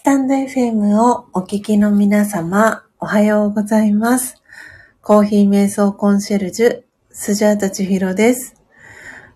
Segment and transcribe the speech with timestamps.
[0.00, 4.42] スタンド FM をお聞きの皆様、おはようございます。
[5.02, 8.54] コーヒー瞑想コンシェルジュ、スジャータチヒロです。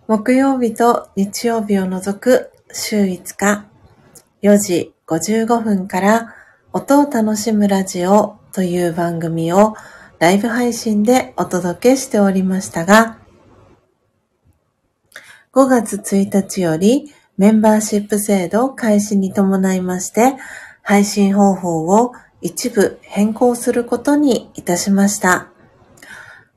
[0.07, 3.67] 木曜日と日曜日を除く週5日、
[4.41, 6.35] 4時55分から
[6.73, 9.75] 音を楽しむラジオという番組を
[10.17, 13.19] ライブ配信でお届けしておりましたが、
[15.53, 20.35] 5月1日よりメンバーシップ制度開始に伴いまして、
[20.81, 25.49] 配信方法を一部変更することにいたしました。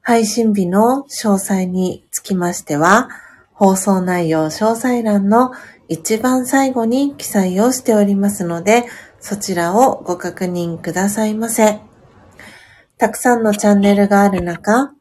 [0.03, 3.09] 配信日の詳細につきましては、
[3.53, 5.51] 放送内容詳細欄の
[5.89, 8.85] 一番最後に記載をしておりますので、
[9.21, 11.81] そちらをご確認くださいませ。
[12.99, 14.93] たくさんのチャンネルがある中、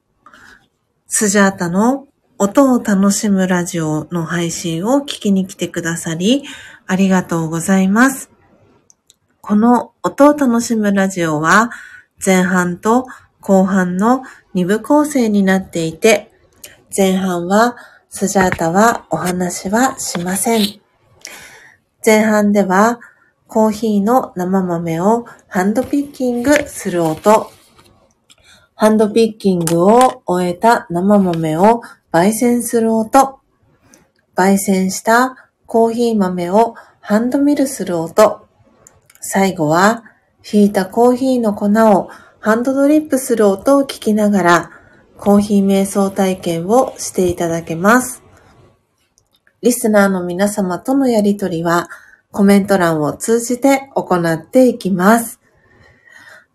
[1.07, 2.06] スジャータの
[2.39, 6.43] 音を楽しむラジオの配信を聞きに来てくださり、
[6.85, 8.29] ありがとうございます。
[9.41, 11.71] この音を楽しむラジオは、
[12.23, 13.07] 前半と
[13.41, 14.21] 後半の
[14.53, 16.31] 2部構成になっていて、
[16.95, 17.75] 前半は
[18.07, 20.79] スジャータはお話はしません。
[22.05, 22.99] 前半では、
[23.47, 27.49] コーヒーの生豆をハンドピッキングする音、
[28.75, 31.81] ハンドピッキングを終えた生豆を
[32.11, 33.39] 焙煎する音。
[34.35, 38.47] 焙煎したコーヒー豆をハンドミルする音。
[39.19, 40.03] 最後は、
[40.41, 42.09] ひいたコーヒーの粉を
[42.39, 44.71] ハンドドリップする音を聞きながら、
[45.17, 48.23] コーヒー瞑想体験をしていただけます。
[49.61, 51.89] リスナーの皆様とのやりとりは、
[52.31, 55.41] コメント欄を通じて行っていきます。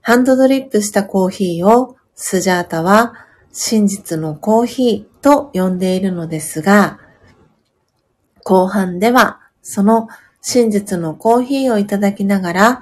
[0.01, 3.15] ハンドドリップしたコーヒーをスジャータは
[3.53, 6.99] 真実のコーヒーと呼んでいるのですが、
[8.45, 10.09] 後半ではその
[10.41, 12.81] 真実のコーヒーをいただきながら、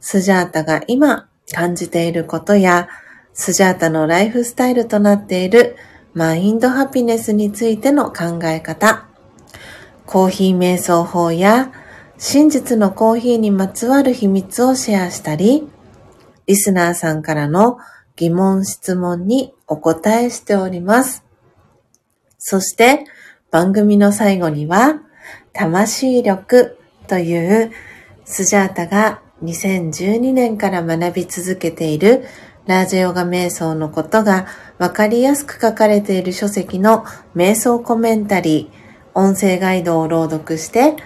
[0.00, 2.88] スジャータが今感じていることや、
[3.32, 5.76] スジャータのライフスタイルとなっている
[6.12, 9.06] マインドハピネスについての考え方、
[10.04, 11.72] コーヒー瞑想法や
[12.18, 15.68] 真実のコーヒーにまつわる秘密をシェアしたり、
[16.46, 17.78] リスナーさんからの
[18.16, 21.29] 疑問質問にお答えしております。
[22.40, 23.04] そして
[23.52, 25.00] 番組の最後には
[25.52, 27.70] 魂力という
[28.24, 32.24] スジャータが2012年から学び続けている
[32.66, 34.46] ラージヨガ瞑想のことが
[34.78, 37.04] わかりやすく書かれている書籍の
[37.34, 40.96] 瞑想コメンタリー、音声ガイドを朗読して、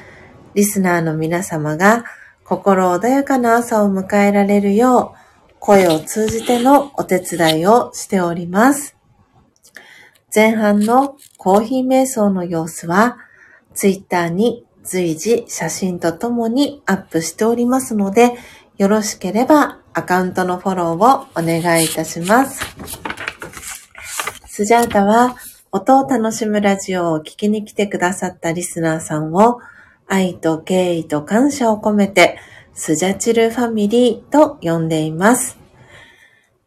[0.54, 2.04] リスナーの皆様が
[2.44, 5.14] 心穏やかな朝を迎えられるよ
[5.50, 8.94] う、声を通じてのお手伝いをしております。
[10.34, 13.18] 前半のコーヒー瞑想の様子は、
[13.72, 18.32] ツイッターに随時写真とともにアップしておりますので、
[18.76, 22.64] よろしければアカウントのフォローをお願いいたします。
[24.46, 25.36] スジャータは
[25.70, 29.60] 音を楽しむラジオを聴きに来てくださったリスナーさんを
[30.08, 32.38] 愛と敬意と感謝を込めて
[32.72, 35.58] スジャチルファミリーと呼んでいます。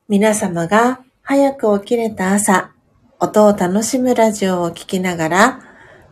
[0.07, 2.71] 皆様が早く起きれた朝、
[3.19, 5.59] 音を楽しむラジオを聴きながら、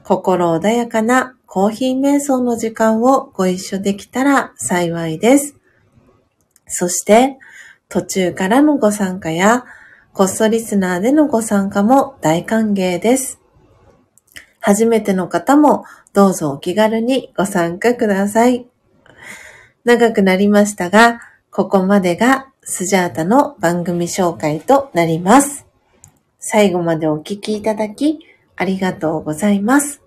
[0.04, 5.56] 心穏やかなコーヒー瞑想の時間をご一緒できたら幸いです。
[6.66, 7.38] そして、
[7.90, 9.66] 途中からのご参加や、
[10.14, 13.40] コストリスナーでのご参加も大歓迎です。
[14.60, 18.66] 初めての方もどうぞお気軽にご参加ください。
[19.84, 21.20] 長くなりましたが、
[21.52, 25.65] ここまでがスジャータの番組紹介となります。
[26.48, 28.20] 最後までお聞きいただき、
[28.56, 30.04] ありがとうございます。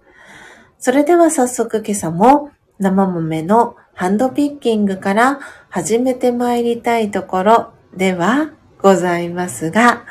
[0.79, 10.05] それでは早速今朝も生豆のハンドピッキングから始めて参りたいところではございますが、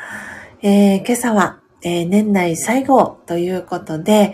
[0.62, 4.34] えー、今朝は、えー、年内最後ということで、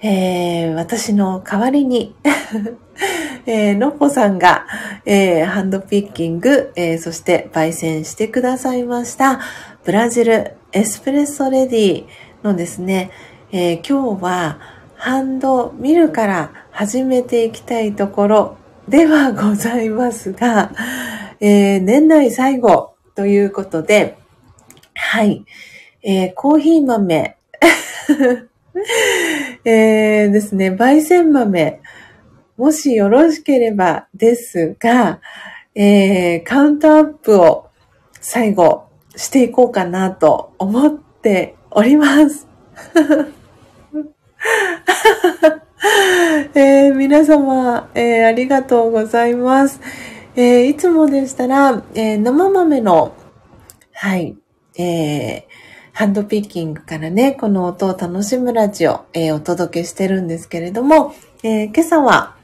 [0.00, 2.16] えー、私の代わりに
[3.44, 4.64] えー、のっぽさんが、
[5.04, 9.40] えー、ハンドピッキング、えー、そして焙煎してくださいました、
[9.84, 12.06] ブラジルエスプレッソレディ
[12.42, 13.12] のですね、
[13.52, 14.58] えー、今日は
[14.96, 18.56] ハンドミルから始めていきたいところ
[18.88, 20.72] ではございますが、
[21.38, 24.18] えー、年内最後ということで、
[24.96, 25.44] はい、
[26.02, 27.36] えー、コーヒー豆、
[29.64, 31.80] えー、ですね、焙煎豆、
[32.56, 35.20] もしよろしければですが、
[35.76, 37.68] えー、カウントアップを
[38.20, 42.46] 最後していこうかなと思っております。
[46.54, 49.80] えー、皆様、えー、ありがとうございます。
[50.36, 53.14] えー、いつもでしたら、え生豆の、
[53.92, 54.36] はい、
[54.78, 55.46] え
[55.92, 62.34] ハンドピッキングからね、この音を楽しむラジオ、えお届けしてるんですけれども、え今朝は、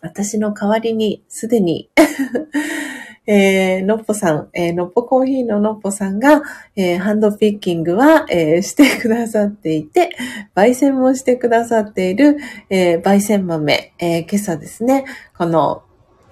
[0.00, 1.90] 私の代わりにすでに
[3.26, 6.42] えー、のっぽさん、えー、のっぽコーヒーののっぽさんが、
[6.76, 10.10] えー、ハンドピッキングは、えー、してくださっていて、
[10.54, 12.36] 焙煎もしてくださっている、
[12.70, 15.04] えー、焙煎豆、えー、今朝ですね、
[15.36, 15.82] この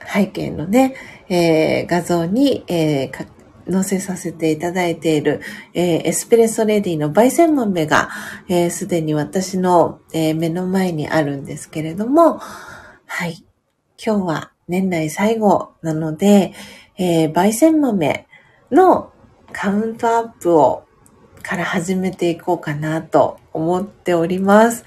[0.06, 0.94] 背景のね、
[1.28, 5.40] えー、画像に、えー、載せさせていただいている、
[5.72, 8.10] えー、エスプレッソレディの焙煎豆が、
[8.48, 12.38] えす、でに私の、えー、目の前にあるんですけれども、
[13.06, 13.44] はい。
[14.04, 16.52] 今日は年内最後なので、
[16.96, 18.26] えー、焙煎豆
[18.70, 19.12] の
[19.52, 20.84] カウントアップを
[21.42, 24.84] から始めていこうかなと思っております。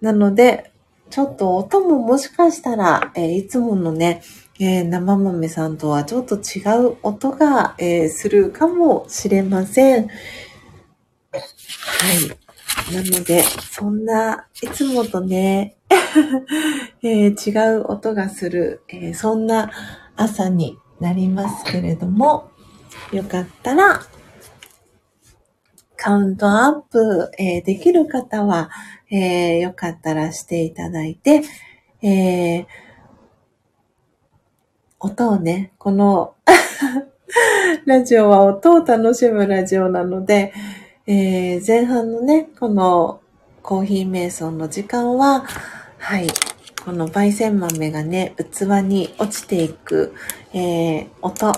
[0.00, 0.72] なので、
[1.10, 4.22] ちょっと音ももしかしたら、えー、いつものね、
[4.60, 10.08] えー、生豆さんとはちょっと違う音が、えー、するかもしれません。
[10.08, 10.14] はい。
[12.94, 15.76] なので、そんな、いつもとね、
[17.02, 19.70] えー、違う音がする、えそんな
[20.16, 22.50] 朝になりますけれども、
[23.12, 24.00] よかったら、
[25.96, 28.70] カウントアップ、えー、できる方は、
[29.10, 31.42] えー、よかったらしていただいて、
[32.02, 32.66] えー、
[35.00, 36.34] 音をね、この
[37.84, 40.52] ラジオは音を楽しむラジオなので、
[41.06, 43.20] えー、前半のね、この
[43.62, 45.44] コーヒー瞑想の時間は、
[45.98, 46.28] はい、
[46.88, 50.14] この焙煎豆がね、器に落ちていく、
[50.54, 51.52] えー、音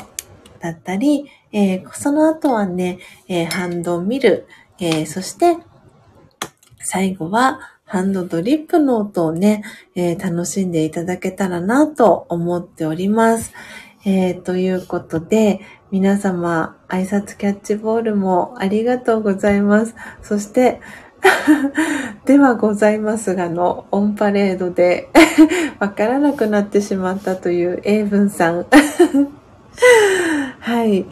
[0.59, 4.49] だったり、えー、その後はね、えー、ハンドミル、
[4.81, 5.57] えそして、
[6.81, 9.63] 最後はハンドドリップの音をね、
[9.95, 13.53] え楽しんでいただけたらなと思っております。
[14.05, 15.61] えということで、
[15.93, 19.95] 皆様、挨拶キャッチボールもありがとうございます。
[20.23, 20.81] そして、
[22.25, 25.11] ではございますがのオンパレードで
[25.79, 28.67] わからなくなってしまったという英文さん。
[30.61, 31.07] はい。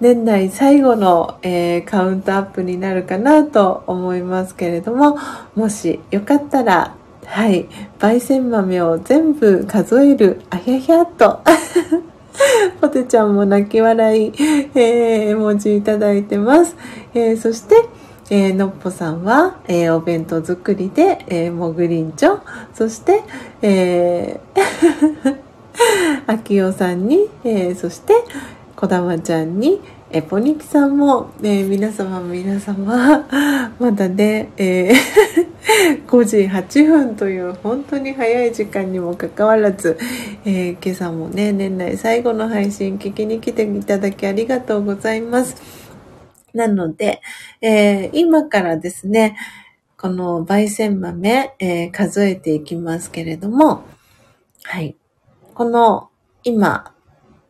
[0.00, 5.18] 年内最後の、えー、カウントアップになるかなと思いますけれども、
[5.56, 7.66] もしよかったら、はい。
[7.98, 11.40] 焙煎豆を全部数える、あひゃひゃっと。
[12.80, 14.32] ポテちゃんも泣き笑い、
[14.74, 16.76] えー、絵文字いただいてます。
[17.14, 17.76] えー、そして、
[18.34, 22.40] えー、のっぽさんは、えー、お弁当作りで、えー、もぐりんちょ、
[22.72, 23.20] そして、
[23.60, 24.40] え、
[26.26, 28.14] あきおさんに、えー、そして、
[28.74, 33.26] こだまちゃんに、えポニキさんも、えー、皆様皆様、
[33.78, 39.98] まだね、えー、 5時8分という本当に早い時間にもかかわらず、
[40.46, 45.81] えー、今朝もね、年内最後の配信聞きに来ていただきありがとうございます。
[46.54, 47.22] なので、
[47.60, 49.36] えー、今からですね、
[49.96, 53.84] この焙煎豆、えー、数えていきますけれども、
[54.64, 54.96] はい。
[55.54, 56.10] この
[56.44, 56.94] 今、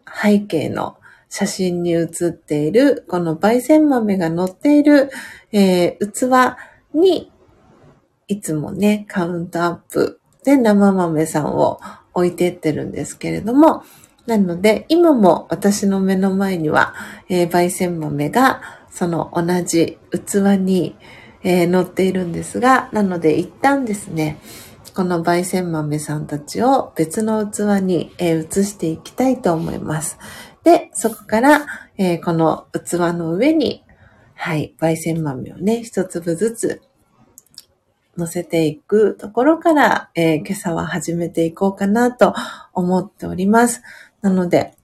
[0.06, 0.96] 背景の
[1.28, 5.10] 写真に写っている、この焙煎豆が乗っている、
[5.50, 6.58] えー、器
[6.94, 7.32] に、
[8.28, 11.80] いつもね、カウントアップで生豆さんを
[12.14, 13.82] 置いてってるんですけれども、
[14.26, 16.94] なので、今も私の目の前には、
[17.28, 20.96] えー、焙煎豆がその同じ器に、
[21.42, 24.38] えー、乗っているんですが、なので一旦ですね、
[24.94, 30.18] この焙煎豆さんたちを別の器に、えー、移していきたいと思います。
[30.62, 33.82] で、そこから、えー、この器の上に、
[34.34, 36.82] はい、焙煎豆をね、一粒ずつ
[38.18, 42.34] 乗せていくところから、えー、今朝は始めていこうかなと
[42.74, 43.82] 思っております。
[44.20, 44.74] なので、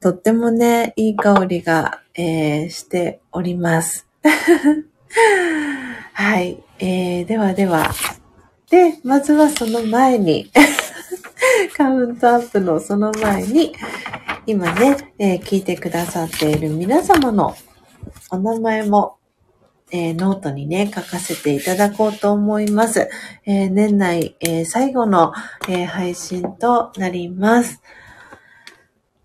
[0.00, 4.06] とってもね、いい香りが、えー、しております。
[6.12, 6.62] はい。
[6.78, 7.90] えー、ではでは。
[8.68, 10.50] で、まずはその前に
[11.78, 13.74] カウントアップのその前に、
[14.44, 17.56] 今ね、えー、聞いてくださっている皆様の
[18.30, 19.16] お名前も、
[19.90, 23.08] えー、ノートにね、書かせていただこうと思います。
[23.46, 25.32] えー、年内、え最後の、
[25.70, 27.80] え配信となります。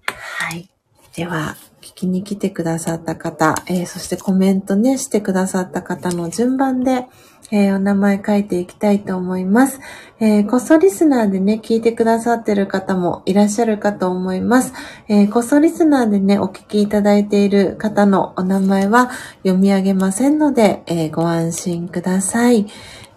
[0.08, 0.70] はい。
[1.14, 1.58] では、
[1.96, 7.08] きに来てくださった方、えー、そしてコメントね、してくださった方の順番で、
[7.52, 9.80] えー、お名前書いていきたいと思います。
[10.20, 14.74] えー、こそリスナーでね、聞いてくださってる方もいらっしゃるかと思います。
[15.08, 19.10] えー、こそリスナーでね、お聞きいただいている方のお名前は
[19.44, 22.68] 読み上げませんので、えご安心ください。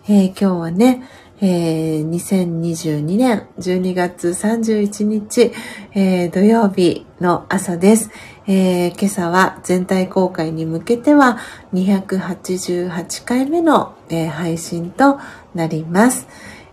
[0.08, 1.02] え今日はね、
[1.40, 5.52] えー、2022年12月31日、
[5.94, 8.11] えー、土曜日の朝です、
[8.50, 11.37] えー、今朝は全体公開に向けては
[11.75, 15.21] 288回目の、えー、配信と
[15.55, 16.26] なります、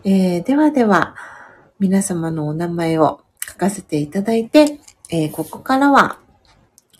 [0.05, 0.43] えー。
[0.43, 1.15] ではでは、
[1.77, 4.79] 皆様のお名前を書かせていただいて、
[5.09, 6.17] え、ここからは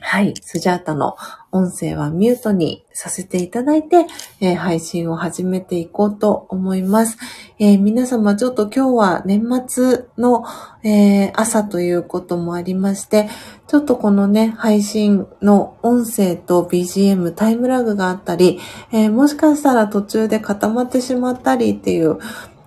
[0.02, 0.34] はい。
[0.42, 1.16] スジャータの
[1.56, 4.06] 音声はミュートにさせていただいて、
[4.42, 7.18] えー、配信を始めていこうと思います。
[7.60, 10.44] えー、皆様ちょっと今日は年末の、
[10.84, 13.30] えー、朝ということもありまして、
[13.68, 18.60] ちょっとこのね、配信の音声と BGM タイムラグがあったり、
[18.92, 22.20] えもしかしたら途中で固まってしまったりっていう、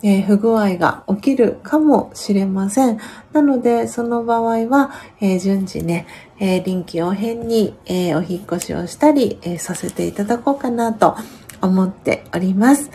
[0.02, 2.98] えー、不具合が起きるかもしれません。
[3.32, 6.06] なので、その場合は、えー、順次ね、
[6.38, 11.16] えー、臨機応変に、えお引越しをしたり、えさせていただこうかなと
[11.60, 12.90] 思っております。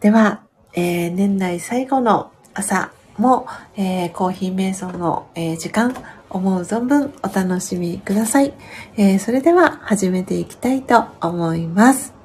[0.00, 0.42] では、
[0.72, 5.94] え年内最後の朝も、えコーヒー瞑想の、え時間、
[6.30, 8.52] 思う存分お楽しみください。
[8.96, 12.19] えそれでは始めていきたいと思います。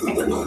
[0.00, 0.46] これは。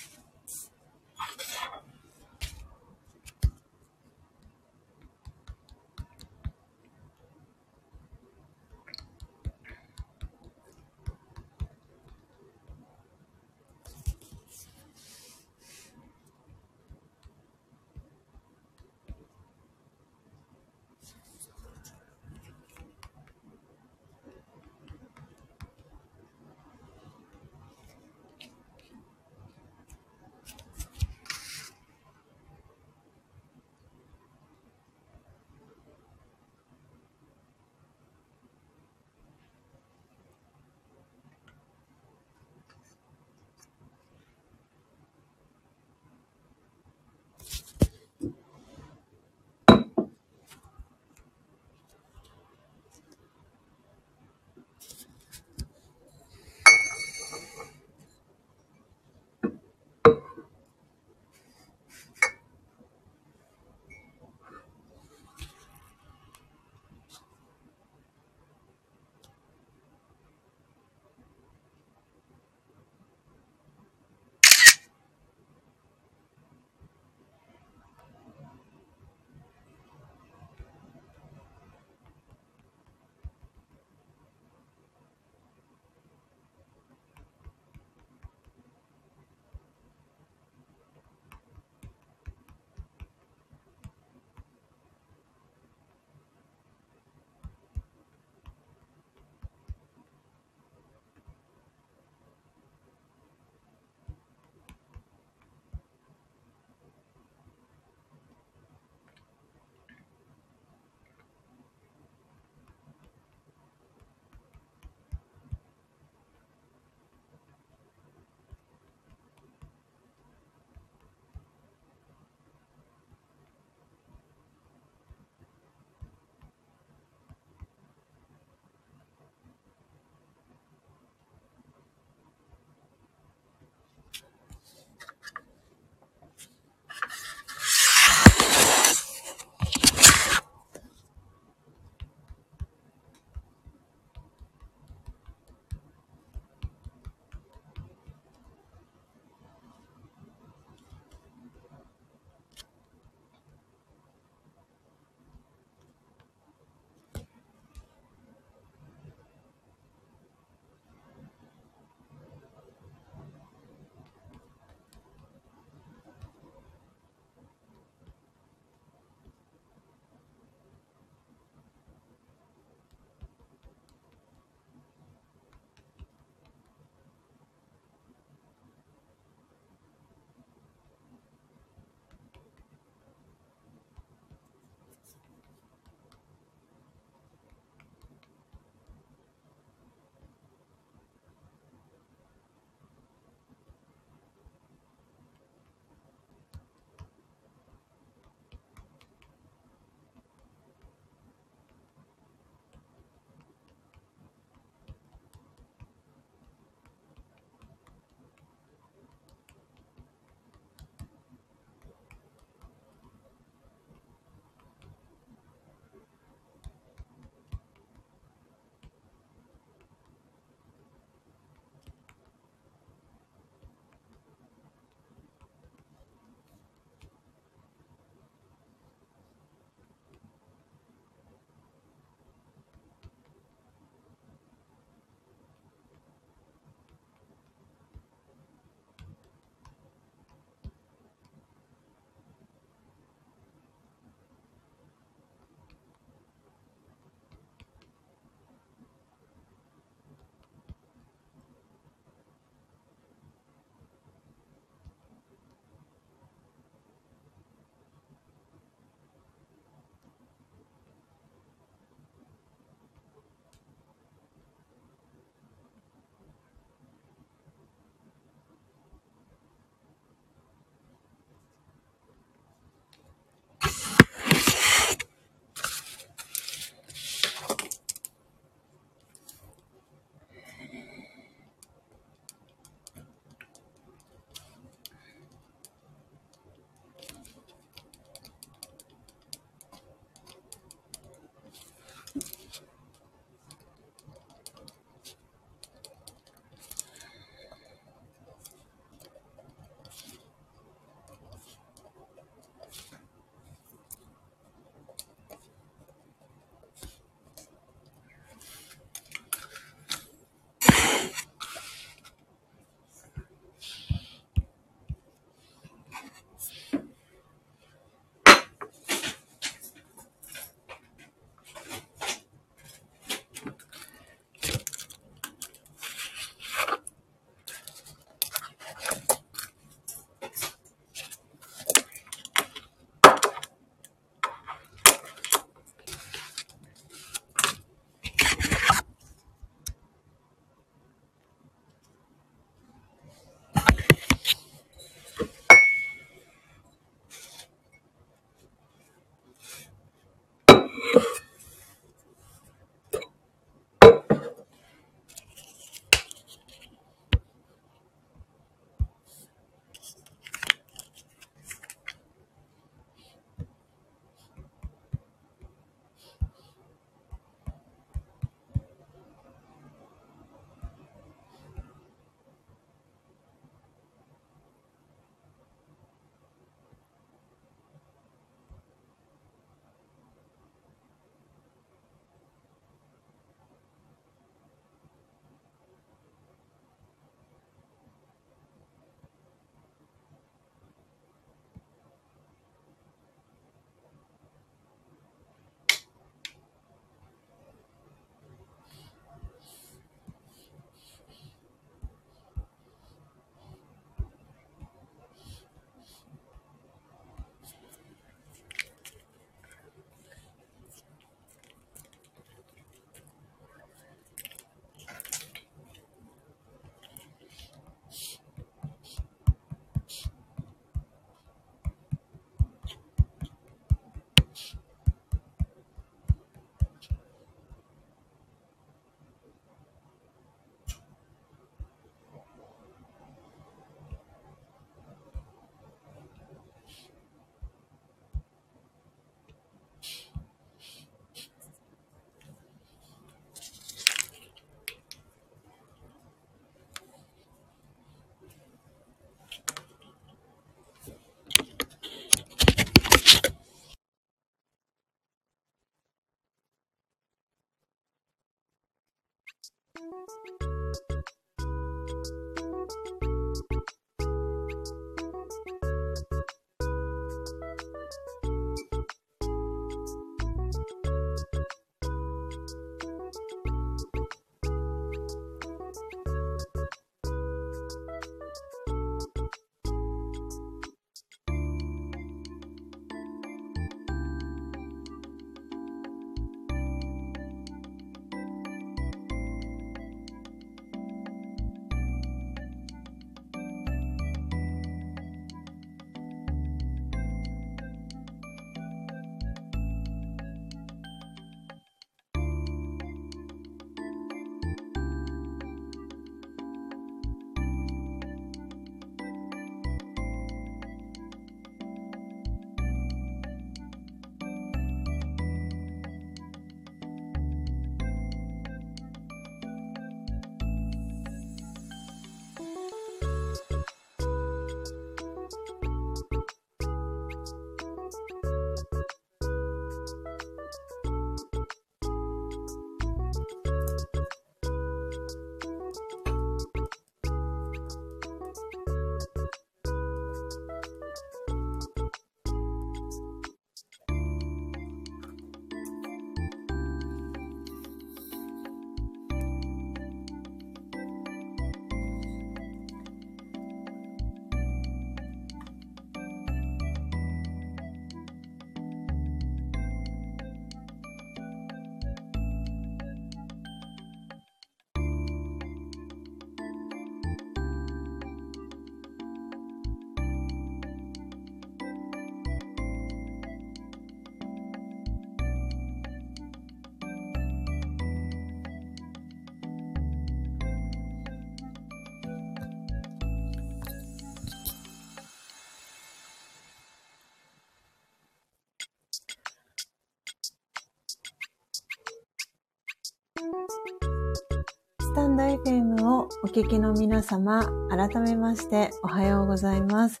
[594.96, 600.00] タンド FM をお聞きの皆様、改めましておはようございます。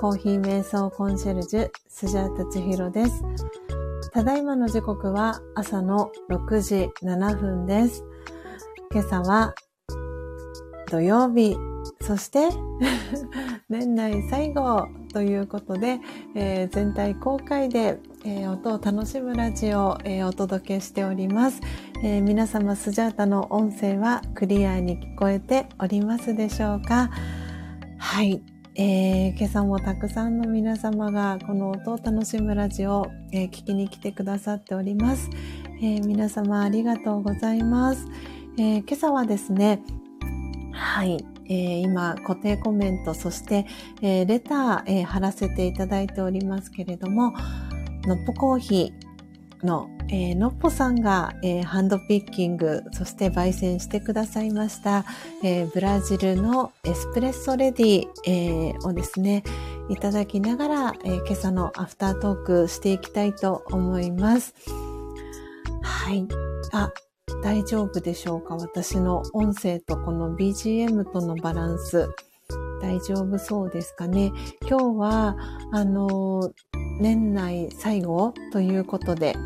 [0.00, 3.22] コーヒー瞑想コンシェルジュ、スジャータチヒロです。
[4.14, 8.02] ただいまの時刻は朝の6時7分です。
[8.90, 9.54] 今朝は
[10.90, 11.58] 土曜日、
[12.00, 12.48] そして
[13.68, 16.00] 年内最後ということで、
[16.34, 21.60] えー、全体公開で、えー、音を楽しむラジオを、えー、お届けしております、
[22.02, 27.10] え皆様スジャータの音声はクリアに聞こえておりますでしょうか？
[27.98, 28.42] はい、
[28.74, 35.28] えー、今朝もたくさんの皆様がこの音を楽しむラジオを、え聞きに来てくださっております、
[35.82, 38.06] え皆様ありがとうございます、
[38.58, 39.82] え今朝はですね
[40.72, 43.66] はい、え、今固定コメント、そして、
[44.00, 47.34] え、レター、え、貼らせていただいておりますけれども、
[48.06, 55.04] のっぽコーヒーの、えー、のっぽさんが、えー、ハンドピッキング、そして焙煎してくださいました、
[55.44, 59.44] えー、ブラジルのエスプレッソレディ、え、をですね、
[59.88, 64.54] いただきながら、え、今朝のアフタートークしていきたいと思います。
[65.82, 66.26] はい。
[66.72, 66.92] あ、
[67.44, 68.56] 大丈夫でしょうか？
[68.56, 72.08] 私の音声とこの BGM とのバランス。
[72.82, 74.32] 大丈夫そうですかね？
[74.68, 75.36] 今日は、
[75.72, 76.52] あの、
[77.00, 79.36] 年内最後ということで、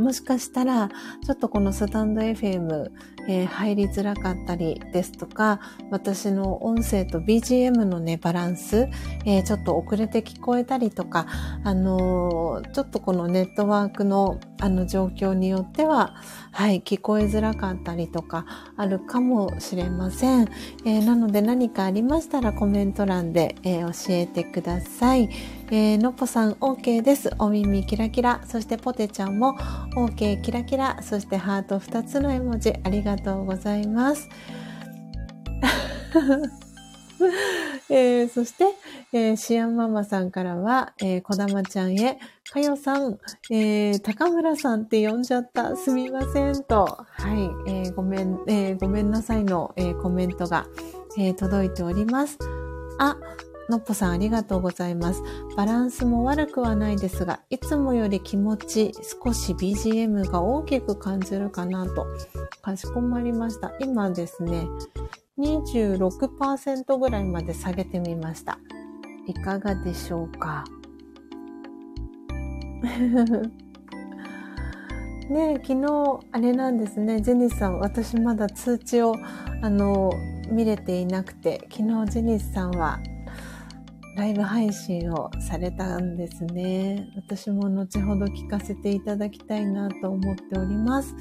[0.00, 0.88] もしかしたら、
[1.24, 2.90] ちょっとこのスタンド FM、
[3.28, 5.60] えー、入りづらかったりですとか、
[5.90, 8.88] 私の音声と BGM のね、バランス、
[9.24, 11.26] えー、ちょっと遅れて聞こえたりとか、
[11.64, 16.14] あのー、ちょっとこのネットワークのあの状況によっては、
[16.52, 18.44] はい、聞こえづらかったりとか
[18.76, 20.48] あるかもしれません。
[20.84, 25.30] えなので何かありましたらコメント欄で、え教えてください。
[25.72, 27.30] えー、のっぽさん OK です。
[27.38, 28.42] お耳キラキラ。
[28.44, 29.56] そしてポテちゃんも
[29.94, 31.00] OK キラキラ。
[31.02, 34.28] そしてハート2つの絵文字ありがとうがとうございます。
[37.90, 38.64] えー、そして、
[39.12, 42.18] えー、シアンママさんからは、えー、こだまちゃんへ、
[42.50, 43.18] かよさん、
[43.50, 45.76] えー、高村さんって呼んじゃった。
[45.76, 46.84] すみませんと。
[46.84, 47.06] は
[47.66, 50.66] い、えー、ごめん、えー、ごめんなさいの、えー、コメントが、
[51.18, 52.38] えー、届いております。
[52.98, 53.16] あ、
[53.70, 55.22] のっぽさんありがとうございます。
[55.56, 58.92] バランスも悪くはないですが、いつもより気持ち、
[59.24, 62.06] 少し BGM が大きく感じるかなと。
[62.60, 63.72] かしこまりました。
[63.80, 64.66] 今ですね、
[65.38, 68.58] 26%ぐらいまで下げてみました。
[69.26, 70.64] いかがでしょうか？
[75.30, 79.14] ね昨日、あれなんですね、ジェニスさん、私まだ通知を、
[79.62, 80.10] あの、
[80.50, 82.98] 見れていなくて、昨日ジェニスさんは
[84.20, 87.10] ライブ配信をされたんですね。
[87.16, 91.16] 私も後ほど聞かせていただきたいなと思っております。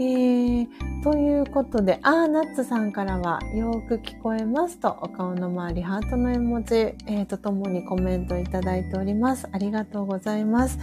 [0.00, 0.66] えー、
[1.02, 9.46] ということで、あー、ナッツさんからは、よーく聞こえますと、お顔の周り、ハートの絵文字、えー、とともにコメントいただいております。
[9.52, 10.78] ありがとうございます。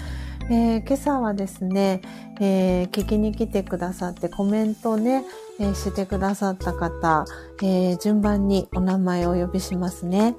[0.51, 2.01] えー、今朝はですね、
[2.39, 5.23] えー、聞きに来てくださってコメントをね、
[5.59, 7.25] え、してくださった方、
[7.63, 10.35] え順番にお名前をお呼びしますね。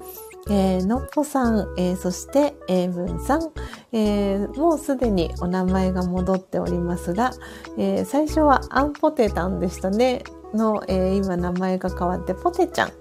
[0.49, 3.51] えー、のっぽさん、えー、そして、えー、ぶんさん、
[3.91, 7.31] えー、もうすでにお名前が戻っておりますが、
[7.77, 10.23] えー、最初はアンポテタンでしたね。
[10.53, 12.91] の、えー、今名前が変わってポテちゃん。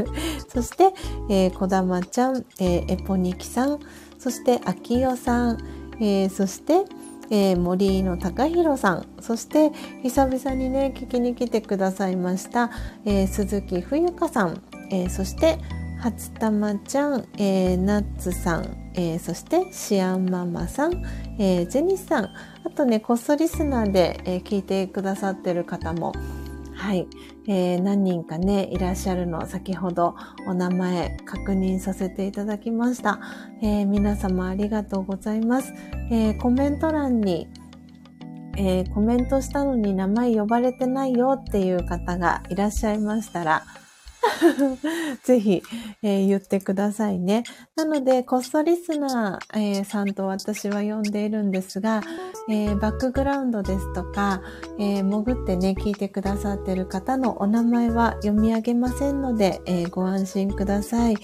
[0.48, 0.92] そして、
[1.30, 3.78] えー、こだまちゃん、えー、エポニキさん、
[4.18, 5.58] そしてあきよさん、
[6.00, 6.84] えー、そして、
[7.30, 9.72] えー、森の高弘さん、そして
[10.02, 12.70] 久々にね、聞きに来てくださいました、
[13.04, 15.58] えー、鈴木冬香さん、えー、そして
[16.00, 21.04] 初玉ちゃん、えー、ナッツさん、えー、そしてシアンママさん、
[21.38, 26.12] えー、ジェニスさん、あとね、こっそリスナーで、えー、聞いてくださってる方も、
[26.74, 27.08] はい、
[27.48, 30.14] えー、何人かね、いらっしゃるの先ほど
[30.46, 33.18] お名前確認させていただきました。
[33.60, 35.72] えー、皆様ありがとうございます。
[36.12, 37.48] えー、コメント欄に、
[38.56, 43.64] えーコメントしたのに名前呼ばれてないよっていう方がいらっしゃいましたら、
[45.24, 45.62] ぜひ、
[46.02, 47.44] えー、言ってくださいね。
[47.76, 52.02] なので、コストリスナー、えー、さんと私は呼んでいるんですが、
[52.48, 54.42] えー、バックグラウンドですとか、
[54.78, 61.16] え潜ってね、聞いてくださっている方のお名前は読み上げませんので、えご安心ください、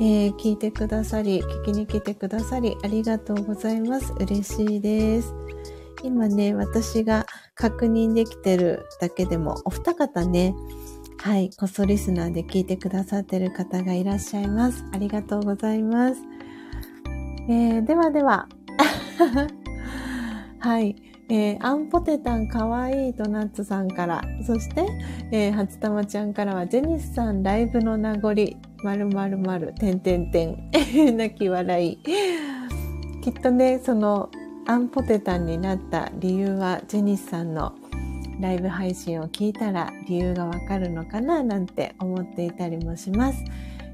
[0.00, 4.12] え聞いてくださり、聞きに来てくださり、ありがとうございます。
[4.18, 5.34] 嬉しいです。
[6.04, 10.54] 今ね、私が確認できてるだけでも、お二方ね、
[11.20, 14.84] はい、こそリスナーで聞いてくださってる方がいらっしゃいます。
[14.92, 16.22] ありがとうございます。
[17.48, 18.48] えー、ではでは、
[20.60, 20.94] はい、
[21.28, 24.86] えー、アンポテタンかわいいとナッツさんから、そして、
[25.32, 28.34] えー、初玉ちゃんからは、ジェニスさんライブの名残、
[28.84, 30.70] まるまるまる、てんてんてん、
[31.18, 31.98] 泣き笑い。
[33.22, 34.30] きっとね、その、
[34.68, 37.74] アンポテタンになった理由は、ジェニスさんの
[38.40, 43.44] ライブ配信を聞いたら理由がわかるのかななんて思っていたりもします。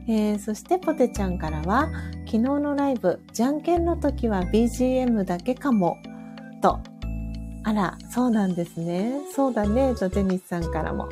[0.07, 1.91] えー、そしてポテちゃんからは
[2.27, 5.97] 昨日のライブじゃんけんの時は BGM だけかも。
[6.61, 6.79] と。
[7.66, 9.21] あらそうなんですね。
[9.35, 9.95] そうだね。
[9.95, 11.09] とテニスさんからも。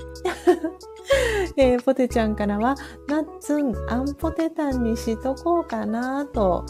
[1.56, 2.74] えー、ポテちゃんからは、
[3.08, 6.64] ナッツン、アンポテタンにしとこうかなと、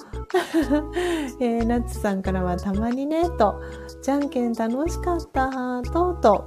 [1.41, 3.61] えー、ナッツさんからはたまにね、と、
[4.03, 6.45] じゃんけん楽しかった、と、と、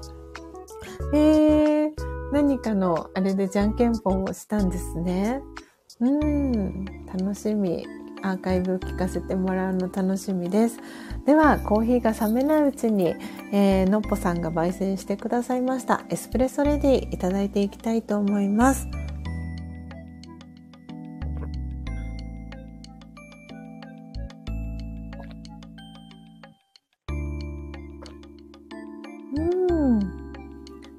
[1.13, 1.93] えー、
[2.31, 5.41] 何かのあれでじゃんけんぽんをしたんですね。
[5.99, 7.85] うん、楽しみ。
[8.25, 10.79] アーカイブ聞かせてもらうの楽しみです。
[11.27, 13.13] では、コーヒーが冷めないうちに、
[13.51, 18.87] えー、のっぽさんが焙煎してくださいましたエスプレッソレディいただいていきたいと思います。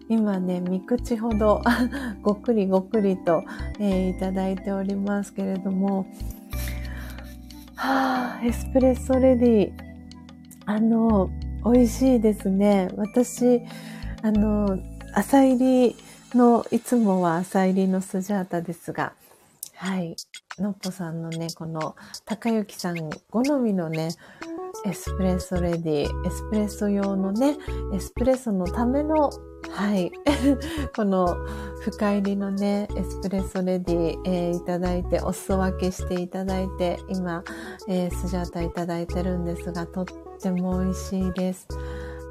[0.09, 1.63] 今ね、三口ほど
[2.23, 3.43] ごっくりごっくりと、
[3.81, 6.07] えー、いただいておりますけれども、
[7.77, 9.73] はあ、エスプレッソレディ。
[10.65, 11.31] あの、
[11.63, 12.89] 美味しいですね。
[12.97, 13.61] 私、
[14.23, 14.79] あの、
[15.13, 15.97] 浅煎り
[16.35, 19.13] の、いつもは浅煎りのスジャータですが、
[19.75, 20.17] はい。
[20.59, 24.09] のっぽさんのね、この、高幸さん好みのね、
[24.85, 27.57] エスプレッソレディ、エスプレッソ用のね、
[27.93, 29.31] エスプレッソのための
[29.71, 30.13] はい。
[30.95, 31.37] この
[31.81, 37.43] 深入りのね、エスプレッソレディ、えー、いただいて、お裾分けしていただいて、今、
[37.89, 40.05] えー、スジャータいただいてるんですが、とっ
[40.41, 41.67] ても美味しいです。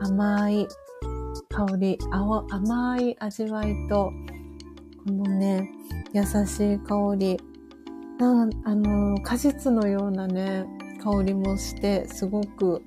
[0.01, 0.67] 甘い
[1.49, 4.11] 香り、甘い味わいと、
[5.05, 5.69] このね、
[6.13, 7.39] 優しい香り、
[8.17, 10.65] なあの、果実のようなね、
[11.05, 12.81] 香りもして、すごく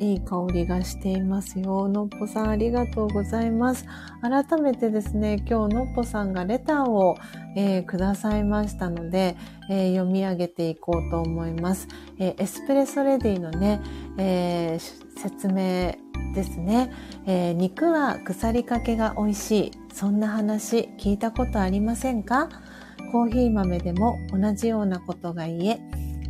[0.00, 1.88] いい香りがしていますよ。
[1.88, 3.86] のっぽさんありがとうございます。
[4.20, 7.16] 改めてですね、今日のっぽさんがレターを、
[7.56, 9.34] えー、くださいましたので、
[9.70, 11.88] えー、読み上げていこうと思います。
[12.18, 13.80] えー、エスプレッソレディのね、
[14.18, 14.78] え
[15.16, 15.96] 説明
[16.34, 16.92] ですね、
[17.26, 19.70] え肉は腐りかけが美味しい。
[19.94, 22.50] そんな話聞いたことありませんか？
[23.10, 25.80] コーヒー豆でも同じようなことが言え、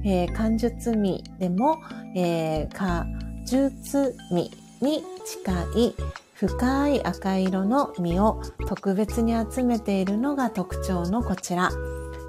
[0.08, 1.82] えー、漢術味でも、
[2.16, 3.04] えー、
[3.44, 5.94] 術味に近い
[6.32, 11.70] 深い赤色の実を特別に集めているのが特徴のこちら。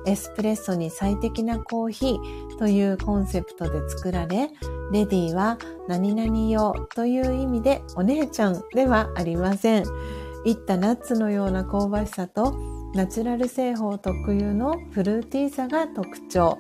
[0.06, 4.50] エスプレッソに最適なコーヒーというコンセプトで作られ、
[4.92, 9.84] レディは何々用という意味でお姉ちゃんではありません。
[10.46, 12.56] いったナッツのような香ばしさと
[12.96, 16.58] ナチュラル製法特有のフルーティーさが特徴。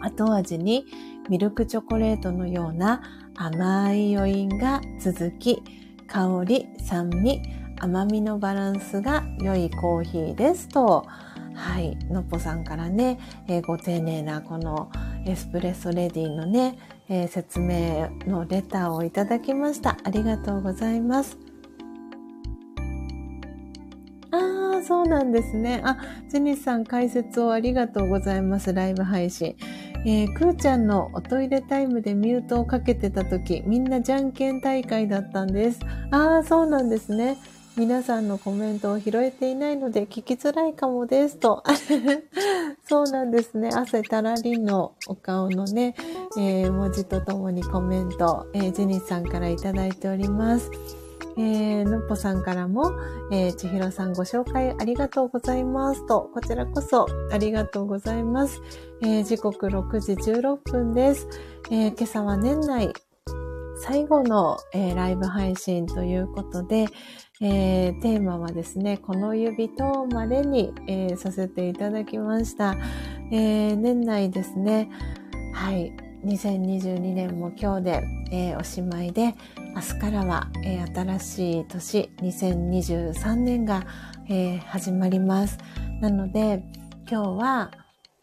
[0.00, 0.86] 後味に
[1.28, 3.02] ミルクチョコレートのような
[3.34, 5.62] 甘い余韻が続き、
[6.06, 7.42] 香り、酸味、
[7.78, 11.06] 甘みのバランスが良いコーヒーですと、
[11.54, 13.18] はい、のっぽさんからね、
[13.48, 14.90] えー、ご丁寧なこの
[15.26, 16.78] エスプレッソレディのね、
[17.08, 19.96] えー、説明のレターをいただきました。
[20.04, 21.49] ありがとうございます。
[24.32, 25.80] ああ、そうなんですね。
[25.84, 25.96] あ、
[26.28, 28.72] ジェニスさん解説をありがとうございます。
[28.72, 29.56] ライブ配信。
[30.06, 35.80] えー、くーちゃんのおトイレタイムでミュートをかけてた時、みんなじゃんけん大会だったんです。
[36.10, 37.38] ああ、そうなんですね。
[37.76, 41.62] 皆さんのコメントを拾えていないので聞きづらいかもですと。
[42.86, 43.70] そうなんですね。
[43.72, 45.94] 汗たらりんのお顔のね、
[46.36, 50.70] えー、文字とともにコメント、えー、ジェニスさんからいただいております。
[51.36, 52.92] えー、のっぽさんからも、
[53.32, 58.60] えー、ちひろさんご紹介ありがとうございますと、こちらこそありがとうございます。
[59.02, 61.28] えー、時刻6時16分です。
[61.70, 62.92] えー、今朝は年内
[63.82, 66.86] 最後の、えー、ライブ配信ということで、
[67.40, 72.76] えー、テーマはですね、この指とまれに、えー、させていただきました。
[73.32, 74.90] え年内ですね、
[75.54, 75.92] はい、
[76.24, 79.34] 2022年も今日で、えおしまいで、
[79.74, 83.86] 明日からは、え新しい年、2023年が、
[84.28, 85.58] え始まります。
[86.00, 86.62] なので、
[87.10, 87.70] 今日は、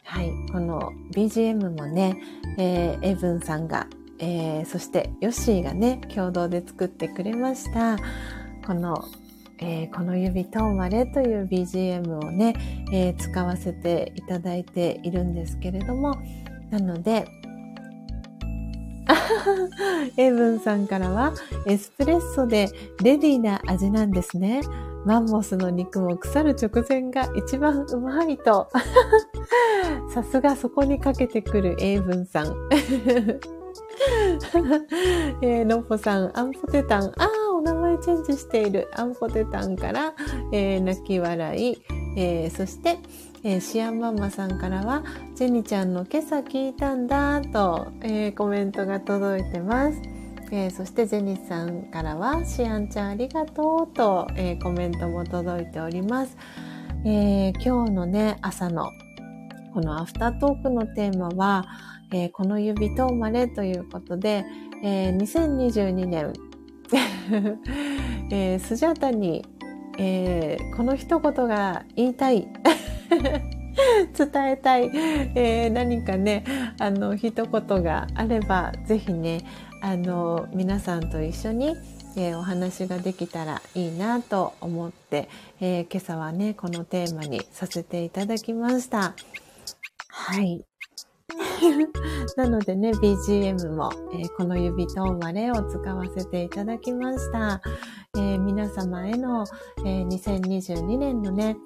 [0.04, 2.16] はい、この BGM もね、
[2.56, 3.86] えー、エブンさんが、
[4.18, 7.98] え、そしてヨッシーがね、共同で作ってくれました。
[8.66, 9.04] この、
[9.58, 12.54] えー、この指と生まれという BGM をね、
[12.92, 16.14] えー、使わせていただいているんですけれども、
[16.70, 17.26] なので、
[20.16, 21.32] エブンさんからは、
[21.66, 22.68] エスプレッソで
[23.02, 24.60] レディーな味なんですね。
[25.04, 28.68] マンモスの肉も腐る直前が一番うまいと。
[30.12, 32.68] さすがそこにかけてくるエイブンさん。
[35.42, 37.12] えー、のっぽさん、アンポテタン。
[37.16, 38.88] ああ、お名前チェンジしている。
[38.94, 40.14] アンポテタンから、
[40.52, 41.82] えー、泣き笑い。
[42.16, 42.98] えー、そして、
[43.44, 45.04] えー、シアンマンマさんからは、
[45.36, 50.00] ジェニちゃんの今朝聞いたんだと、えー、コメントが届いてます。
[50.50, 56.36] えー、そしてジェニスさんからは、シアンちゃんありがとうと、えー、コメントも届いております。
[57.04, 58.90] えー、今日のね、朝の
[59.72, 61.64] このアフタートークのテーマは、
[62.10, 64.44] え、この指と生まれということで、
[64.82, 66.32] えー、2022年、
[68.32, 69.44] え、スジャタに、
[69.96, 72.48] え、この一言が言いたい。
[74.16, 74.90] 伝えたい、
[75.34, 76.44] えー、何かね、
[76.78, 79.44] あの、一言があれば、ぜひね、
[79.80, 81.76] あの、皆さんと一緒に、
[82.16, 85.28] えー、お話ができたらいいなと思って、
[85.60, 89.14] えー、今朝はね、このテーマにさせていただきました。
[90.08, 90.64] はい。
[92.36, 97.60] なのでね、BGM も、えー、この指と生まれを使わせていただきました。
[98.16, 99.44] え、皆様への、
[99.84, 101.56] えー、2022年のね、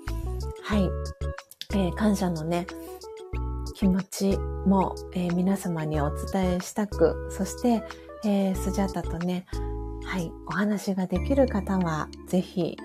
[0.64, 0.90] はい、
[1.74, 2.66] え感謝のね、
[3.74, 7.82] 気持ちも、え皆様にお伝えしたく、そして、
[8.24, 9.46] えスジャタとね、
[10.04, 12.76] はい、お話ができる方は、ぜひ、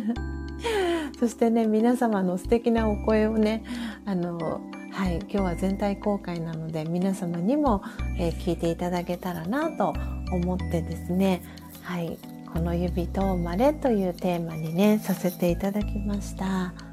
[1.18, 3.64] そしてね、皆様の素敵なお声をね、
[4.04, 4.60] あの、
[4.92, 7.82] はい、今日は全体公開なので皆様にも、
[8.18, 9.94] えー、聞いていただけたらなと
[10.30, 11.42] 思ってですね、
[11.80, 12.18] はい、
[12.52, 16.91] この指と生まれというテーマにね、させていただきました。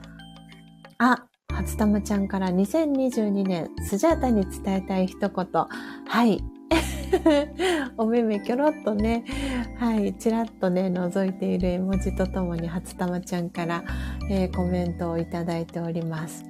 [1.01, 5.29] あ、初玉ちゃんから2022年スジャータに伝えたい一言。
[5.29, 6.43] はい。
[7.97, 9.23] お目目キョロっとね、
[9.79, 13.83] はい、ちらっとね、覗いている絵文字とともに初玉ちゃんから、
[14.29, 16.43] えー、コメントをいただいております。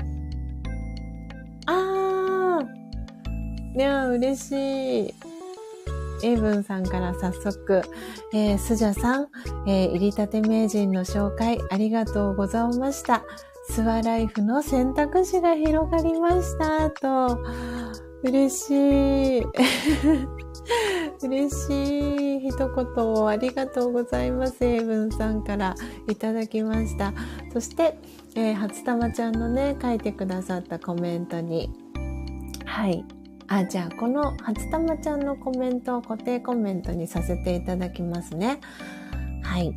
[1.67, 5.13] あーいや嬉しい。
[6.23, 7.83] エイブンさんから早速、
[8.33, 9.27] えー、スジャさん、
[9.67, 13.21] えー、入りたて名人の紹介ありがとうございました。
[13.69, 16.89] スワライフの選択肢が広がりました。
[16.89, 17.39] と、
[18.23, 19.43] 嬉しい。
[21.21, 24.65] 嬉しい一言をありがとうございます。
[24.65, 25.75] エイブンさんから
[26.07, 27.13] いただきました。
[27.53, 27.99] そして、
[28.35, 31.71] えー、初玉ちゃんのね、書いてくださったコメントに、
[32.65, 33.05] はい、
[33.47, 38.59] あ、じゃあこの初玉ちゃんのコメントを固定コメントにさせていただきますね。
[39.43, 39.75] はい。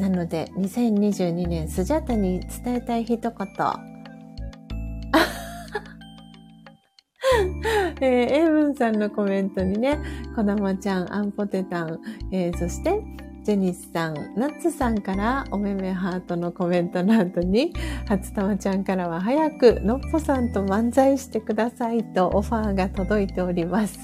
[0.00, 3.30] なので、2022年スジャタに伝えたい一言。
[8.00, 9.98] えー、エイブンさんのコメントにね、
[10.34, 12.00] こだまちゃん、アンポテタン、
[12.32, 13.02] えー、そして、
[13.44, 17.74] ジェニスさん、ナッツさんからおめめハートのコメントの後に、
[18.08, 23.98] 初玉ちゃんからは早くのっぽさんと漫才してくださいとオファーが届いております。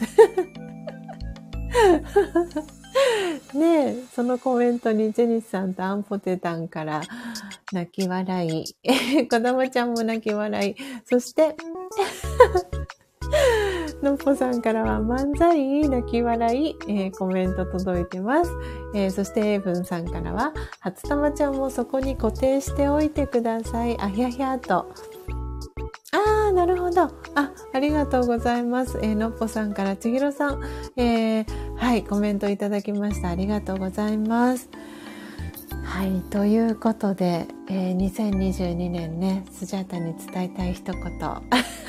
[3.55, 7.03] ねえ、そのコメントにジェニスさんとアンポテタンから
[7.73, 8.77] 泣き笑い、
[9.29, 11.57] 子供ちゃんも泣き笑い、そして
[14.03, 18.51] のっぽさんからは漫才、泣き笑い、えー、コメント届いてます。
[18.95, 23.99] えー、そしてエイブンさんからは、初玉ちゃんもそこに固定しておいてください。
[24.01, 24.87] あひゃひゃと。
[26.13, 27.03] ああ、なるほど。
[27.35, 28.99] あ、ありがとうございます。
[29.03, 30.63] えー、のっぽさんからちひろさん、
[30.97, 31.47] えー、
[31.77, 33.31] はい、コメントいただきました。
[33.31, 34.69] ありがとうございます。
[35.85, 41.03] はい、ということで、えー、2022年ね、スジャータに伝えたい一言。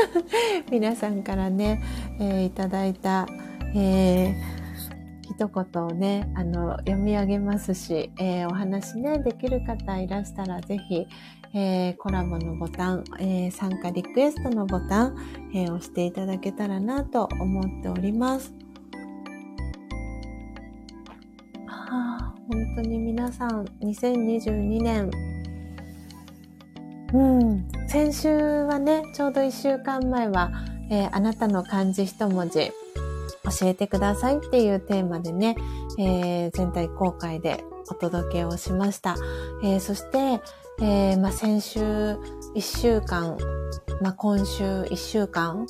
[0.72, 1.84] 皆さんからね、
[2.20, 3.28] えー、いただいた、
[3.76, 4.34] えー、
[5.22, 11.08] 一言をね、あの、読み上げますし、えー、お話ね、できる方いらしたら、ぜひ、
[11.54, 15.16] えー、コラボのボタン、えー、参加リクエストのボタン、
[15.54, 18.54] えー、押していただけたらなと思っております。
[21.66, 25.12] はあ、本当に皆さん、2022年、
[27.14, 28.30] うん、先週
[28.64, 30.52] はね、ちょうど1週間前は、
[30.90, 32.72] えー、あなたの漢字一文字、
[33.60, 35.56] 教えてくださいっていうテーマでね、
[35.98, 39.16] えー、全体公開でお届けをしました。
[39.64, 40.42] えー、そして、
[40.80, 43.36] えーまあ、先週1週間、
[44.00, 45.66] まあ、今週1週間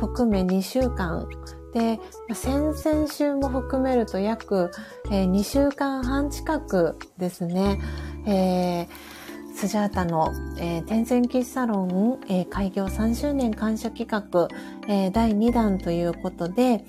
[0.00, 1.26] 含め2週間
[1.72, 1.96] で、
[2.28, 4.70] まあ、先々週も含めると約、
[5.10, 7.80] えー、2週間半近くですね、
[8.26, 8.88] えー、
[9.56, 14.48] スジャータの、えー、天然喫サロン、えー、開業3周年感謝企画、
[14.88, 16.84] えー、第2弾ということで、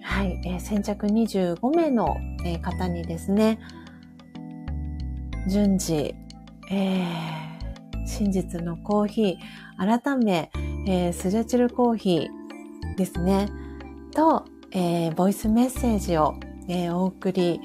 [0.00, 3.58] はい、えー、先着25名の、えー、方にですね、
[5.48, 6.14] 順次、
[6.70, 10.50] えー、真実のコーヒー、改め、
[10.86, 13.48] えー、スジャチルコーヒーですね、
[14.14, 16.34] と、えー、ボイスメッセージを、
[16.68, 17.60] えー、お送り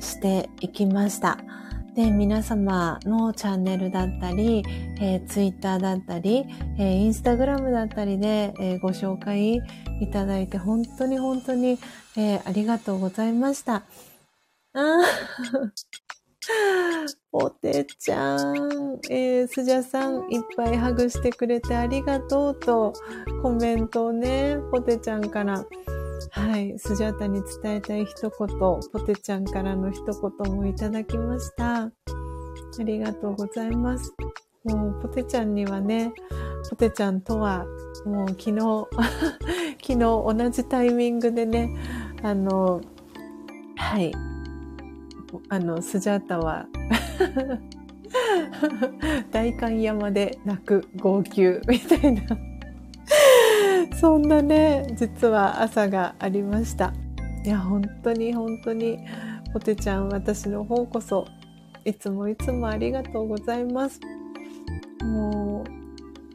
[0.00, 1.38] していきました。
[1.94, 4.62] で、皆様のチャンネルだったり、
[5.00, 6.46] えー、ツイッターだったり、
[6.78, 9.56] えー、インスタグラムだったりで、えー、ご紹介
[10.00, 11.78] いただいて、本当に本当に、
[12.16, 13.82] えー、ありがとうございました。
[14.74, 15.02] あ
[17.30, 22.92] ポテちゃん、えー、スジャさん、いっぱいハグしてくれてありがとうと、
[23.42, 25.64] コメントをね、ポテちゃんから、
[26.30, 31.82] はい、スジャタに伝えたい一言、ポテちゃんからの一言もいただきました。
[31.82, 31.92] あ
[32.84, 34.14] りがとうございます。
[34.64, 36.12] もう、ポテちゃんにはね、
[36.70, 37.66] ポテちゃんとは、
[38.04, 38.88] もう昨日、
[39.80, 41.74] 昨日同じタイミングでね、
[42.22, 42.80] あの、
[43.76, 44.12] はい、
[45.48, 46.66] あの、スジャータは
[49.30, 52.22] 代官山で泣く号泣みたいな
[54.00, 56.92] そんなね、実は朝がありました。
[57.44, 58.98] いや、本当に本当に、
[59.52, 61.26] ポテちゃん、私の方こそ、
[61.84, 63.98] いつもいつもありがとうございます。
[65.02, 65.64] も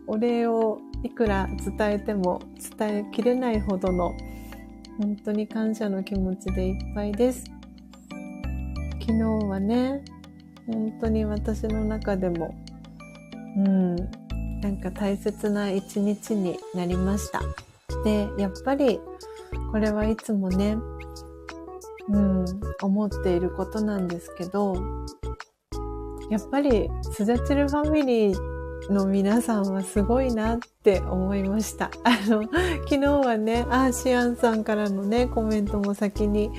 [0.07, 1.48] う、お礼をいくら
[1.78, 2.41] 伝えても
[2.78, 4.11] 伝えきれないほどの、
[4.99, 7.53] 本当に感謝の気持ちでいっぱいです。
[9.02, 10.03] 昨日はね、
[10.68, 12.56] 本当に私の中でも、
[13.57, 13.95] うん、
[14.61, 17.41] なんか大切な一日になりました。
[18.03, 18.99] で、やっぱり
[19.72, 20.78] これはいつもね、
[22.10, 22.45] うん、
[22.82, 24.76] 思っていることなんですけど、
[26.30, 31.91] やっぱりスジャチルファミリーの皆さんはすごいなって思いました。
[32.03, 32.44] あの、
[32.84, 36.52] 昨日はね、アーシアンさんからのね、コメントも先に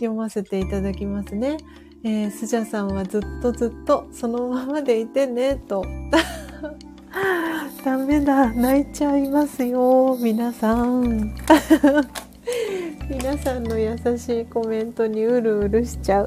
[0.00, 1.56] 読ませていただきますね。
[2.04, 5.84] えー、スジャさんはずっとずっとそのままでいてね、と。
[7.84, 11.34] ダメだ、泣いちゃいますよ、皆さん。
[13.08, 16.26] 皆さんの優しいコメントにうるうるしちゃう。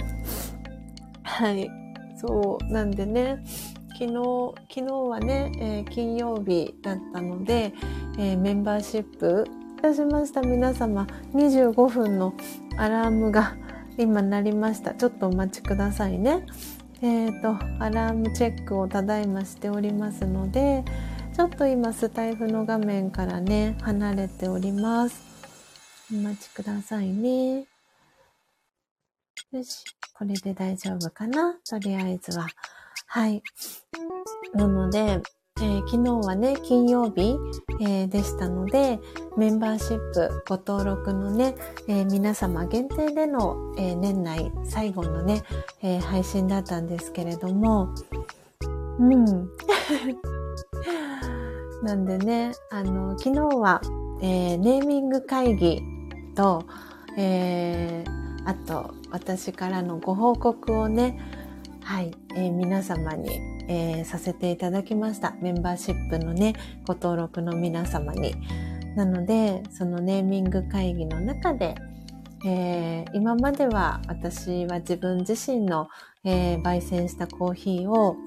[1.23, 1.69] はい。
[2.15, 2.73] そう。
[2.73, 3.43] なんでね、
[3.99, 7.73] 昨日、昨日はね、えー、金曜日だったので、
[8.17, 9.45] えー、メンバーシップ
[9.77, 12.33] いたしました皆様25分の
[12.79, 13.57] アラームが
[13.97, 14.93] 今鳴りました。
[14.93, 16.45] ちょっとお待ちくださいね。
[17.01, 17.49] えっ、ー、と、
[17.83, 20.85] アラームチェックをただいましておりますので、
[21.35, 25.21] ちょっと今スタイフの画面からね、離れております。
[26.09, 27.65] お待ちくださいね。
[29.51, 29.83] よし。
[30.13, 31.55] これで大丈夫かな？
[31.69, 32.47] とりあえずは。
[33.07, 33.43] はい。
[34.53, 35.21] なので、
[35.61, 37.37] えー、昨日はね、金曜日、
[37.81, 38.97] えー、でしたので、
[39.37, 41.53] メンバーシップご登録のね、
[41.87, 45.43] えー、皆様限定での、え年内最後のね、
[45.81, 47.93] え配信だったんですけれども、
[48.99, 49.25] うん。
[51.83, 53.81] なんでね、あの、昨日は、
[54.21, 55.83] えネーミング会議
[56.35, 56.63] と、
[57.17, 58.05] え
[58.45, 61.19] あと、私からのご報告をね、
[61.89, 65.33] はい、えー、皆様に、えー、させていただきました。
[65.41, 66.53] メンバーシップのね、
[66.85, 68.35] ご登録の皆様に。
[68.95, 71.73] なので、そのネーミング会議の中で、
[72.45, 75.89] えー、今までは私は自分自身の、
[76.23, 78.17] えー、焙煎したコーヒーを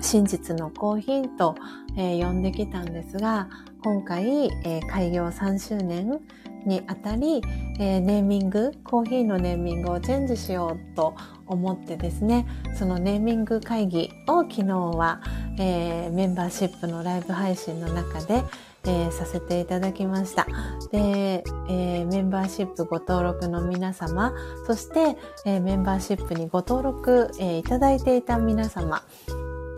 [0.00, 1.56] 真実のコーヒーと、
[1.98, 3.50] えー、呼んできたんですが、
[3.84, 6.22] 今回、えー、開業3周年
[6.66, 7.42] にあたり、
[7.78, 11.14] えー、ネーミング、コーヒーのネーミングをチェンジしようと
[11.46, 15.20] 思ってですね、そのネーミング会議を昨日は、
[15.58, 18.42] えー、メンバーシップのライブ配信の中で、
[18.84, 20.46] えー、させていただきました。
[20.92, 24.32] で、え、メンバーシップご登録の皆様、
[24.66, 29.02] そして、え、メンバーシップにご登録、えいただいていた皆様、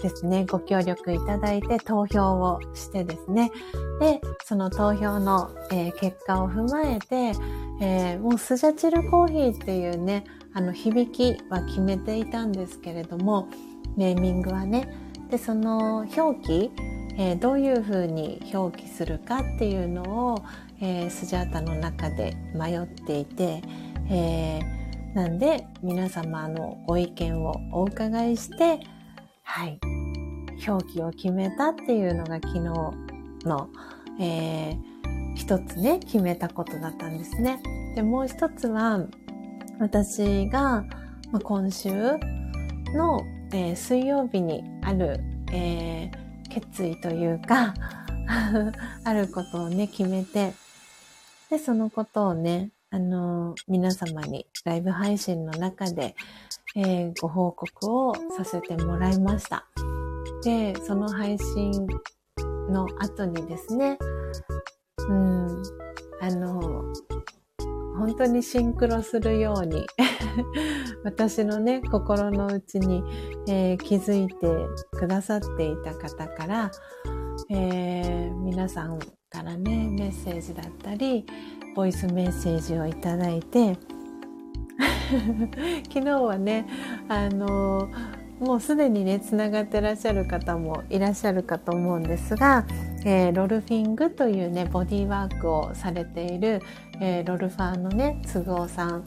[0.03, 3.51] ですね、ご協力いただいて投票をしてですね、
[4.01, 7.33] で、その投票の、えー、結果を踏まえて、
[7.81, 13.49] えー、もうスジャチルコーヒーっていうね、あの響きは決めていたんですけれども、
[13.97, 14.89] ネーミングはね、
[15.31, 16.71] で、その表記、
[17.19, 20.45] えー、どういうふうに表記するかっていうのを、
[20.81, 23.63] え、スジャータの中で迷っていて、
[24.09, 24.61] え、
[25.15, 28.81] なんで皆様のご意見をお伺いして、
[29.51, 29.81] はい、
[30.69, 32.61] 表記を決めたっていうのが昨日
[33.47, 33.71] の、
[34.21, 37.59] えー、一つね、決めたことだったんですね。
[37.97, 39.01] で、もう一つは、
[39.81, 40.85] 私が、
[41.33, 41.91] ま、今週
[42.95, 45.19] の、えー、水曜日にある、
[45.51, 47.73] えー、決意というか
[49.05, 50.53] あることをね、決めて、
[51.49, 56.15] で、そのことをね、あのー、皆様にライブ配信の中で、
[56.81, 59.67] えー、ご報告をさせてもらいました。
[60.45, 61.73] で、その配信
[62.71, 63.99] の後にですね、
[65.09, 65.63] うん、
[66.21, 66.85] あの、
[67.99, 69.85] 本当にシンクロするように
[71.03, 73.03] 私のね、心の内に、
[73.49, 74.37] えー、気づいて
[74.93, 76.71] くださっていた方から、
[77.51, 81.27] えー、皆さんからね、メッセージだったり、
[81.75, 83.77] ボイスメッセージをいただいて、
[85.89, 86.67] 昨日はね
[87.09, 87.89] あの
[88.41, 92.65] もうすでにねつながってらっしゃる方もいらっしゃるかと思うんですが、
[93.05, 96.61] えー、ロルフィングというねボディーワークをされている、
[97.01, 99.05] えー、ロルファーのね都合さん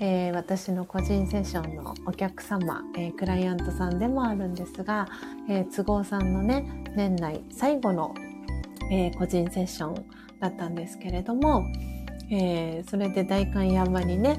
[0.00, 5.08] えー、私の個人セッションのお客様、えー、クライアントさんでもあるんですが、
[5.48, 6.66] えー、都合さんのね
[6.96, 8.12] 年内最後の、
[8.90, 10.04] え個人セッション
[10.40, 11.64] だったんですけれども、
[12.30, 14.38] えー、それで代官山にね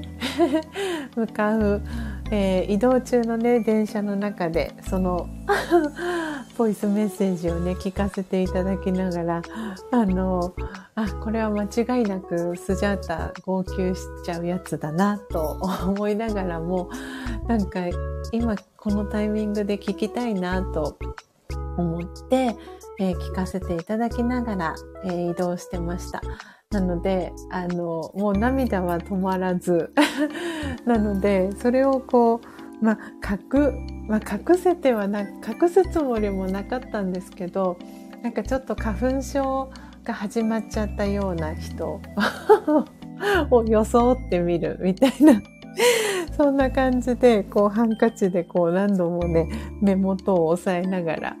[1.14, 1.82] 向かう、
[2.30, 5.28] えー、移動中のね電車の中でその
[6.58, 9.42] ボイスメッセージをね聞かせていただきながら
[9.90, 10.54] あの
[10.94, 16.90] あこれは間違いなくスジャータ号泣しちゃうやつだなと思いながらも
[17.46, 17.80] なんか
[18.32, 20.96] 今このタイミングで聞きたいなと
[21.76, 22.56] 思って、
[22.98, 26.22] えー、聞かせていただきながら、えー、移動してました。
[26.76, 29.94] なので、あの、もう涙は止まらず。
[30.84, 32.42] なので、それをこ
[32.82, 37.78] う、まあ、隠、まあ、隠せてはな、隠すつもりもなかったんですけど、
[38.22, 39.70] なんかちょっと花粉症
[40.04, 41.98] が始まっちゃったような人
[43.50, 45.40] を装ってみるみたいな
[46.36, 49.48] そんな感じで、こうハンカチでこう何度もね、
[49.80, 51.36] 目元を押さえながら、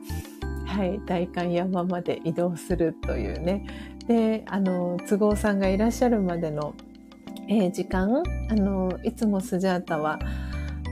[0.64, 3.66] はい、大観山まで移動するというね、
[4.08, 6.74] で、あの、都合さんがいらっしゃるまでの、
[7.48, 10.18] えー、時間、あの、いつもスジャータは、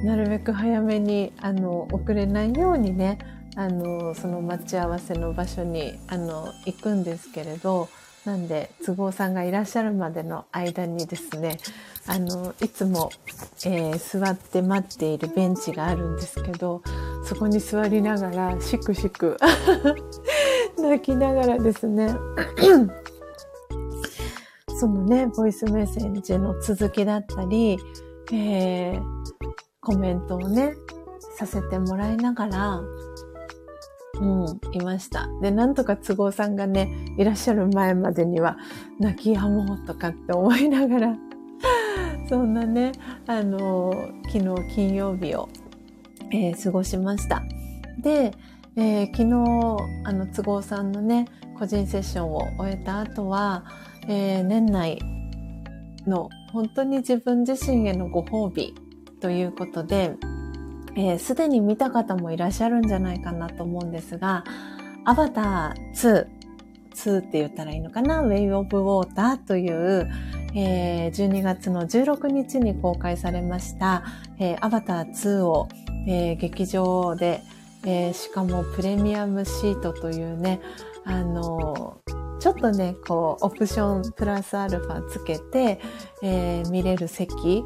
[0.05, 3.19] なるべく早めに、あの、遅れないようにね、
[3.57, 7.89] あの、その待ち合わせの場所に、あの、行くんですけれど、
[8.25, 11.59] なんで、都合さんがいらっしゃるまでの間にですね、
[12.07, 13.11] あの、いつも、
[13.65, 16.83] えー、座って待っているベンチがあるんですけど、
[17.25, 19.37] そこに座りながら、しくしく
[20.79, 22.15] 泣きながらですね、
[24.79, 27.79] そのね、ボイスメッセージの続きだったり、
[28.33, 29.03] えー、
[29.81, 30.75] コメントをね、
[31.37, 32.81] させてもらいながら、
[34.21, 35.29] うん、いました。
[35.43, 38.57] で、なんとか都合さんがね、いらっしゃる前までには、
[38.99, 41.17] 泣きやもうとかって思いながら、
[42.29, 42.93] そんなね、
[43.27, 43.93] あの、
[44.33, 45.49] 昨日金曜日を、
[46.31, 47.43] えー、過ごしました。
[48.01, 48.33] で、
[48.77, 51.27] えー、昨日、あの、都合さんのね、
[51.59, 53.65] 個人セッションを終えた後は、
[54.09, 54.99] えー、年内
[56.07, 58.75] の本当に自分自身へのご褒美
[59.21, 64.45] ということで、す、えー、で、に見た方もいらっしゃるんじゃないかなと思うんですが、
[65.05, 66.27] アバター2、
[66.95, 70.09] 2って言ったらいいのかな ?Way of Water という、
[70.55, 74.05] えー、12月の16日に公開されました、
[74.39, 75.69] えー、アバター2を、
[76.07, 77.43] えー、劇場で、
[77.85, 80.61] えー、しかもプレミアムシートというね、
[81.05, 82.01] あの
[82.45, 85.81] ちょっとね、こう、オプションプラスアルファつけて、
[86.23, 87.65] えー、見れる席。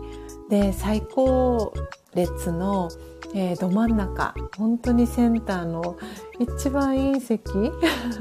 [0.48, 1.74] で、最高
[2.15, 2.89] 列の、
[3.35, 5.98] えー、ど真ん中、本当にセンターの
[6.39, 7.51] 一番いい席。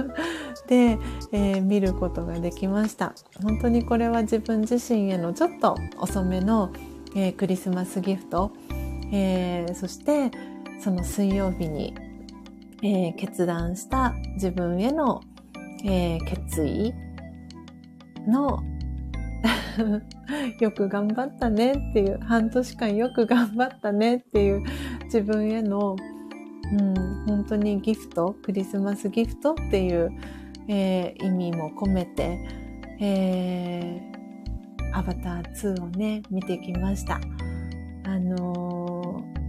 [0.66, 0.98] で、
[1.32, 3.14] えー、見ることができました。
[3.44, 6.72] 本当にこれは自分自身へのちょっと遅めの、
[7.16, 8.52] えー、クリスマスギフト、
[9.12, 10.32] えー、そして
[10.80, 11.94] その水曜日に、
[12.84, 15.22] え決断した自分への、
[15.86, 16.94] え決意
[18.28, 18.64] の
[20.60, 24.64] よく頑張ったねっていう、半年間よく頑張ったねっていう
[25.06, 25.96] 自分への、
[26.72, 30.12] うん、本当にギフト、クリスマスギフトっていう、
[30.68, 32.40] えー、意味も込めて、
[33.00, 37.20] えー、アバター2をね、見てきました。
[38.04, 38.67] あのー、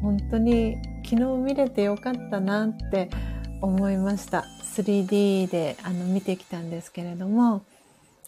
[0.09, 3.11] 本当に昨日見れてよかったなって
[3.61, 4.47] 思いました。
[4.75, 7.63] 3D であの見てきたんですけれども、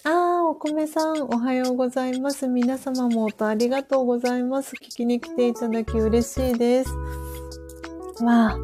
[0.05, 2.49] ああ、お米さん、おはようございます。
[2.49, 4.75] 皆様も音ありがとうございます。
[4.75, 6.91] 聞きに来ていただき嬉しいです。
[8.23, 8.59] わあ、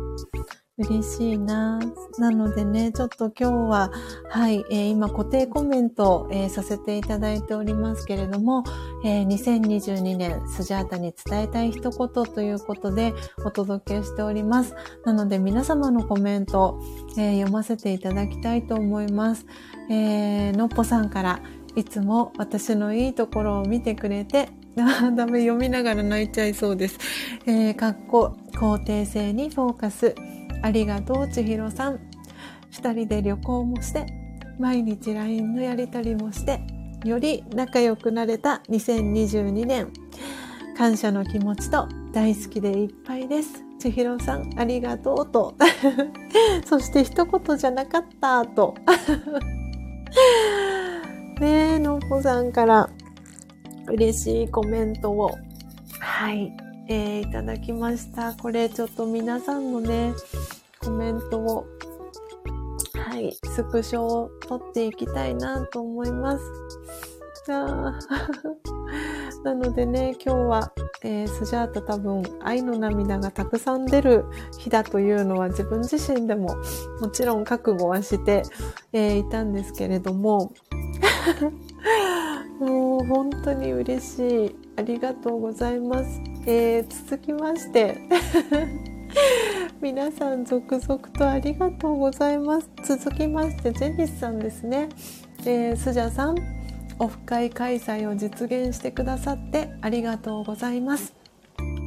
[0.78, 1.80] 嬉しいな。
[2.18, 3.90] なのでね、ちょっと今日は、
[4.28, 8.62] はい、えー、今固定コメント、えー、させていただいておりますけれども、
[9.02, 13.14] えー、2022年スジャータに伝えたい一言ということで
[13.46, 14.74] お届けしております。
[15.06, 16.78] なので皆様のコメント、
[17.16, 19.46] えー、読ませていただきたいと思います。
[19.88, 21.40] えー、のっぽさんから
[21.74, 26.98] いつも私のいいところを見てくれて、あ ダメ、読みながら泣いちゃいそうです。
[27.46, 30.14] えー、かっこ、肯定性にフォーカス。
[30.66, 32.00] ありがとう、千尋さん。
[32.72, 34.04] 二人で旅行もして、
[34.58, 36.60] 毎日 LINE のやりとりもして、
[37.04, 39.92] より仲良くなれた2022年。
[40.76, 43.62] 感謝の気持ちと大好きでいっぱいです。
[43.78, 45.54] 千尋さん、ありがとうと。
[46.66, 48.74] そして一言じゃなかったと。
[51.38, 52.90] ねえ、のっぽさんから
[53.86, 55.30] 嬉しいコメントを、
[56.00, 56.52] はい、
[56.88, 58.34] えー、いただきました。
[58.34, 60.14] これちょっと皆さんのね、
[60.80, 61.66] コメントを、
[62.94, 66.44] はい、スクショを取っていきたいなと思います。
[67.48, 67.98] あ
[69.44, 70.72] なのでね、今日は、
[71.02, 74.24] えー、スジャータ多分愛の涙がたくさん出る
[74.58, 76.56] 日だというのは自分自身でも
[77.00, 78.42] もちろん覚悟はして、
[78.92, 80.52] えー、いたんですけれども、
[82.58, 84.56] もう本当に嬉しい。
[84.76, 86.35] ありがとうございます。
[86.48, 87.98] えー、続きまして
[89.82, 92.70] 皆さん続々とありがとうございます。
[92.84, 94.88] 続きまして、ジェニスさんですね。
[95.44, 96.36] えー、スジャさん、
[96.98, 101.14] オフ会開催を実現してくださってありがとうございます。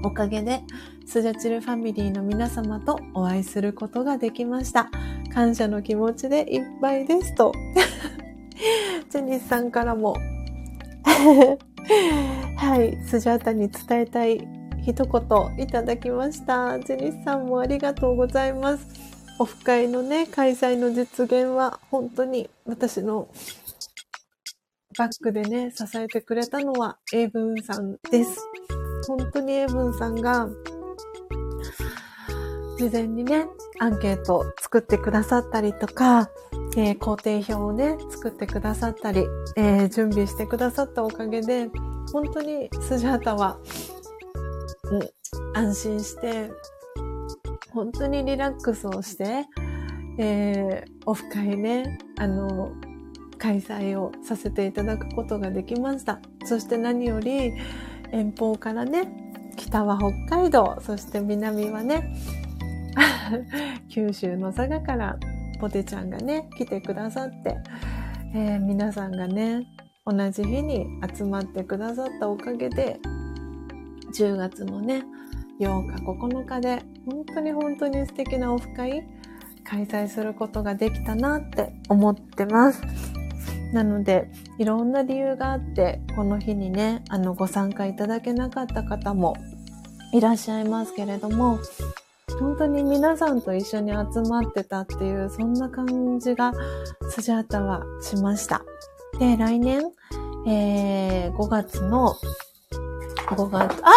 [0.03, 0.61] おかげで、
[1.05, 4.89] スジャチルファミリーの皆様とお会いすることができました。
[5.33, 7.53] 感謝の気持ちでいっぱいですと。
[9.09, 10.15] ジェニスさんからも
[12.55, 14.47] はい、スジャータに伝えたい
[14.85, 16.79] 一言いただきました。
[16.79, 18.87] ジェニスさんもありがとうございます。
[19.39, 23.27] オフ会のね、開催の実現は本当に私の
[24.97, 28.47] バックでね、支えてくれたのはエイブンさんです。
[29.07, 30.47] 本当にエイブンさんが
[32.77, 33.47] 事前にね、
[33.79, 36.29] アンケートを作ってくださったりとか、
[36.79, 39.25] えー、工程表をね、作ってくださったり、
[39.57, 41.69] えー、準備してくださったおかげで、
[42.13, 43.57] 本当にスジャータは、
[44.89, 45.09] うん、
[45.53, 46.49] 安心して、
[47.71, 49.45] 本当にリラックスをして、
[50.19, 52.71] えー、オフ会ね、あの、
[53.37, 56.21] 開催をさせていただくことができました。
[56.45, 57.55] そして何より、
[58.13, 59.11] 遠方からね、
[59.57, 62.15] 北は北海道、そして南はね、
[63.91, 65.19] 九州の佐賀から
[65.59, 67.57] ポテちゃんがね、来てくださって、
[68.33, 69.67] えー、皆さんがね、
[70.05, 72.99] 同じ日に集まってくださったおかげで、
[74.15, 75.03] 10月のね、
[75.59, 79.07] 8日、9日で、本当に本当に素敵なオフ会、
[79.63, 82.81] 開催することができたなって思ってます。
[83.73, 89.35] なので、いろんな理由があって、この日にね、あの、ご参加いただけなかった方も
[90.11, 91.59] いらっしゃいますけれども、
[92.39, 96.53] 本当に皆さんと一緒に集まってたっていう、そんな感じが、
[97.09, 98.63] スジャータはしました。
[99.19, 99.81] で、来年、
[100.47, 102.15] えー、5月の、
[103.27, 103.91] 5月、あ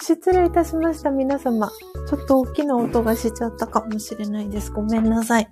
[0.00, 1.70] 失礼いたしました、皆様。
[2.08, 4.72] ちょっと大きな音がしちゃったかもしれないです。
[4.72, 5.48] ごめんなさい。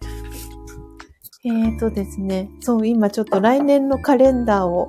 [1.44, 4.88] えーとですね、そう、今ちょっと来年のカレンダーを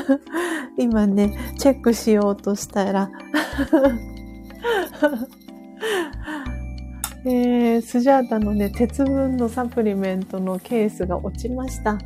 [0.78, 3.10] 今ね、チェックしようとしたら
[7.26, 11.98] えー、スジャータのね、鉄分のサプリメントのケースが落ちました。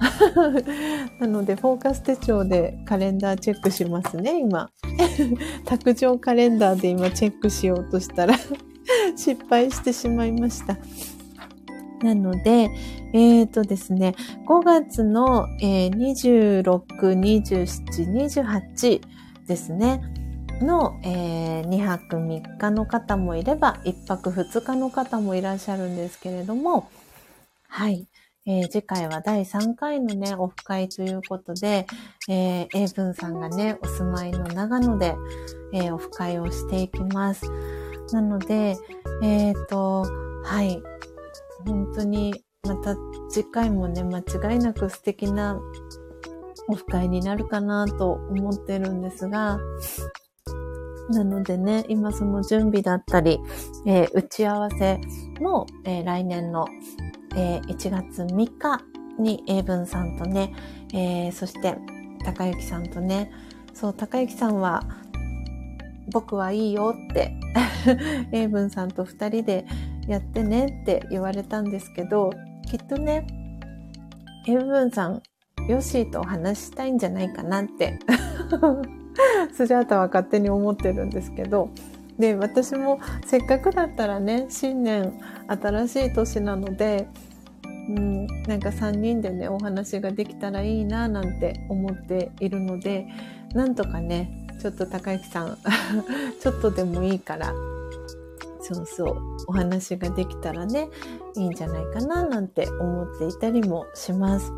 [1.18, 4.70] なので、フォーカス手帳でカレンダーチェックしますね、今。
[5.66, 8.34] 卓上カレンダーで今チェックしようとしたら
[9.16, 10.78] 失敗してしまいました。
[12.02, 12.70] なので、
[13.12, 14.14] えっ、ー、とですね、
[14.46, 19.00] 5月の、えー、26、27、28
[19.48, 20.00] ですね。
[20.62, 26.90] の、えー、2泊3日の方もいれば、1泊2日の方もいらっしゃるんですけれども、
[27.68, 28.09] はい。
[28.47, 31.86] えー、次回は第3回のね、オフ会ということで、
[32.28, 35.14] えー、英文さんがね、お住まいの長野で、
[35.74, 37.44] えー、オフ会をしていきます。
[38.12, 38.78] なので、
[39.22, 40.06] えっ、ー、と、
[40.44, 40.82] はい。
[41.66, 42.97] 本当に、また
[43.28, 45.60] 次回もね、間違いなく素敵な
[46.68, 49.59] オフ会になるかなと思ってるんですが、
[51.10, 53.39] なのでね、今その準備だったり、
[53.86, 55.01] えー、打ち合わせ
[55.40, 56.66] も、えー、来年の、
[57.35, 58.82] えー、1月3日
[59.18, 60.55] に英文さんとね、
[60.93, 61.76] えー、そして
[62.24, 63.32] 高幸さんとね、
[63.72, 64.82] そう、高幸さんは、
[66.10, 67.35] 僕はいいよって
[68.32, 69.66] 英文さんと二人で
[70.06, 72.30] やってねって言われたんですけど、
[72.66, 73.26] きっとね、
[74.47, 75.22] 英文さん、
[75.68, 77.98] ヨッシーとお話したいんじゃないかなって。
[79.53, 81.70] スジャータは勝手に思ってるんですけど、
[82.19, 87.09] で、私もせっかくだったらね、新年新しい年なので、
[87.65, 93.07] うん、なんか3人でね、お話ができたらいいななんて思っているので、
[93.55, 95.59] なんとかね、ちょっと高之さん、
[96.40, 97.55] ちょっとでもいいから、
[98.61, 99.16] そうそう、
[99.47, 100.89] お話ができたらね、
[101.36, 104.53] いいんじゃないかななんて思っていたりもします。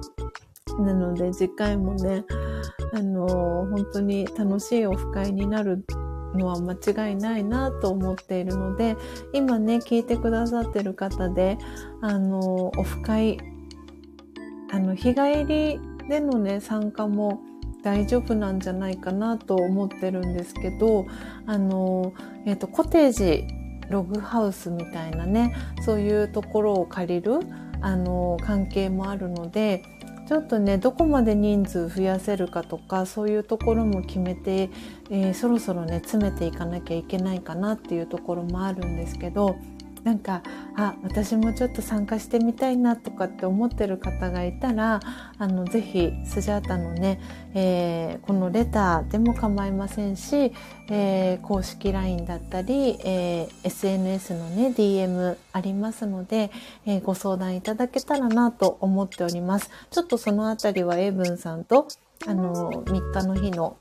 [0.80, 2.24] なので次回もね、
[2.92, 5.84] あのー、本当に楽しいオフ会になる
[6.34, 6.74] のは間
[7.08, 8.96] 違いないなと思っているので、
[9.32, 11.58] 今ね、聞いてくださってる方で、
[12.00, 13.38] あのー、オフ会、
[14.72, 17.40] あの、日帰りでのね、参加も
[17.82, 21.06] 大丈夫なんじゃないかなと思ってるんですけど、
[21.46, 23.44] あのー、えっ、と、コテージ、
[23.88, 27.40] ログハウスみたいなね、そういうところを借りる、
[27.82, 29.82] あの関係もあるので、
[30.30, 34.70] ちょっとねどこまで人数増やせるかとかそういうところも決めて、
[35.10, 39.56] えー、そろそろね詰めていかなきゃいけないかなっていうところもあるんですけど
[40.04, 40.42] なんか
[40.76, 45.00] あ私もちょっと参加してみたいなとかって思ってる方がいたら
[45.38, 47.20] あのぜひスジャータのね、
[47.54, 50.52] えー、このレターでも構いませんし、
[50.88, 56.50] えー、公式 LINE だったり、えー、SNS のね DM ありますので、
[56.86, 59.70] えご相談いただけたらなと思っております。
[59.90, 61.88] ちょっとそのあたりはエイブンさんと
[62.26, 63.76] あの3日の日の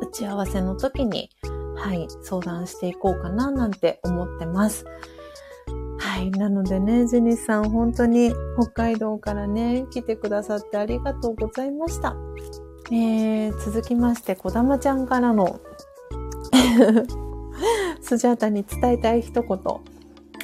[0.00, 1.30] 打ち合わせの時に
[1.78, 4.84] はい、相談していこうかななんて思ってます。
[5.98, 6.30] はい。
[6.30, 12.16] なのでね、ジェニスさん、本当に北海道からね、来てくださってありがとうございました。
[12.90, 15.60] えー、続きまして、こだまちゃんからの
[18.00, 19.58] スジャータに伝えたい一言。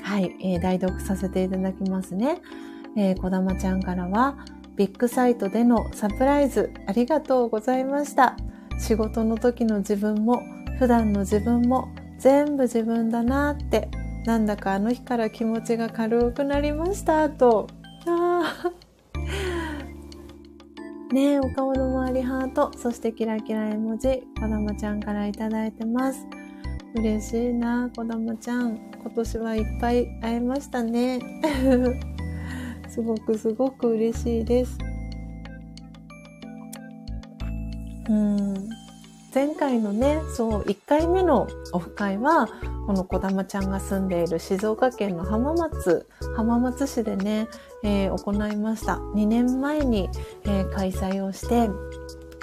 [0.03, 2.43] はい、えー、代読させていただきますね。
[2.97, 4.37] えー、こだまちゃんからは、
[4.77, 8.37] ビッグサイトでのサプライズありがとうございました。
[8.79, 10.43] 仕事の時の自分も
[10.79, 11.89] 普段の自分も
[12.19, 13.89] 全部自分だなって
[14.25, 17.67] なんだかあの日から気持ちが軽くなりましたと。
[18.07, 18.71] あ
[21.13, 26.27] ねえお顔の周りハートそしてキラキラ絵文字こだまちゃんから頂いてます。
[26.95, 28.77] 嬉しいなこだまちゃん。
[29.03, 31.21] 今年はいっぱい会えましたね。
[32.89, 34.79] すごくすごく嬉しいです。
[38.09, 38.84] うん。
[39.35, 42.49] 前回のね、そう、1回目のオフ会は、
[42.87, 46.07] このこだまちゃんが住んでいる静岡県の浜松、
[46.37, 47.49] 浜松市でね、
[47.83, 48.95] えー、行いました。
[49.17, 50.09] 2年前に、
[50.45, 51.69] えー、開催をして、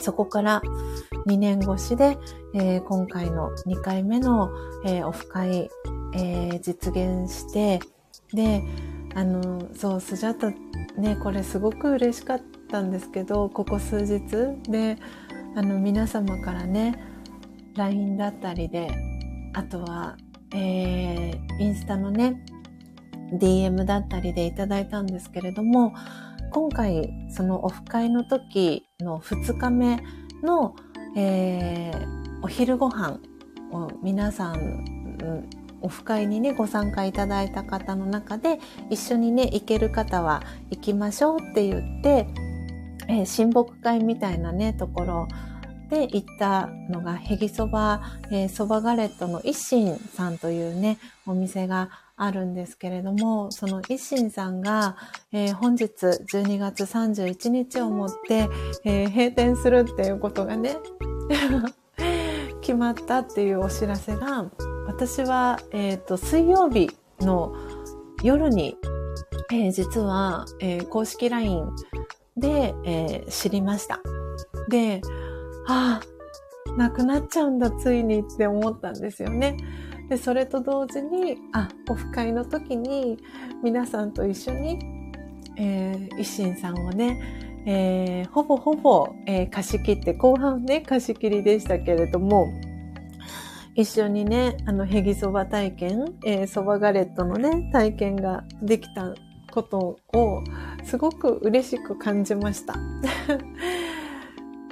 [0.02, 0.62] そこから
[1.28, 2.18] 2年越しで、
[2.56, 4.52] えー、今回の2回目の、
[4.86, 5.70] えオフ会、
[6.14, 7.80] え実現して、
[8.34, 8.64] で、
[9.16, 10.52] あの、そう、スジャタ
[11.00, 14.22] ね、これすごく嬉しかったんですけど、ここ数日
[14.70, 14.98] で、
[15.54, 16.96] あの、皆様からね、
[17.76, 18.90] LINE だったりで、
[19.54, 20.18] あとは、
[20.54, 22.42] えー、インスタのね、
[23.34, 25.94] DM だったりでいただいたんですけれども、
[26.52, 30.02] 今回、そのオフ会の時の2日目
[30.42, 30.76] の、
[31.18, 32.06] えー、
[32.44, 33.20] お昼ご飯
[33.72, 35.46] を皆さん、
[35.82, 38.60] オフ会にね、ご参加いただいた方の中で、
[38.90, 42.28] 一緒にね、行ける方は行きましょうって言って、
[43.08, 45.28] えー、親睦会みたいなね、ところ
[45.90, 48.02] で行ったのが、ヘギそば、
[48.32, 50.98] えー、そばガレットの一心さんというね、
[51.28, 54.96] お店があるんですけれども、その一心さんが、
[55.32, 58.48] えー、本日12月31日をもって、
[58.86, 60.78] えー、閉店するっていうことがね、
[62.62, 64.46] 決まったっていうお知らせが、
[64.88, 67.54] 私は、えっ、と、水曜日の
[68.24, 68.78] 夜に、
[69.52, 71.70] え、実は、え、公式 LINE
[72.42, 74.02] で、え知りました。
[74.70, 75.02] で、
[75.68, 79.58] ああ、なくなっちゃうんだ、ついにって思ったんですよね。
[80.10, 83.18] で、それと同時に、あ、オフ会の時に
[83.64, 84.80] 皆さんと一緒に、
[85.58, 92.48] えー、一心さんをね、えー、ほぼほぼ、えー、貸し切って、後半ね、貸し切りでしたけれども、
[93.76, 99.14] 一緒にね、あの、ヘギそば体験、えー、そばガレットのね、体験ができた
[99.52, 100.44] ことを、
[100.84, 102.76] すごく嬉しく感じました。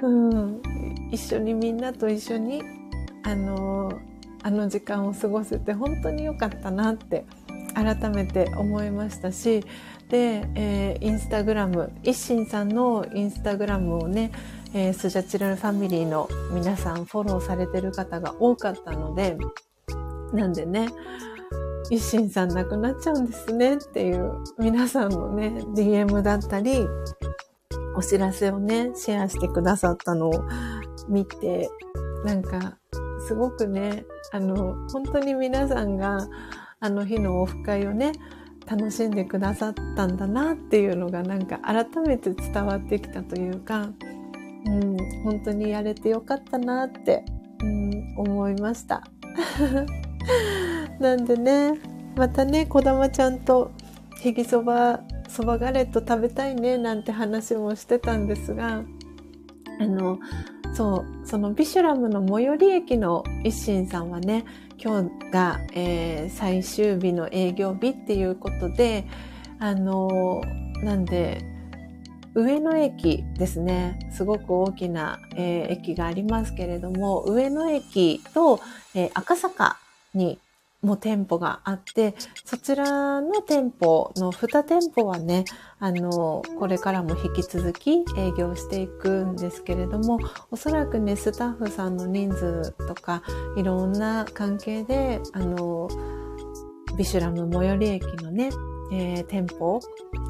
[0.02, 0.62] うん、
[1.12, 2.62] 一緒にみんなと一緒に、
[3.22, 3.92] あの
[4.42, 7.24] あの時間を過ごせて本当に良かったなって
[7.74, 9.64] 改めて思いましたし
[10.08, 14.32] で、えー、インスタグラム一心さんのインスタグラムをね、
[14.74, 19.36] えー、スジャチラルファミリーの皆さんフォローされてる方が多かったので
[20.32, 20.88] なんでね
[21.90, 26.86] 一心さん亡くなっちゃうんですねっていう皆さんのね DM だったり
[27.94, 30.44] お知らせをね、シェアしてくださったのを
[31.08, 31.68] 見て、
[32.24, 32.78] なんか、
[33.26, 36.28] すごくね、あの、本当に皆さんが、
[36.80, 38.12] あの日のオフ会をね、
[38.66, 43.90] 楽しんでくださったんだなっていうのがなんか改めて伝わってきたというか、
[44.66, 47.24] うん、本当にやれてよかったなって、
[47.62, 49.02] うん、思いました。
[50.98, 51.80] なんでね、
[52.16, 53.72] またね、こだまちゃんと
[54.20, 58.82] へぎそばそばガレット食べたいねなんて話もしてたんですが
[59.80, 60.18] あの
[60.74, 64.44] そうそのビシュラムの最寄り駅の一心さんはね
[64.76, 69.06] 今日が、えー、最終日の営業日っていうことで
[69.58, 70.42] あの
[70.82, 71.44] なんで
[72.34, 73.98] 上野駅ですね。
[74.12, 78.60] すごく大きな、えー、駅がありますけれども上野駅と、
[78.94, 79.78] えー、赤坂
[80.14, 80.38] に
[80.82, 82.14] も店舗があって、
[82.44, 85.44] そちらの店舗の2店舗はね、
[85.78, 90.18] あの、これからも引き続き営業していくんですけれども、
[90.50, 93.22] おそらくね、スタッフさんの人数とか、
[93.56, 95.88] いろんな関係で、あの、
[96.96, 98.50] ビシュラム最寄り駅のね、
[98.92, 99.80] えー、店舗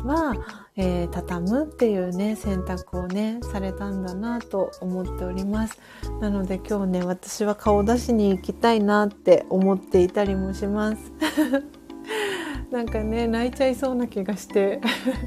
[0.05, 0.35] は、
[0.77, 5.79] えー、畳むっていうね、選択をね、されたんだなと思っております。
[6.21, 11.13] なので今日ね、私は顔出しに行きたいなって思っていたりもします。
[12.71, 14.81] なんかね、泣いちゃいそうな気がして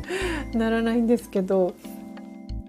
[0.55, 1.73] ならないんですけど、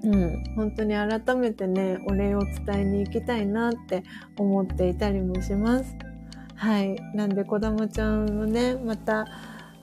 [0.02, 4.02] うん、本当に改めてね、お礼を伝えに行きたいなって
[4.36, 5.96] 思っていたりもします。
[6.56, 6.96] はい。
[7.14, 9.26] なんで、こだまちゃんもね、また、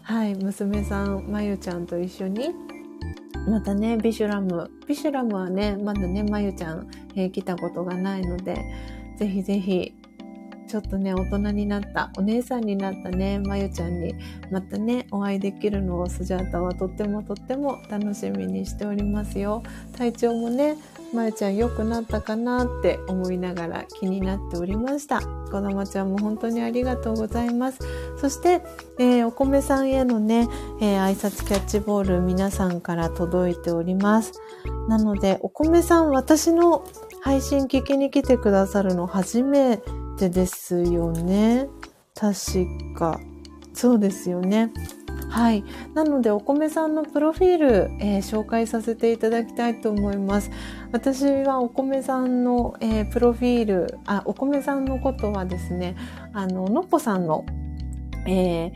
[0.04, 2.50] はい、娘さん、まゆちゃんと一緒に、
[3.48, 4.70] またね、ビシュラム。
[4.88, 8.66] ビシュラムはね、まだね、まゆちゃん、えー、来たことがないので、
[9.18, 9.94] ぜひぜひ、
[10.72, 14.16] ちょっとね、大人になった、お姉さんになったね、まゆちゃんに、
[14.52, 19.64] またね、お会いできるのをスジャータはとってもとっても楽しみにしておりますよ。
[19.98, 20.78] 体調もね、
[21.14, 25.20] まゆちゃん良くなったかなって思いながら気になっておりました。
[25.52, 27.80] こだまちゃんも本当にありがとうございます。
[28.16, 28.62] そして、
[28.98, 30.48] えー、お米さんへのね、
[30.80, 34.32] えー、挨拶キャッチボール皆さんから届いております。
[34.88, 36.86] なので、お米さん、私の
[37.20, 41.68] 配信聞きに来てくださるの初めてですよね。
[42.16, 42.66] 確
[42.96, 43.20] か。
[43.74, 44.72] そうですよね。
[45.30, 45.64] はい。
[45.94, 47.68] なので、お米さんのプロフィール、
[48.00, 50.52] えー、紹介させていただきたいと思います。
[50.92, 55.96] 私はお米さんの、えー、プロフィール、あ、お米さんのことはですね、
[56.34, 57.46] あの、のっぽさんの、
[58.28, 58.72] えー、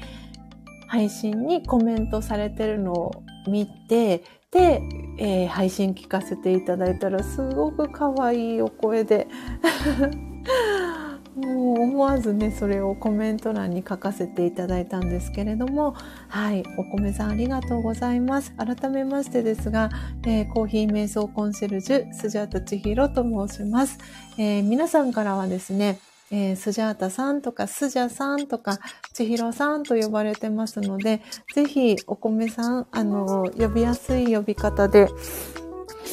[0.88, 3.12] 配信にコメントされてるのを
[3.48, 4.82] 見て、で、
[5.20, 9.28] えー、配信聞かせていただいたら、すごく可愛いお声で、
[11.38, 15.96] 思わずねそれをコメント欄に書かせていただいたんですけれども
[16.30, 18.54] はいお米さんありがとうございます。
[18.54, 19.90] 改めましてですが、
[20.26, 23.98] えー、コーヒー瞑想コンシェルジュスジャータ千尋と申します、
[24.38, 26.00] えー、皆さんからはですね
[26.32, 28.80] えー、スジャータさんとかスジャさんとか
[29.14, 31.22] 千尋さんと呼ばれてますので、
[31.54, 35.08] ぜひお米さん、あの、呼びやすい呼び方で、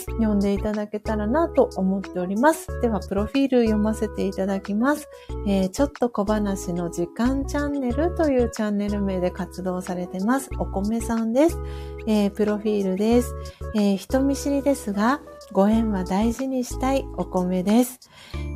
[0.07, 2.69] 読んでいただけたらなと思っております。
[2.81, 5.09] では、プロフィール読ませていただきます。
[5.47, 10.51] えー、ちょっと小話の時間チャンネルというチャンネル名で活動されてます。
[10.59, 11.59] お米さんです。
[12.07, 13.35] えー、プロフィールです。
[13.74, 15.20] えー、人見知りですが、
[15.53, 18.01] ご縁は大事にしたいお米です。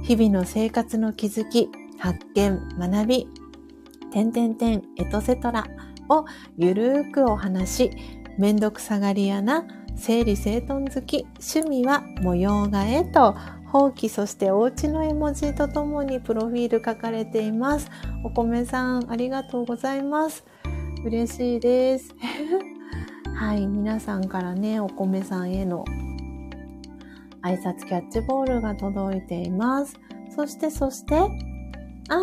[0.02, 1.68] 日々の生活の気づき、
[1.98, 3.28] 発見、学び、
[4.12, 5.66] 点々点、エトセトラ
[6.08, 6.24] を
[6.56, 7.90] ゆるーくお話し、
[8.38, 9.64] めんどくさがり屋な
[9.96, 13.34] 整理整頓好き、趣味は模様替えと、
[13.66, 17.90] 放棄そしてお家の絵文字とともにプロフィール書かれています。
[18.22, 20.44] お米さん、ありがとうございます。
[21.04, 22.14] 嬉しいです。
[23.34, 25.84] はい、皆さんからね、お米さんへの
[27.42, 29.94] 挨拶キャッチボールが届いています。
[30.34, 32.20] そして、そして、あー、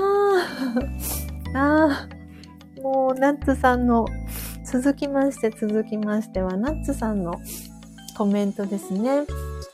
[1.56, 2.23] あー、
[2.84, 4.06] もう、ナッツさんの
[4.66, 7.40] 続きまして、続きましては、ナッツさんの
[8.18, 9.26] コメントですね。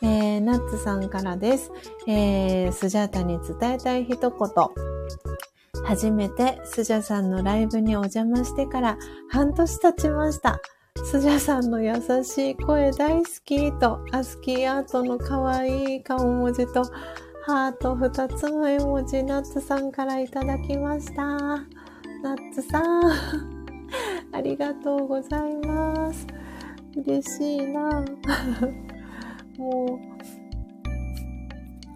[0.04, 1.72] えー、ナッツさんからです。
[2.08, 4.30] えー、スジャータに伝えたい一言。
[5.84, 8.98] 初めてスジャさんのライブにお邪魔してから
[9.30, 10.62] 半年経ちました。
[11.04, 16.84] スジャさんの優しい声大好きと、アスキーアートの可愛い顔文字と、
[17.46, 21.79] ハート2つの絵文字、ナッツさんからいただきました。
[22.22, 23.02] ナッツさん。
[24.32, 26.28] ありがとうございます。
[26.96, 28.04] 嬉しいな。
[29.58, 30.00] もう、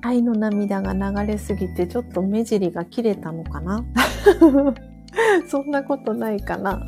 [0.02, 3.84] 愛の涙が流れすぎてちょっと目尻が切れたのかな？
[5.48, 6.86] そんなことないかな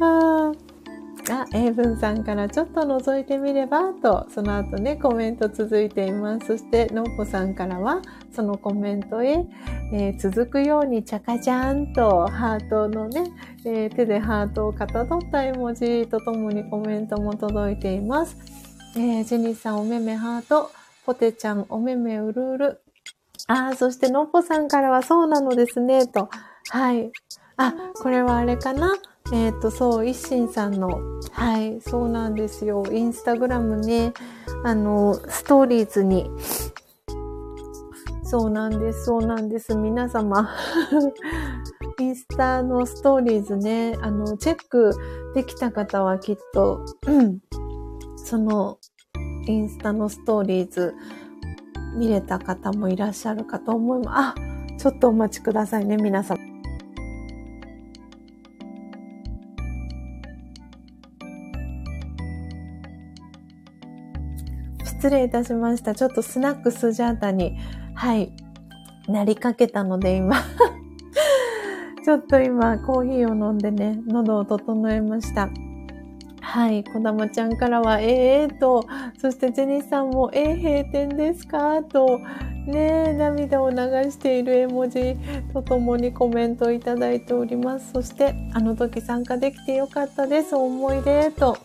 [0.00, 0.52] あ
[1.30, 6.46] あ、英文さんからちょっと覗いてみればと、その後ね、コメント続いています。
[6.46, 9.46] そして、のっぽさんからは、そのコメントへ、
[9.92, 13.24] えー、続くようにチャカジャンとハートのね、
[13.64, 18.36] えー、手でハートをかたどった絵文字とともにコメントも届いています。
[18.96, 20.70] えー、ジェニーさんおめめハート、
[21.06, 22.80] ポテちゃんおめめうるうる。
[23.46, 26.28] ああ、そしてのっぽさんからはそうなのですね、と。
[26.68, 27.10] はい。
[27.56, 27.72] あ、
[28.02, 28.94] これはあれかな
[29.32, 31.00] えっ、ー、と、そう、一心さんの、
[31.32, 32.84] はい、そうなんですよ。
[32.92, 34.12] インスタグラムね、
[34.64, 36.30] あの、ストーリーズに、
[38.24, 39.74] そうなんです、そうなんです。
[39.76, 40.50] 皆様、
[42.00, 44.92] インスタのストーリーズね、あの、チェック
[45.34, 47.38] できた方はきっと、うん、
[48.16, 48.78] その、
[49.46, 50.94] インスタのストーリーズ、
[51.96, 54.08] 見れた方もいらっしゃるかと思います。
[54.16, 54.34] あ、
[54.78, 56.53] ちょっとお待ちくださいね、皆様。
[65.04, 65.94] 失礼いたしました。
[65.94, 67.58] ちょっとスナックスジャータに、
[67.94, 68.32] はい、
[69.06, 70.42] なりかけたので今
[72.02, 75.50] ちょっと今コーヒーを飲んでね、喉を整えました。
[76.46, 76.84] はい。
[76.84, 78.86] こだまちゃんからは、ええー、と、
[79.18, 81.82] そしてジェニーさんも、えー、閉店ですか？
[81.82, 82.20] と、
[82.66, 83.76] ね涙を流
[84.10, 85.16] している絵文字
[85.52, 87.92] とともにコメントをいただいております。
[87.92, 90.54] そして、あの時参加できてよかったです。
[90.54, 91.56] 思い出と、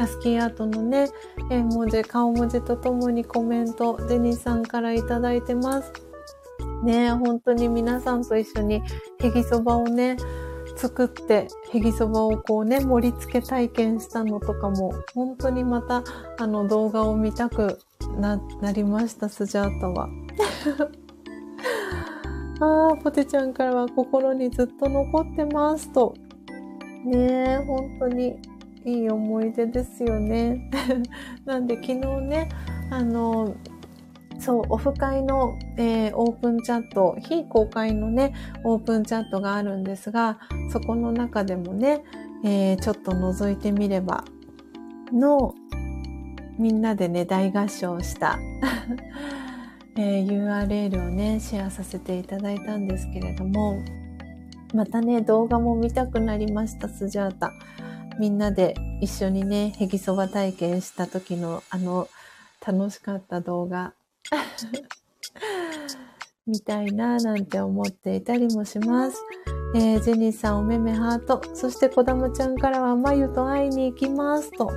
[0.00, 1.08] アスキーアートのね、
[1.50, 5.92] 絵文字、顔文字とともにコメント、ジェニーさんからいただいてます。
[6.84, 8.82] ね本当に皆さんと一緒に
[9.20, 10.16] ヘギそばをね、
[10.82, 16.02] 作って、ヘギそばをこうね、盛り付け体験したのとかも、本当にまた、
[16.40, 17.78] あの動画を見たく
[18.18, 18.40] な、
[18.72, 20.08] りました、スジャータは。
[22.60, 26.14] ああ、ポテちゃんからは心にずっと残ってますと。
[27.04, 28.36] ねえ、本当に
[28.84, 30.68] いい思い出ですよね。
[31.46, 32.48] なんで昨日ね、
[32.90, 33.54] あの、
[34.42, 40.40] そう、オフ会の、えー、オープンチャット、非公開のね、オープンチャットがあるんですが、
[40.72, 42.02] そこの中でもね、
[42.44, 44.24] えー、ちょっと覗いてみれば、
[45.12, 45.54] の、
[46.58, 48.40] みんなでね、大合唱した、
[49.96, 53.78] えー、URL をね、シェアさせていただいたんですけれども、
[54.74, 57.52] またね、動画も見たくなりました、スジャータ。
[58.18, 62.08] みんなで一緒にね、ヘギそば体験した時のあの
[62.66, 63.92] 楽しかった動画
[66.46, 69.20] 見たいななんて思っていたりもします。
[69.74, 71.40] えー、ジェニーさんおめめハート。
[71.54, 74.70] そしてこだまちゃんからはまゆと会いに行きますと。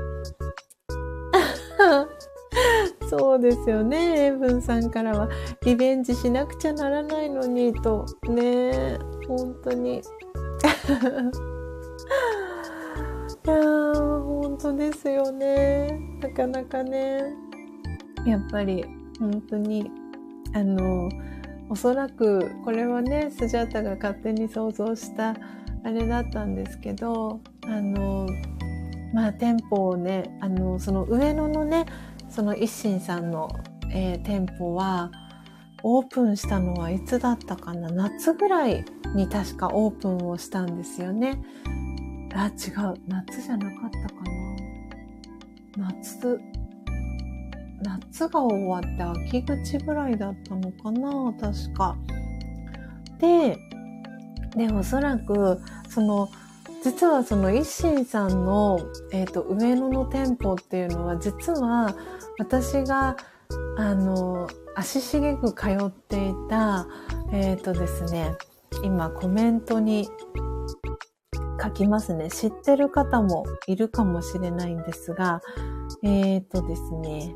[3.09, 4.25] そうですよね。
[4.25, 5.27] エイブンさんからは、
[5.63, 8.05] リベンジしなくちゃならないのに、と。
[8.29, 8.97] ねえ
[9.27, 9.97] 本当に。
[9.97, 10.01] い
[13.47, 15.99] やー、本当ですよね。
[16.21, 17.23] なかなかね。
[18.25, 18.85] やっぱり、
[19.19, 19.89] 本当に、
[20.53, 21.09] あの、
[21.69, 25.35] おそらく、これはね、スジャータが勝手に想像した
[25.83, 28.27] あれだったんですけど、あの、
[29.13, 31.85] まあ、店舗をね、あの、その上野のね、
[32.29, 33.49] その一心さんの、
[33.91, 35.11] えー、店舗は、
[35.87, 38.83] オープンしたのはいつだったかな夏ぐらい
[39.13, 41.39] に確かオープンをしたんですよね。
[42.33, 42.95] あ、違う。
[43.07, 44.15] 夏じゃなかったか
[45.77, 46.41] な夏、
[47.85, 51.95] 夏が終わって秋口ぐらいだったのかな確か。
[53.19, 53.57] で、
[54.55, 56.29] で、おそらく、その、
[56.83, 58.79] 実はその一心さんの、
[59.11, 61.95] えっ、ー、と、上野の店舗っていうのは、実は
[62.39, 63.17] 私が、
[63.77, 66.87] あの、足しげく通っていた、
[67.31, 68.35] えっ、ー、とですね、
[68.83, 70.09] 今コメントに
[71.61, 72.29] 書きますね。
[72.29, 75.41] 知ってる方もいるかもしれないんですが、
[76.03, 77.35] えっ、ー、とですね、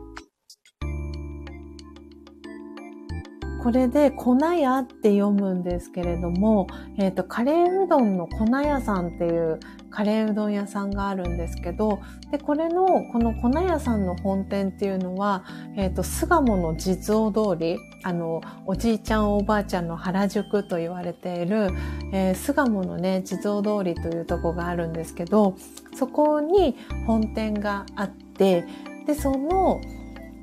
[3.62, 6.68] これで粉屋って読むんですけれども、
[6.98, 9.60] えっ、ー、と、カレーうどんの粉屋さんっていう
[9.90, 12.00] カレーうどん屋さんがあるんですけど、
[12.32, 15.44] で、これの、この粉屋さんの本店っていうのは、
[15.76, 21.70] えっ、ー、と、巣鴨の地蔵通り、あの、おじいちゃんおばあちゃんの原宿と言われている、
[22.14, 25.56] えー、巣鴨のね、地蔵通りというとこがあるんですけど、
[25.96, 28.66] そこに本店があって、
[29.06, 29.82] で、その、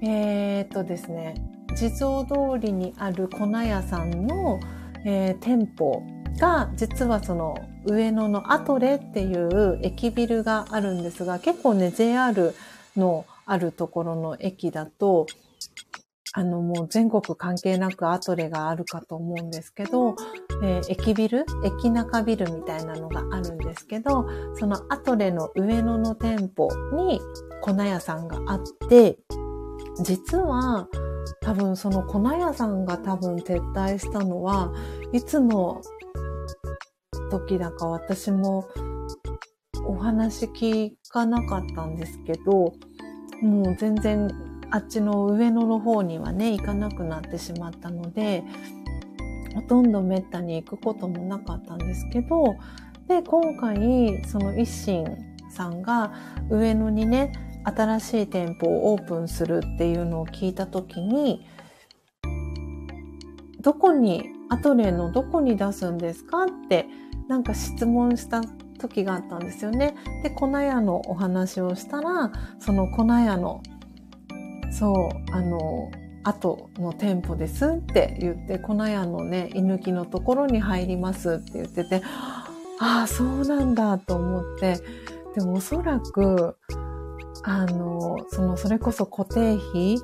[0.02, 4.60] えっ、ー、とですね、地蔵通りにある粉屋さんの、
[5.04, 6.02] えー、店舗
[6.38, 7.56] が実はその
[7.86, 12.54] 上野のアトレっていう駅ビルがあるんですが結構ね JR
[12.96, 15.26] のあるところの駅だと
[16.32, 20.16] あのもう全国関係なくアトレがあるかと思うんですけど、
[20.62, 21.46] えー、駅ビル？
[21.64, 24.26] 駅中ビルみたいなのがあるんですけど
[24.56, 27.20] そのアトレの上野の店舗に
[27.62, 29.18] 粉屋さんがあって
[30.02, 30.88] 実は
[31.46, 34.72] 多分その粉屋さんが多分撤退したのは
[35.12, 35.80] いつの
[37.30, 38.68] 時だか私も
[39.86, 42.72] お話聞かなかったんですけど、
[43.42, 44.28] もう全然
[44.72, 48.42] あっちの上野の方にはね、行かなくなってしまったので、
[49.54, 52.56] ほとんどめったに行くこともなかったんですけど、
[53.06, 55.04] で、今回、その一心
[55.48, 56.12] さんが
[56.50, 57.30] 上野にね、
[57.66, 61.46] 新しい店舗をオープンするっていうのを聞いた時に
[63.60, 66.86] どこにアトレのどこに出すんですかって
[67.28, 68.40] なんか質問した
[68.78, 69.96] 時があったんですよね。
[70.22, 72.30] で粉屋のお話をしたら
[72.60, 73.62] その粉屋の
[74.70, 75.90] そうあの
[76.22, 82.02] 後の店舗ですって言って粉屋のね居抜きのところに入りますって言ってて
[82.78, 84.78] ああそうなんだと思って
[85.34, 86.56] でもおそらく
[87.48, 89.98] あの、その、それこそ固定費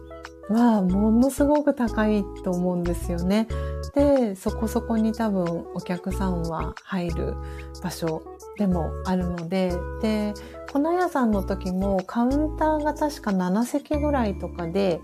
[0.48, 3.48] はものすごく高いと思うんですよね。
[3.96, 7.34] で、そこそこに多分お客さんは入る
[7.82, 8.22] 場所
[8.58, 10.34] でもあるので、で、
[10.72, 15.00] 粉屋さんの時もカウンターが確か7席ぐらいとかで、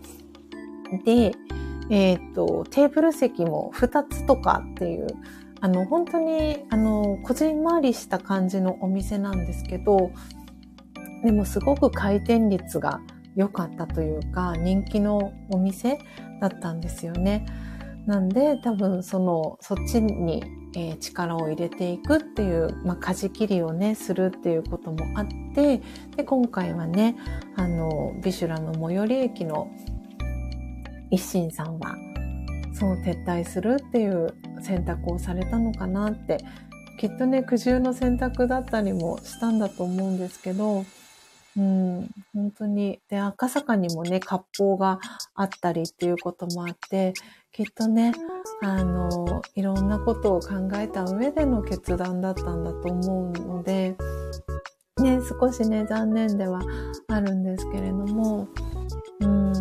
[1.05, 1.33] で、
[1.91, 5.09] えっ、ー、と、テーブル席も2つとかっていう、
[5.61, 10.13] あの、本当に、あの、こじんまりした感じのお店なんですけど、
[11.25, 13.01] でもすごく回転率が
[13.35, 15.99] 良かったというか人気のお店
[16.41, 17.47] だったんですよね。
[18.07, 20.43] なんで多分そのそっちに、
[20.75, 25.83] えー、力を入れていくっていう、まあ、舵切りをねするっていうこともあって
[26.17, 27.17] で今回はね
[27.57, 29.71] あのビシュラの最寄り駅の
[31.11, 31.97] 一心さんは
[32.73, 36.39] そう撤退するっていう選択をされたのかなって
[36.99, 40.87] きっとね苦渋の選択だったりもしたんだと思うんですけど
[41.59, 43.01] うん、本当に。
[43.09, 45.01] で、赤坂にもね、割烹が
[45.35, 47.15] あったりっていうこともあって、
[47.51, 48.13] きっとね、
[48.63, 53.97] あの、いろんなことを考えた上での決断だったんだと思うので、
[55.01, 56.61] ね、少しね、残念では
[57.09, 58.47] あるんですけれども、
[59.21, 59.53] うん、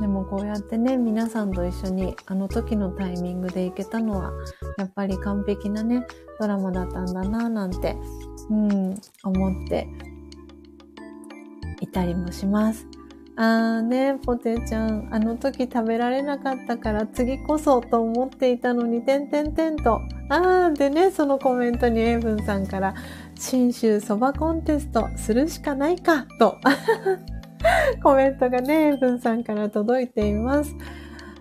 [0.00, 4.32] でもこうやってね、皆さんと一緒にあの時のタイミングで行けたのは、
[4.78, 6.06] やっぱり完璧なね、
[6.40, 7.96] ドラマだったんだなぁなんて、
[8.48, 8.94] うん、
[9.24, 9.86] 思って
[11.80, 12.86] いたりもします。
[13.40, 20.00] あーね、ポテちゃん、あの時食べられなかったから次こそと思っていたのに、てんてんてんと。
[20.28, 22.94] あー、でね、そのコメントにエイブンさんから、
[23.36, 26.56] 新州そばコンテストするしかないか、と。
[28.02, 30.74] コメントがね、エイブンさんから届いています。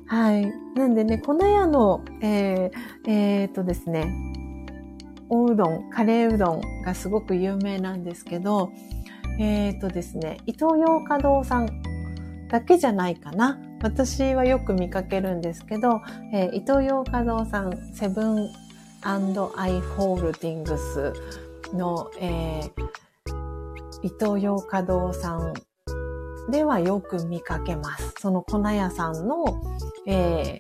[0.06, 0.54] はい。
[0.76, 4.06] なんでね、粉屋の、えー、えー、っとですね、
[5.30, 8.72] おうどん、カレーうどんがすごく有名なんですけど、
[9.40, 11.68] えー、っとですね、伊東洋華堂さん
[12.50, 13.60] だけじゃないかな。
[13.82, 16.02] 私はよく見かけるんですけど、
[16.34, 18.50] えー、伊東洋華堂さん、セブン
[19.04, 19.18] ア
[19.68, 21.14] イ・ホールディングス
[21.74, 22.88] の、えー、
[24.02, 25.54] 伊東洋華堂さん
[26.50, 28.16] ではよく見かけます。
[28.20, 29.46] その粉屋さんの、
[30.08, 30.58] え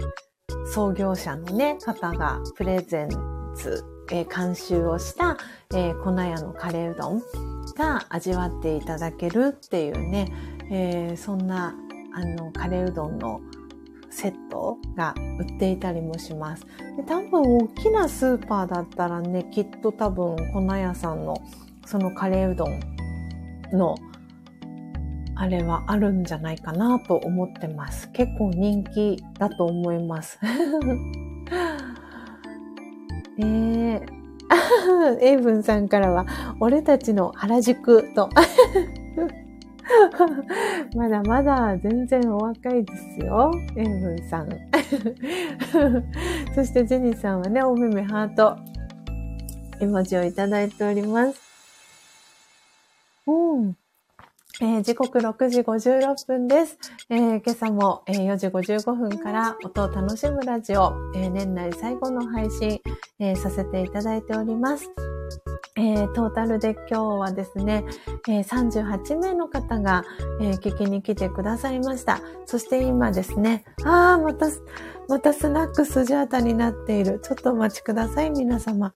[0.47, 3.09] ー、創業者のね、方がプレゼン
[3.55, 5.37] ツ、えー、監修をした、
[5.73, 7.21] えー、粉屋のカレーうどん
[7.73, 10.31] が味わっていただけるっていうね、
[10.71, 11.75] えー、そんな
[12.13, 13.41] あのカレーうどんの
[14.09, 16.65] セットが売っていたりもします。
[16.97, 21.35] で多分大きなスーパーだったらね、きっと多分粉屋さんの
[21.85, 22.79] そのカレーうどん
[23.71, 23.95] の
[25.35, 28.09] あれはあるんじゃないかなと思ってます。
[28.11, 30.39] 結構人気だと思います。
[33.39, 34.01] え、
[35.21, 36.25] エイブンさんからは、
[36.59, 38.29] 俺たちの原宿と。
[40.95, 43.51] まだまだ全然お若いですよ。
[43.75, 44.49] エイブンさん。
[46.53, 48.57] そしてジェニーさんはね、おめめハート、
[49.79, 51.41] 絵文字をいただいております。
[53.27, 53.77] うん。
[54.59, 56.79] えー、時刻6時56分です。
[57.11, 62.81] えー、今朝も、えー、4時55分から音を楽しむラジオ、え年内最後の配信、
[63.19, 64.89] えさせていただいております。
[65.75, 67.85] えトータルで今日はですね、
[68.27, 70.03] え38名の方が、
[70.41, 72.19] え聞きに来てくださいました。
[72.47, 74.47] そして今ですね、ああ、また、
[75.07, 77.19] またスナックスジャータになっている。
[77.21, 78.95] ちょっとお待ちください、皆様。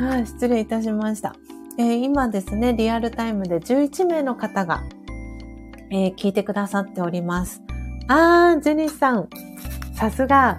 [0.00, 1.36] はい、失礼いたしました。
[1.76, 4.82] えー、今ですね、リアルタイムで11名の方が、
[5.90, 7.60] えー、聞いてくださっております。
[8.08, 9.28] あー、ジェニスさん。
[9.94, 10.58] さすが、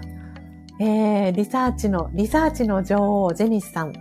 [0.80, 3.94] えー、リサーチの、リサーチの女王、ジェニスさん。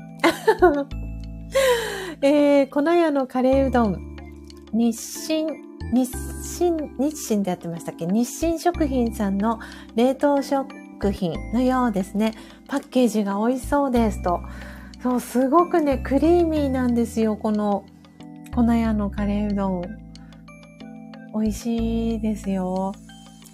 [2.20, 3.96] えー、粉屋のカレーうどん、
[4.74, 5.46] 日清、
[5.94, 6.10] 日
[6.58, 8.04] 清、日清でやってましたっけ？
[8.04, 9.58] 日清食品さんの
[9.94, 10.66] 冷凍食
[11.12, 12.34] 品のようですね。
[12.68, 14.40] パッケージが美味しそうですと。
[15.02, 17.84] そう、すごくね、クリーミーなんですよ、この
[18.54, 19.82] 粉屋のカレーうどん。
[21.32, 22.92] 美味しいですよ。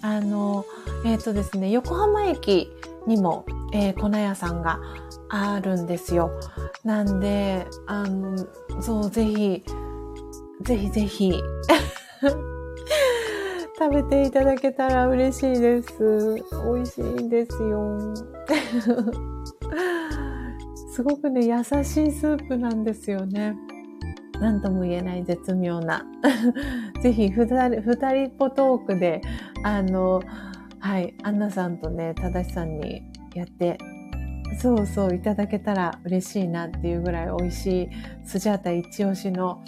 [0.01, 0.65] あの、
[1.05, 2.69] えっ、ー、とですね、横浜駅
[3.05, 4.79] にも、えー、粉屋さんが
[5.29, 6.31] あるんですよ。
[6.83, 8.37] なんで、あの、
[8.81, 9.63] そう、ぜひ、
[10.63, 11.33] ぜひぜひ、
[13.79, 16.43] 食べていただけたら嬉しいです。
[16.73, 18.13] 美味しいですよ。
[20.97, 23.55] すごくね、優しいスープなんですよね。
[24.41, 26.03] 何とも言えない絶妙な。
[27.03, 29.21] ぜひ二人、二人っぽトークで、
[29.61, 30.23] あの、
[30.79, 33.03] はい、アンナさんとね、ただしさんに
[33.35, 33.77] やって、
[34.57, 37.89] そうそういただけたら嬉しいなっていうぐらい美味しい
[38.25, 39.63] スジャータ一押しの、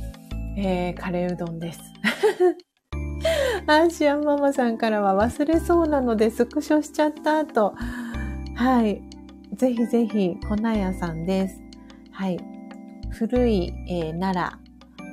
[0.58, 1.80] えー、カレーうどんです。
[3.68, 7.76] アーシアンママさんからは忘れそうなのでスクショしちゃったと。
[8.56, 9.09] はい。
[9.56, 11.62] ぜひぜひ、粉屋さんです。
[12.12, 12.40] はい。
[13.10, 14.56] 古い、えー、奈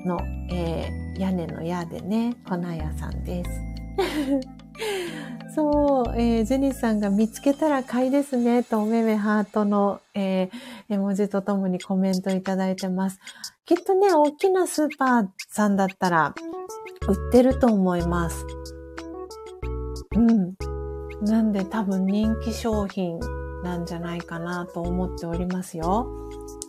[0.05, 3.51] 良の、えー、屋根の屋でね、粉屋さんです。
[5.55, 13.19] そう、えー、ジェニスさんが見つけたら買いですね、とおめめハートの、えー、絵文字とともにコメントいただいてます。
[13.65, 16.35] きっとね、大きなスーパーさんだったら
[17.09, 18.45] 売ってると思います。
[20.15, 20.55] うん。
[21.23, 23.19] なんで多分人気商品
[23.67, 26.07] なんじゃないかなと思っておりますよ。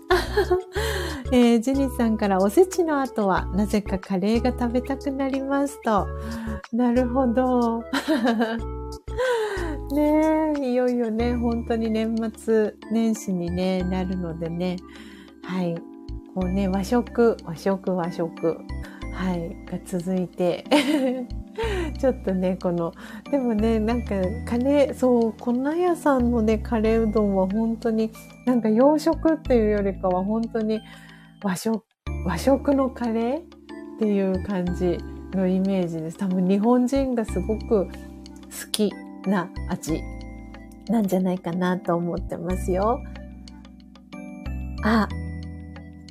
[1.31, 6.07] えー、ジェニーさんからおせちの後はなぜかカレーが食べたくなりますと。
[6.73, 7.83] なるほど。
[9.93, 14.77] ねえ、いよいよね、本当に年末年始に、ね、なるのでね。
[15.43, 15.75] はい。
[16.33, 18.57] こうね、和食、和食、和食。
[19.17, 19.49] はい。
[19.65, 20.63] が続いて。
[21.97, 22.93] ちょっとねこの
[23.31, 24.15] でもねなんか
[24.45, 28.11] カレーそう粉屋さんのねカレーうどんは本当に
[28.45, 30.79] なんか洋食っていうよりかは本当に
[31.43, 31.83] 和食
[32.25, 33.43] 和食のカレーっ
[33.97, 34.99] ていう感じ
[35.33, 37.91] のイメージです多分日本人がすごく好
[38.71, 38.91] き
[39.25, 40.01] な味
[40.89, 43.01] なんじゃないかなと思ってますよ
[44.83, 45.09] あ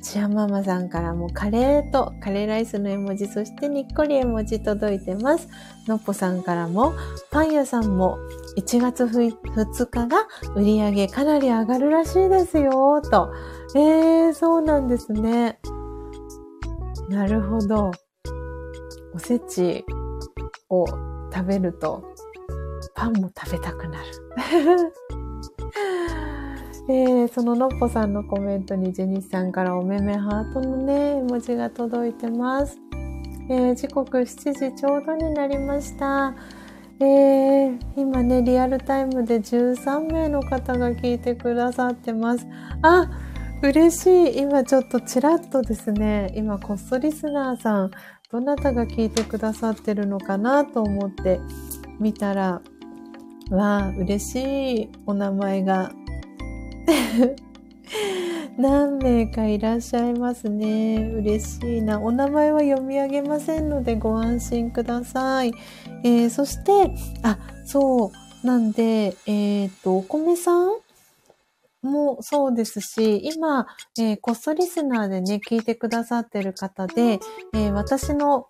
[0.01, 5.47] シアママさんからもカレーとカレーライスの絵文字、そしてにっこり絵文字届いてます。
[5.87, 6.93] のっぽさんからも、
[7.31, 8.17] パン屋さんも
[8.57, 13.31] 1月2日が売り上げかなり上がるらしいですよ、と。
[13.75, 15.59] えー、そうなんですね。
[17.09, 17.91] なるほど。
[19.13, 19.85] おせち
[20.69, 20.85] を
[21.33, 22.03] 食べると、
[22.95, 24.05] パンも食べたくなる。
[26.89, 32.79] えー、そののっぽさんのコメントにジェニスさんからおめめハートのね、文字が届いてます。
[33.49, 36.33] えー、時刻7時ちょうどになりました。
[37.01, 42.47] えー、今ね、リアルタイムで13名の方が聞いてくださってます。
[42.81, 43.09] あ、
[43.61, 44.07] 嬉し
[44.37, 44.39] い。
[44.39, 47.91] 今ちょっとちらっとですね、今こっそリスナーさん、
[48.31, 51.41] どなたが聞いてくださってるのかなと思って
[51.99, 52.61] 見たら、
[53.51, 55.91] わあ、嬉しいお名前が
[58.57, 61.11] 何名かいらっしゃいますね。
[61.15, 62.01] 嬉しいな。
[62.01, 65.53] お名前は読み上げませんのでご安心ください。
[66.03, 66.91] えー、そして、
[67.23, 68.11] あ、そ
[68.43, 68.47] う。
[68.47, 70.77] なんで、えっ、ー、と、お米さん
[71.81, 77.19] もそうですし、今、えー、こっそリスナーでね、聞いてくださってる方で、
[77.53, 78.47] え、私の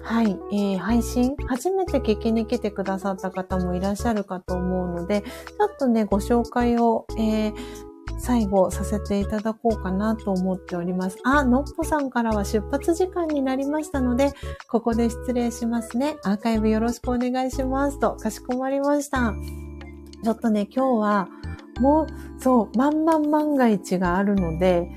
[0.00, 7.54] はい、えー、配信、初めて聞きに来てくださった方もいらっしゃるかと思うので、ちょっとね、ご紹介を、えー、
[8.18, 11.18] 最後させていただこうかなと思っております。
[11.24, 14.32] あ、のっぽさんからは出発時間になりましたので、
[14.68, 16.16] ここで失礼しますね。
[16.24, 19.34] アーカイブよろしくお願いしますと、かしこまりました。
[20.22, 21.28] ちょっとね、今日は、
[21.80, 22.06] もう、
[22.40, 24.88] そう、万々万が一があるので、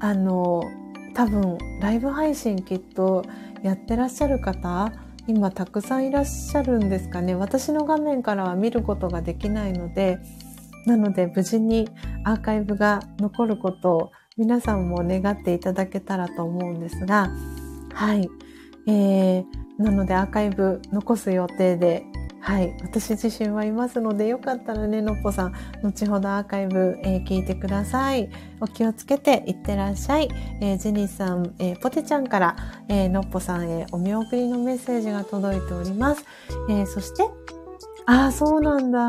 [0.00, 0.62] あの、
[1.14, 3.24] 多分、ライブ配信きっと
[3.64, 4.92] やってらっしゃる方、
[5.26, 7.34] 今たくさんいらっしゃるんですかね。
[7.34, 10.18] 私の画面からは見ることができないので、
[10.84, 11.88] なので無事に
[12.24, 17.30] アーカイブが残ることを皆さんも願っていただけたらと思うんですが、
[17.94, 18.28] はい。
[18.86, 19.44] えー、
[19.78, 22.04] なのでアーカイブ残す予定で
[22.44, 22.74] はい。
[22.82, 28.28] 私自身はいますので、よかったらね、のっぽさん、後ほどアーカイブ、えー、聞いてください。
[28.60, 30.28] お気をつけていってらっしゃい。
[30.60, 32.56] えー、ジェニーさん、えー、ポテちゃんから、
[32.90, 36.26] えのっぽさんへお見送りのメッセージが届いております。
[36.68, 37.22] えそして、
[38.04, 39.08] ああ、そうなんだ。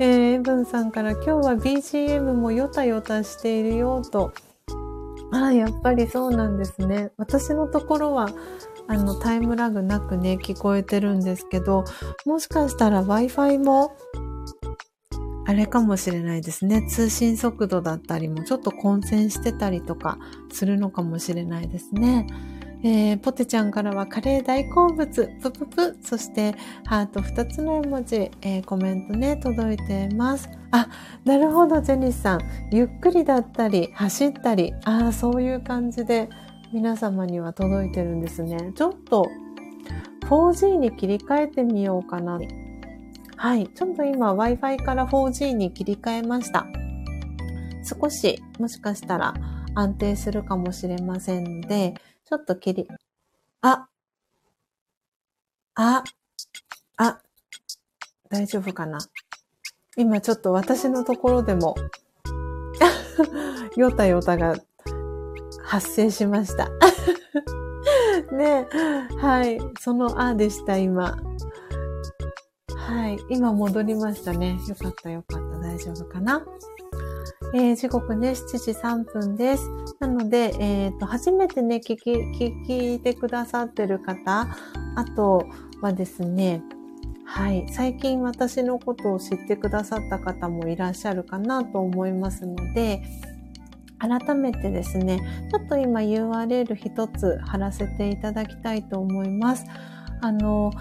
[0.00, 4.32] えー、エブンさんから今日は BGM もヨタヨタしているよと。
[5.32, 7.12] ああ、やっぱりそうなんですね。
[7.18, 8.30] 私のところは、
[8.90, 11.84] あの、タイムラグなくね、聞こえてるんですけど、
[12.26, 13.92] もしかしたら Wi-Fi も、
[15.46, 16.84] あれかもしれないですね。
[16.88, 20.18] 通信速度だったりもちょっと混戦してたりとか
[20.52, 22.26] するのかもしれないですね。
[22.82, 26.56] えー、ポテちゃんからはカレー大好物、プププ、そして
[26.86, 30.48] ハート2つの絵文字、えー、コメントね、届いてます。
[30.72, 30.88] あ、
[31.24, 32.40] なるほど、ジェニスさん。
[32.72, 36.28] ゆっくりだったり、走ったり、ああ、そういう感じで、
[36.72, 38.72] 皆様には届いてるんですね。
[38.76, 39.26] ちょっと
[40.22, 42.38] 4G に切り替えてみようかな。
[43.36, 43.68] はい。
[43.68, 46.66] ちょっと今 Wi-Fi から 4G に切り替えました。
[47.82, 49.34] 少しもしかしたら
[49.74, 51.94] 安定するかもしれませんので、
[52.24, 52.88] ちょっと切り、
[53.62, 53.88] あ、
[55.74, 56.04] あ、
[56.96, 57.20] あ、
[58.28, 58.98] 大丈夫かな
[59.96, 61.74] 今ちょっと私のところでも
[63.76, 64.54] ヨタヨタが
[65.70, 66.68] 発生しました。
[68.36, 68.66] ね
[69.20, 69.60] はい。
[69.78, 71.16] そのあでした、今。
[72.76, 73.18] はい。
[73.30, 74.58] 今戻りましたね。
[74.68, 75.58] よかったよかった。
[75.60, 76.44] 大丈夫かな？
[77.54, 79.70] えー、時刻ね、7時3分です。
[80.00, 84.48] なので、えっ、ー、と、初めてね、聞き、聞いてくださってる方、
[84.96, 85.46] あと
[85.80, 86.64] はですね、
[87.24, 87.64] はい。
[87.70, 93.02] 最近私のことを知ってくださった方もいらっしゃるかなと思いますので、
[94.00, 95.20] 改めてですね、
[95.50, 99.66] ちょっと今 URL 一つ貼らせていただきたいと思います。
[100.22, 100.72] あの、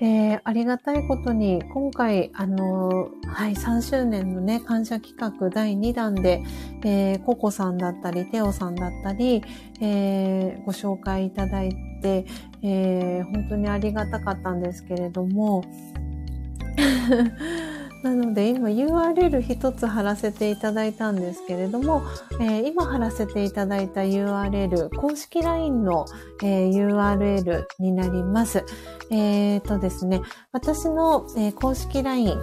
[0.00, 6.42] えー、ありがたいことに、今回、あの、はい、3周年のね、感謝企画第2弾で、
[6.84, 9.44] えー、ココさんだったり、テオさんだったり、
[9.80, 11.70] えー、ご紹介いただい
[12.02, 12.26] て、
[12.62, 15.62] えー、本当にありがたかったんですけれども、
[18.04, 22.02] なので今 URL 一つ貼らせていただいたんですけれども、
[22.38, 26.04] えー、今貼らせていただいた URL、公式 LINE の、
[26.42, 28.62] えー、URL になります。
[29.10, 30.20] えっ、ー、とですね、
[30.52, 32.38] 私の、え公式 LINE、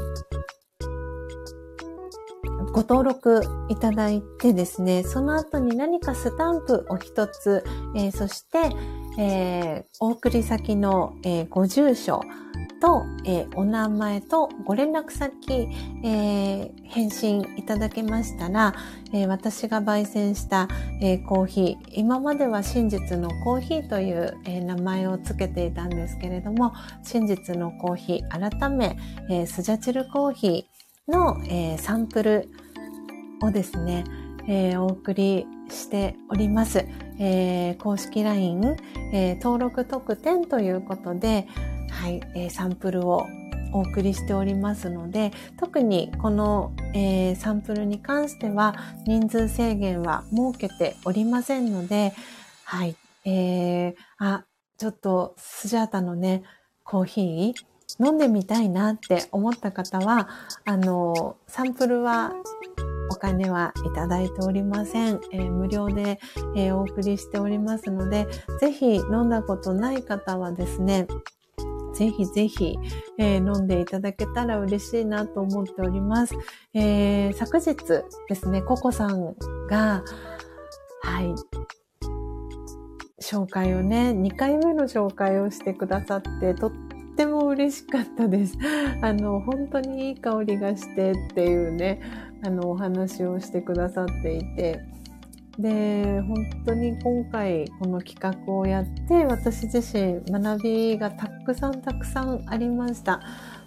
[2.74, 7.64] ご登録いただいてですね、その後に何かスタンプを一つ、
[7.96, 8.58] えー、そして、
[9.18, 12.22] えー、お送り先の、えー、ご住所、
[12.82, 15.70] と、えー、お名前とご連絡先、
[16.04, 18.74] え、返信いただけましたら、
[19.14, 20.68] え、私が焙煎した、
[21.00, 26.74] えコーヒー、今までは真実のコーヒーという、え名前を付けていたんですけれども、
[27.04, 28.98] 真実のコーヒー、改め、
[29.30, 32.50] えスジャチルコーヒーの、えサンプル
[33.44, 34.04] をですね、
[34.48, 36.86] えお送りしております。
[37.20, 38.78] えー、公式 LINE、
[39.14, 41.48] えー、登録特典ということで、
[41.90, 43.28] はい、えー、サンプルを
[43.74, 48.76] お送りしておりますので、特にこの、えー、サンプルに関しては
[49.06, 52.14] 人数制限は設けておりませんので、
[52.66, 52.96] はい、
[53.26, 54.46] えー、あ、
[54.78, 56.44] ちょっとスジャータのね、
[56.84, 60.28] コーヒー飲んでみたいなって思った方は、
[60.66, 62.34] あの、サンプルは
[63.12, 65.20] お金はいただいておりません。
[65.34, 66.18] えー、無料で、
[66.56, 68.26] えー、お送りしておりますので、
[68.62, 71.08] ぜひ飲んだことない方はですね、
[71.94, 72.78] ぜひぜひ、
[73.18, 76.36] えー、飲んでいただけたら嬉しいなと思っております。
[76.74, 77.76] え、昨日
[78.30, 79.36] ですね、ココさん
[79.70, 80.04] が、
[81.04, 81.36] はい、
[83.22, 86.72] 紹介をね、2回目の紹介をしてくださって、とっ
[87.16, 88.58] ても嬉しかったです。
[89.02, 92.00] あの、本当にいい香りがしてっていうね、
[92.44, 94.82] あの、お話をしてくださっていて、
[95.60, 103.22] で、本当に今回この企画をやって私自身学びがたくさんたくさんありました。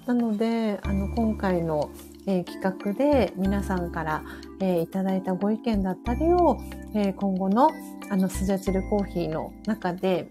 [0.07, 1.91] なので、あの今回の、
[2.27, 4.25] えー、企画で皆さんから、
[4.61, 6.59] えー、いただいたご意見だったりを、
[6.95, 7.71] えー、今後の
[8.11, 10.29] あのスジャチルコーヒーの中で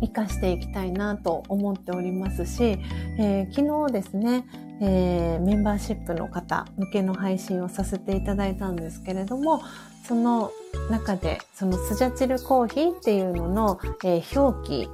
[0.00, 2.78] 活かしていきたいなと思っておりますし、
[3.18, 4.46] えー、昨日ですね、
[4.80, 9.62] えー、メンバーシップの方向けの配信をさせていただいたんですけれども、
[10.06, 10.52] その
[10.90, 14.88] 中で、そのスジャチルコーヒーっていうのの、えー、表記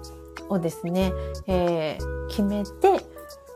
[0.48, 1.12] をですね、
[1.46, 3.04] えー、決めて、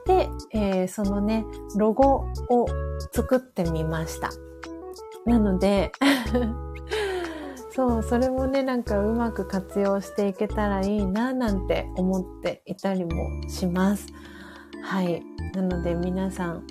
[0.06, 1.44] で、えー、そのね、
[1.76, 2.66] ロゴを
[3.12, 4.30] 作ってみました。
[5.26, 5.90] なので
[7.76, 14.06] そう、それもね、なんかうまく活用していけたらいいな、なんて思っていたりもします。
[14.82, 15.22] はい。
[15.54, 16.66] なので皆さん、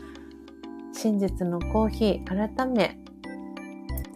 [0.92, 2.98] 真実のコーヒー、改め、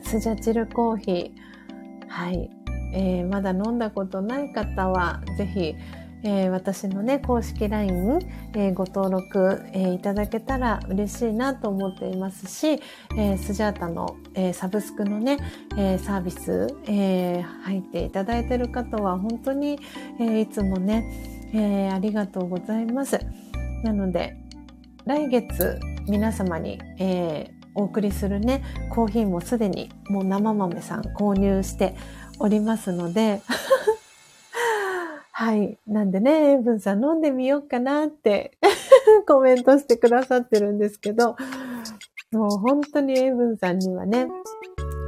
[0.01, 2.49] スジャチルコーヒー、はい。
[2.95, 5.75] えー、まだ飲んだことない方は、是非、
[6.23, 8.19] えー、私のね、公式 LINE、
[8.53, 12.81] えー、ご登録、えー、いただけたら嬉しいなと思っていますし、
[13.17, 15.37] えスジャータの、えサブスクのね、
[15.77, 19.79] えサービス、え入っていただいている方は本当に、
[20.19, 23.19] えいつもね、えありがとうございます。
[23.83, 24.35] なので、
[25.05, 31.95] 来月皆様に、えお送りするね、コーヒーもすでにもう生豆さん購入して
[32.39, 33.41] おりますので、
[35.39, 35.79] はい。
[35.87, 38.57] なんでね、エイブンさん飲んでみようかなって
[39.25, 41.37] コメントしてくださってるんですけど、
[42.33, 44.27] もう本当にエイブンさんにはね、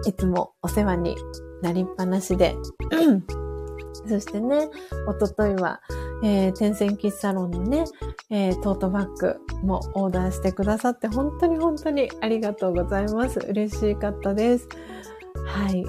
[0.08, 1.18] いつもお世話に
[1.62, 2.56] なりっぱなしで、
[4.08, 4.70] そしてね、
[5.06, 5.82] おとといは、
[6.24, 7.84] えー、天線キッサロンのね、
[8.30, 13.40] えー、トートバッグもオーダーしてくださって、本当に本当にありがとうございます。
[13.40, 14.70] 嬉しかったです。
[15.45, 15.84] はい。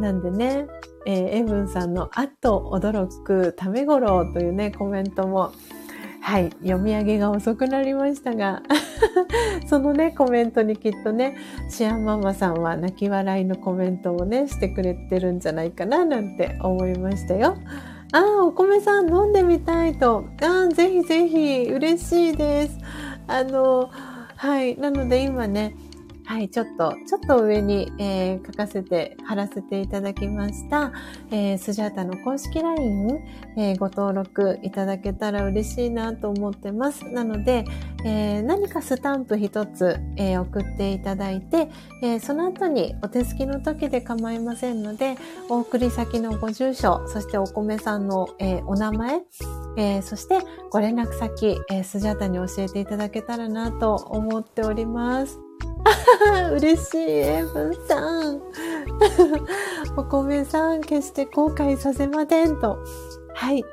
[0.00, 0.66] なんでね、
[1.06, 5.52] えー、エブンさんのあっと驚くためごろというね、コメントも、
[6.20, 8.62] はい、読み上げが遅くなりましたが、
[9.66, 11.36] そのね、コメントにきっとね、
[11.68, 17.56] シアンママさんは泣き笑いのコメントをね、してくれてるんじゃないかな、なんて思いましたよ。
[18.12, 20.24] ああ、お米さん飲んでみたいと。
[20.42, 22.78] ああ、ぜひぜひ、嬉しいです。
[23.26, 23.90] あの、
[24.36, 24.76] はい。
[24.76, 25.74] なので今ね、
[26.32, 30.90] はい、ちょっと、ちょっと上に、えー、書かせて、貼らせていただきました、
[31.30, 33.22] えー、スジャータの公式 LINE、
[33.58, 37.04] えー、ご登録いただけたら嬉しいなと思ってます。
[37.04, 37.66] なので、
[38.06, 41.68] えー、何かスタンプ一つ、えー、送っていただいて、
[42.02, 45.18] えー、その後にお手すきの時で構いませんので、
[45.50, 49.20] お送り先のご住所、そしてお米さんの、えー、お名前、
[49.76, 50.38] えー、そして
[50.70, 55.51] ご連絡先、えー、スジャータに教えていただけたらなと思っております。
[56.52, 58.40] 嬉しい、エブンさん。
[59.96, 62.78] お米さん、決して後悔させませんと。
[63.34, 63.64] はい。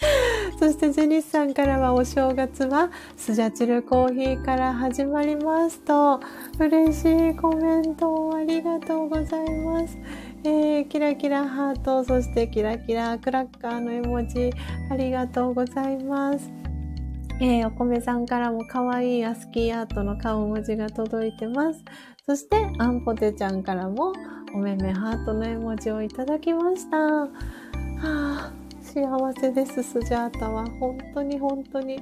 [0.58, 6.20] そしてジェニスさんからはお正月はスジャチルコーヒーから始まりますと
[6.58, 9.96] 嬉しいコメントをありがとうございます。
[10.44, 14.52] えー、キラキラハート、そしてキラキラクラッカーの絵文字
[14.90, 16.57] ありがとうございます。
[17.40, 21.84] えー、お米さんからも可愛いアスキーアートの顔文字が届いてます。
[22.26, 24.12] そして、アンポテちゃんからも、
[24.52, 26.96] おめめハートの絵文字をいただきました。
[26.98, 27.28] は
[28.00, 28.52] あ、
[28.82, 30.66] 幸せです、スジャータは。
[30.80, 32.00] 本当に本当に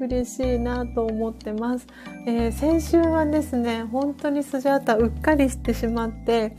[0.00, 1.86] 嬉しいなと思ってます。
[2.24, 6.56] えー、先週はですね、本当にスジャータうっかりしてしまって、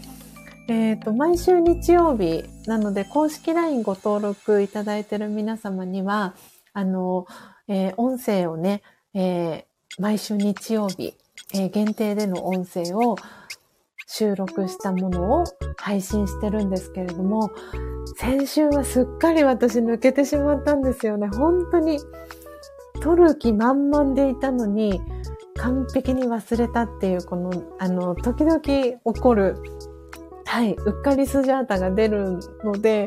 [0.68, 6.34] えっ、ー、と、毎週日曜日なので、公式 LINE ご登録いただいている皆様には、
[6.74, 7.26] あの、
[7.68, 8.81] えー、音声をね、
[9.14, 11.15] えー、毎週日曜日、
[11.53, 13.15] えー、限定での音声を
[14.07, 15.44] 収録したものを
[15.77, 17.52] 配信してるんですけれども、
[18.15, 21.27] 先週はすっかり私抜けてしまったんですよね。
[21.27, 21.99] 本当に、
[23.02, 25.02] 撮る気満々でいたのに、
[25.57, 29.57] 完璧に忘れたっていう、この、あの、時々起こる、
[30.45, 33.06] はい、うっかりスジャータが出るので、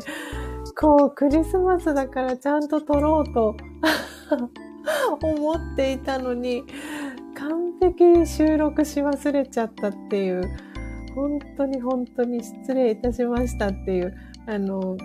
[0.79, 3.55] こう、クリスマスだからちゃんと撮ろうと
[5.21, 6.63] 思っていたのに、
[7.35, 10.43] 完璧に収録し忘れちゃったっていう、
[11.15, 14.15] 本当に本当に失礼いたしましたっていう、
[14.47, 14.97] あの、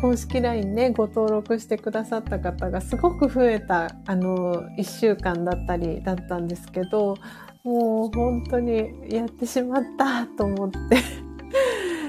[0.00, 7.16] 公式 LINE ね、ご登録してくださった方がすごく増えた、あの、一週間だったりだったんですけど、
[7.62, 11.24] もう本当にやってしまったと思って。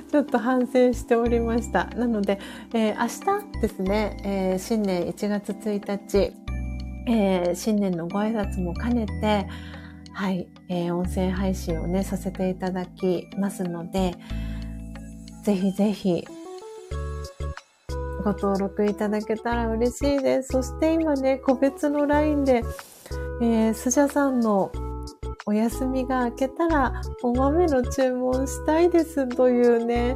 [0.12, 1.86] ちょっと反省しておりました。
[1.96, 2.40] なので、
[2.74, 6.34] えー、明日ですね、えー、新年1月1日、
[7.08, 9.48] えー、新年のご挨拶も兼ねて、
[10.14, 14.16] はい、えー、音声配信をね、させていただきますので、
[15.44, 16.26] ぜひぜひ、
[18.24, 20.54] ご登録いただけたら嬉しいです。
[20.54, 22.64] そして今ね、個別の LINE で、
[23.42, 24.72] えー、スジャさんの
[25.46, 30.16] お休みが明けたら、お豆の注文したいですというね、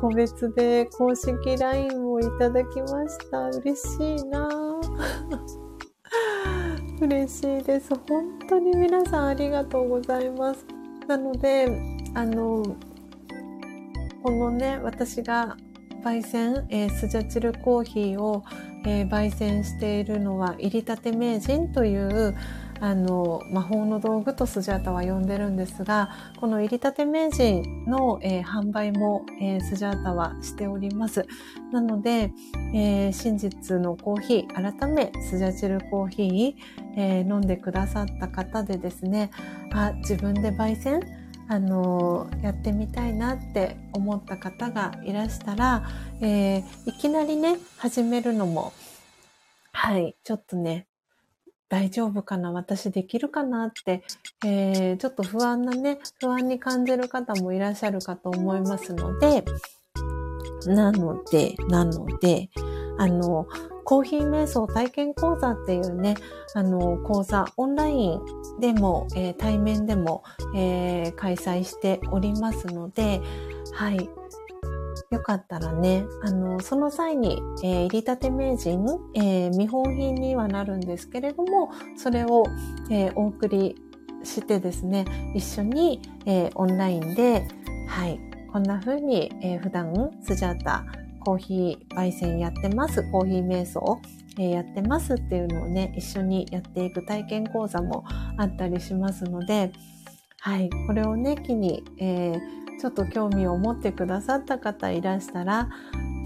[0.00, 3.50] 個別で公式 LINE をいただきました。
[3.50, 4.48] 嬉しいな
[7.00, 7.94] 嬉しいです。
[8.08, 10.66] 本当に皆さんありがとうございます。
[11.06, 11.68] なので、
[12.14, 12.62] あの、
[14.22, 15.56] このね、私が
[16.04, 18.44] 焙煎、えー、スジャチルコーヒーを、
[18.84, 22.34] えー、焙煎しているのは、入りたて名人という、
[22.82, 26.10] あの魔法の道具とスジャータは呼んでるんですが
[26.40, 31.24] この入りたて名人の、えー、販売も、えー、スジャータはしております。
[31.70, 32.32] なので、
[32.74, 36.54] えー、真実のコーヒー改めスジャチルコーヒー、
[36.96, 39.30] え飲んでくださった方でですね
[39.72, 41.00] あ自分で焙煎
[41.48, 45.88] あのやってみたいなって思った方がいらしたら、
[46.20, 48.72] えいきなりね始めるのも
[49.72, 50.86] はい、ちょっとね、
[51.72, 54.02] 大丈夫かな私できるかなって、
[54.44, 59.42] えー、ちょっと不安なね、不安に感じる方もいらっしゃるかと思いますので、
[60.66, 62.50] なので、なので、
[62.98, 63.46] あの、
[63.84, 66.14] コーヒー瞑想体験講座っていうね、
[66.54, 68.20] あの、講座、オンライン
[68.60, 70.24] でも、えー、対面でも、
[70.54, 73.22] えー、開催しておりますので、
[73.72, 74.10] はい、
[75.12, 78.82] よかったらね、あの、その際に、えー、入りたて名人、
[79.14, 82.44] えー、見本品にはなるんですけれども、それを、
[82.90, 83.76] えー、お送り
[84.24, 85.04] してですね、
[85.36, 87.46] 一緒に、え、オンラインで、
[87.88, 88.18] はい、
[88.50, 89.92] こんな風に、え、普段、
[90.22, 90.86] スジャータ、
[91.20, 94.00] コーヒー焙煎やってます、コーヒー瞑想、
[94.38, 98.04] え、やってますっていうのをね、一緒にやっていく体験講座も
[98.38, 99.72] あったりしますので、
[100.40, 105.68] はい、これをね、機に、えーちょっと興味を持ってくださった方いらしたら、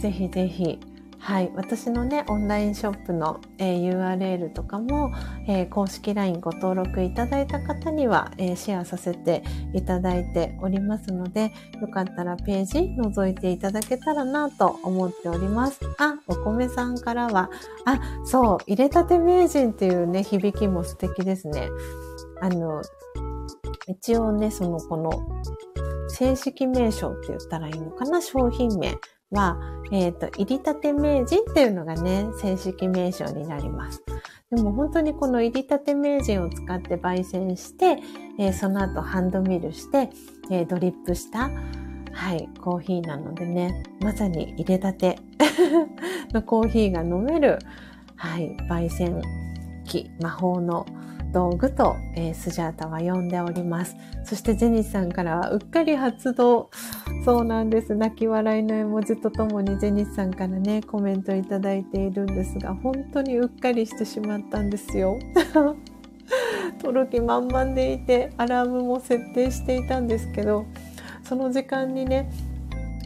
[0.00, 0.80] ぜひぜひ、
[1.18, 5.12] はい、私のね、オンラインショップの、えー、URL とかも、
[5.46, 9.44] えー、公式 LINE ご登録いただいた方には、えー、シェアさせて
[9.74, 15.80] いただいておりますので、よかったらページ覗いていただけたらなと思っております。
[15.98, 17.50] あ、お米さんからは、
[17.84, 21.68] あ、そう、入れたて名人っていうね、響きも素敵ですね。
[22.40, 22.80] あの、
[23.88, 25.10] 一応ね、その、この、
[26.18, 28.22] 正式名称って言ったらいいのかな？
[28.22, 28.96] 商品名
[29.30, 29.58] は、
[29.92, 34.02] えっ、ー、と、入りたて名人っていうのがね、正式名称になります。
[34.50, 37.98] でも本当にこの入りたて名人を使って焙煎して、
[38.38, 40.08] えー、その後ハンドミルして、
[40.50, 41.50] えー、ドリップした、
[42.12, 45.18] はい、コーヒーなのでね、まさに入れたて
[46.32, 47.58] のコーヒーが飲める、
[48.14, 49.20] はい、焙煎
[49.84, 50.86] 機、魔法の
[51.36, 53.94] 道具と、えー、スジャータは呼んでおります。
[54.24, 56.70] そしてジェニスさんからはうっかり発動。
[57.26, 57.94] そうなんです。
[57.94, 65.18] 泣き笑いの絵文字とともにジェニスさんからね、コメントいただいているんですが、本当にうっかりしてしまったんですよ。
[66.80, 70.64] 撮る気満々でいて、アラームも設定していたんですけど、
[71.22, 72.30] その時間にね、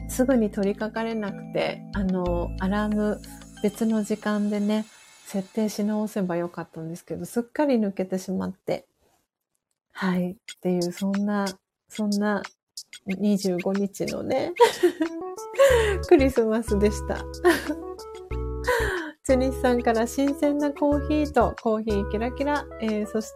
[0.09, 3.21] すぐに取り掛かれなくて、あの、アラーム
[3.65, 4.85] 別の時間でね、
[5.31, 8.85] 設定し直せばよかったんですけど、すっかり抜けてしまって。
[9.93, 10.33] はい。
[10.33, 11.47] っていう、そんな、
[11.89, 12.43] そんな
[13.07, 14.53] 25日のね、
[16.09, 17.19] クリスマスでした。
[19.23, 23.31] チェニスさんから新鮮なコーヒーとコーヒーキラキラ、えー、そし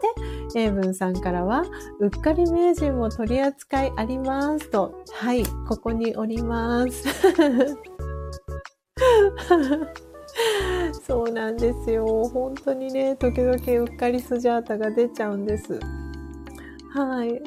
[0.53, 1.63] てエイブンさんからは
[2.01, 7.05] うっかり名人も取り扱いありますと、はい、ここにおります。
[11.07, 12.07] そうなんですよ。
[12.33, 15.79] 本当にね、時々うっかりスジャータが出ちゃうんです。
[16.95, 17.43] はい。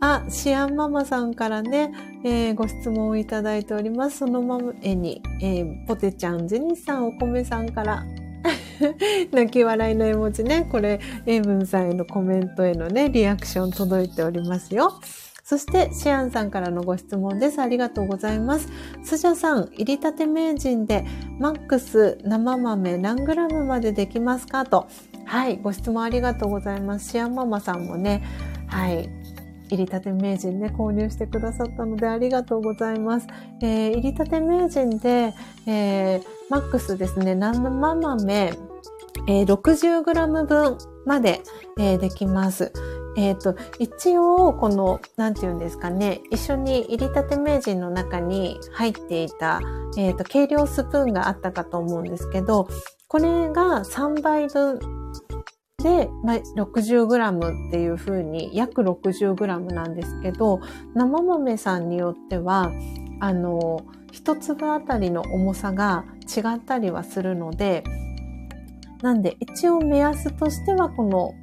[0.00, 1.92] あ、シアンママさんからね、
[2.24, 4.18] えー、ご質問をいただいております。
[4.18, 8.04] そのまま絵に、えー、ポテちゃん、ジェニスさん、お米さんから
[9.32, 10.66] 泣き笑いの絵文字ね。
[10.70, 15.00] これ、エイブンさんへのコメントへのね、リアクション届いておりますよ。
[15.44, 17.60] そして、シアンさんからのご質問です。
[17.60, 18.68] ありがとうございます。
[19.04, 21.04] スジャさん、入りたて名人で、
[21.38, 24.64] マックス生豆何グラムまでできますか？
[24.64, 24.86] と。
[25.26, 27.10] はい、ご質問ありがとうございます。
[27.10, 28.24] シアンママさんもね、
[28.68, 29.10] はい、
[29.68, 33.26] 入りたて名人ね、購入してくださったのでありがとうございます。
[33.60, 35.34] えー、入りたて名人で、
[35.66, 38.52] えー、マックスですね、生豆、
[39.28, 41.42] えー、60g 分まで、
[41.78, 42.72] えー、できます。
[43.16, 49.60] えっ、ー、と、一応、この、なんて言うんですかね、一緒に入りたて名人の中に入っていた、
[49.96, 52.68] えっ、ー、と、計量スプーンがあったかと思うんですけど、
[53.08, 54.78] これが3倍分
[55.82, 60.60] で、まあ、60g っていう風に、約 60g なんですけど、
[60.94, 62.72] 生豆さんによっては、
[63.20, 67.84] あの、一粒あたりの重さが違ったりはするので、
[69.02, 71.34] なんで一応目安としてはこの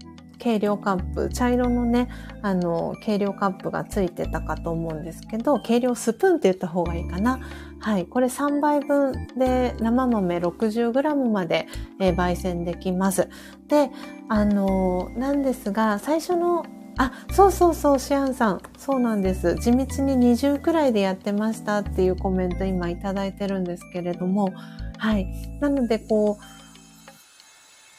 [0.41, 2.09] 計量カップ、茶色のね、
[2.41, 7.39] あの、計量カップがついてたかと思うんですけど、計量スプーンって言った方がいいかな。
[7.79, 8.07] はい。
[8.07, 11.67] これ3杯分で生豆 60g まで、
[11.99, 13.29] えー、焙煎できます。
[13.67, 13.91] で、
[14.29, 16.65] あのー、なんですが、最初の
[16.97, 18.61] あ、そうそうそう、シアンさん。
[18.79, 19.55] そうなんです。
[19.55, 24.53] 地道に20くらいでやってましたっていうコメント今いただいてるんですけれども、
[24.97, 25.27] はい。
[25.59, 26.60] なので、こう、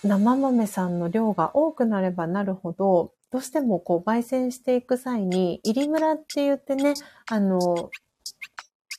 [0.05, 6.95] 生豆さんの量が多くなればなるほど、どうしてもこう焙煎していく際に、入りムラって言ってね、
[7.31, 7.91] あの、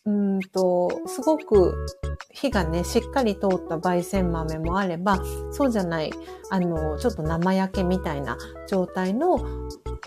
[0.06, 1.86] うんと、すごく
[2.32, 6.12] 火がね、しっかり通った焙煎豆もあれば、そうじゃない、
[6.50, 9.40] あの、ちょっと生焼けみたいな状態の、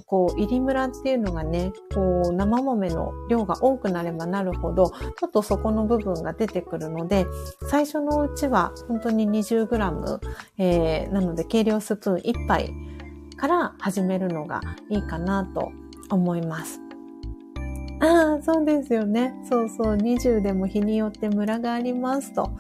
[0.05, 7.27] こう、入りムラっていうのがね、こう、生豆の量が多くなればなるほど、ちょっとそこの部分が出てくるので、
[7.71, 10.21] 最初のうちは本当に 20g、
[10.59, 12.75] えー、なので計量スプーン1杯
[13.37, 14.61] から始めるのが
[14.91, 15.73] いいかなと
[16.11, 16.81] 思います。
[18.01, 19.35] ああ、そうですよね。
[19.49, 22.51] そうそう、20でも日によってムラがありますと。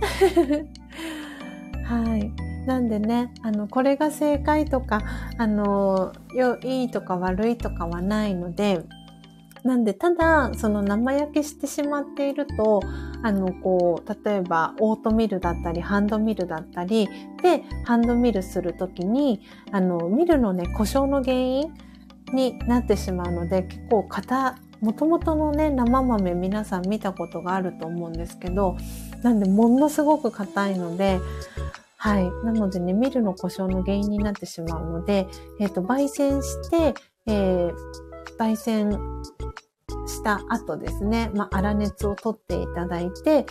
[1.84, 2.45] はい。
[2.66, 5.02] なんでね、あの、これが正解とか、
[5.38, 8.84] あの、よ、いいとか悪いとかはないので、
[9.62, 12.80] なんで、ただ、その生焼けしてしまっていると、
[13.22, 17.08] あの、こう、例えば、オートミルだったり、ハンドミルだったり、
[17.42, 21.74] で、ハンドミルするときに、あの、ミルのね、故障の原因
[22.32, 28.76] になってしまうので、結構、硬、もともとのね、生豆皆さん見たことがあると思うんですけど、
[29.22, 31.18] なんで、ものすごく硬いので、
[32.06, 32.30] はい。
[32.44, 35.26] なのでね、ミルの故障の原因になってしまうので、
[35.58, 36.94] えっ、ー、と、焙煎して、
[37.26, 37.74] えー、
[38.38, 38.92] 焙煎
[40.06, 43.46] した後ですね、まあ、粗熱を取っていただいて、で、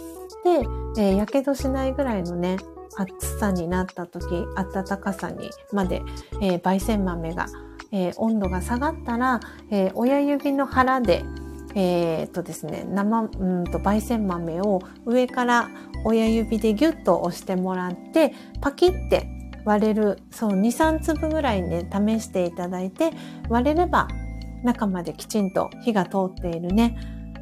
[0.97, 2.55] えー、やけどしないぐらいのね、
[2.95, 4.25] 暑さになった時、
[4.73, 6.01] 暖かさにまで、
[6.41, 7.47] えー、焙煎豆が、
[7.91, 11.25] えー、温度が下がったら、えー、親指の腹で、
[11.75, 15.69] えー、っとですね、生、うんと、焙煎豆を上から
[16.05, 19.27] 親指でギュッと押してもらって、パキって
[19.65, 23.11] 割れる、そう、2、3粒ぐらいね、試していただいて、
[23.49, 24.07] 割れれば
[24.63, 26.97] 中まできちんと火が通っているね、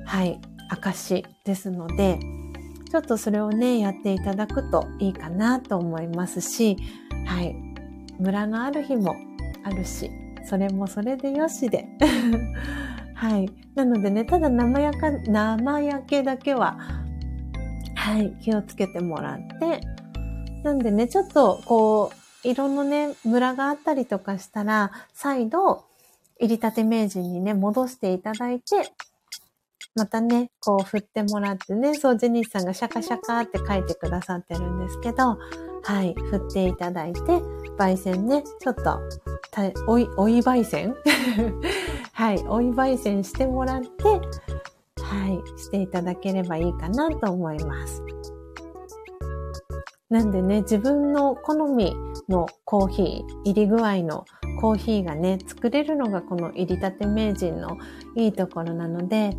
[0.06, 0.40] はい、
[0.70, 2.20] 証ですので、
[2.92, 6.78] ちょっとそれをね、やっていただくといいかなと思いますし、
[7.28, 7.56] はい、
[8.20, 9.16] ムラのある日も
[9.64, 10.10] あるし、
[10.46, 11.88] それもそれでよしで。
[13.24, 13.50] はい。
[13.74, 16.78] なのでね、ただ生焼か、生焼けだけは、
[17.96, 19.80] はい、気をつけてもらって、
[20.62, 25.86] なんでね、ちょっと、こう、色のね、ムラがあったりとかしたら、再度、
[26.38, 28.92] 入りたて名人にね、戻していただいて、
[29.96, 35.38] またね、こう振ってもらってね、そう、ジェニスさんがシャカシャカって書いてくださってるんですけど、
[35.84, 37.22] はい、振っていただいて、
[37.78, 39.00] 焙煎ね、ちょっと、
[39.88, 40.96] おい、おい焙煎
[42.14, 44.20] はい、おい焙煎してもらって、は
[45.28, 48.04] い、していただければいいかなと思います。
[50.10, 51.96] なんでね、自分の好み
[52.30, 54.26] のコーヒー、入り具合の
[54.62, 57.78] コーヒーがね、作れるのがこの入りたて名人の
[58.16, 59.36] いいところなので、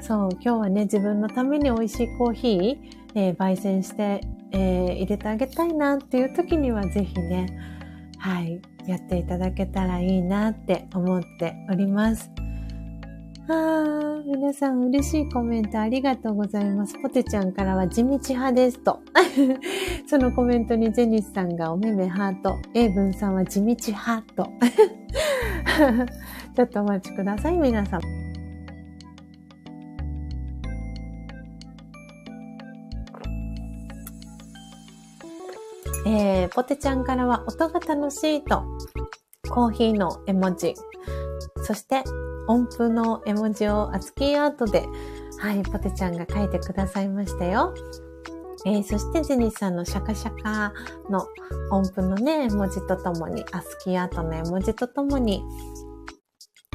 [0.00, 2.76] そう、今日はね、自分のために美味しいコーヒー、
[3.14, 4.20] えー、焙煎して、
[4.52, 7.46] えー、入れてあげたいなっていう時にはぜひね、
[8.18, 12.30] はい、やっていただけたらいいなって思っております。
[13.48, 16.94] あー、皆さん嬉しいコメントありがとうございます。
[17.02, 19.00] ポテちゃんからは地道派ですと。
[20.06, 24.48] そのコメントにジェニスさんがおめめハート、エイブンさんは地道派と。
[26.54, 28.21] ちょっとお待ちください、皆さん。
[36.06, 38.64] えー、ポテちゃんからは音が楽しいと、
[39.50, 40.74] コーヒーの絵文字、
[41.64, 42.02] そして
[42.48, 44.86] 音符の絵文字をアツキーアートで、
[45.38, 47.74] はい、ポテちゃんが書いてくださいましたよ。
[48.64, 50.72] えー、そしてジェニーさんのシャカシャカ
[51.10, 51.26] の
[51.70, 55.42] 音符のね、絵文字とともに、アスキーアートの絵文字とともに、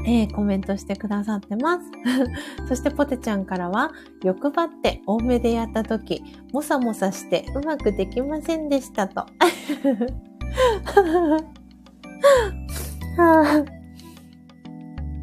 [0.07, 1.83] えー、コメントしてくださってます。
[2.69, 3.91] そしてポテちゃんからは、
[4.23, 9.25] 欲張って多めでやった時、もさもさしてうまくできませんでしたと。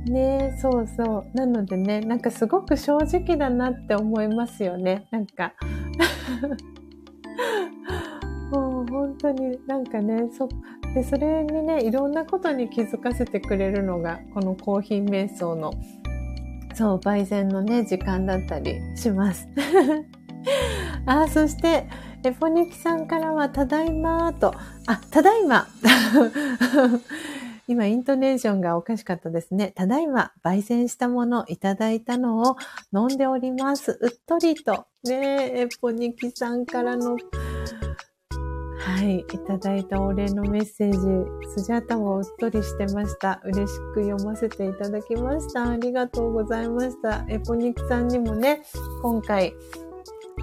[0.07, 1.27] ねえ、そうそう。
[1.33, 5.07] なのでね、なんかすごく正直だなって思いますよね。
[5.11, 5.55] なんか
[8.53, 10.47] もう本当になんかね、そ、
[10.95, 15.73] で、それにね、いろんなことに気づかせてくれるのが、このコーヒー瞑想の、
[16.75, 19.49] そう、焙煎のね、時間だったりします。
[21.05, 21.89] あ、そして、
[22.25, 24.55] エポニキさんからは、ただいまと、
[24.87, 25.67] あ、ただいま
[27.67, 29.73] 今、イントネーションがおかしかったですね。
[29.75, 32.57] ただいま、焙煎したものいただいたのを
[32.93, 33.99] 飲んでおります。
[34.01, 34.87] うっとりと。
[35.03, 37.17] ねえ、エポニキさんからの、
[38.85, 40.99] はい、いただいたお礼のメッセージ、
[41.57, 43.41] スジャータもうっとりしてました。
[43.45, 45.71] 嬉しく読ませていただきました。
[45.71, 47.25] ありがとうございました。
[47.31, 48.63] エポニクさんにもね、
[49.01, 49.55] 今回、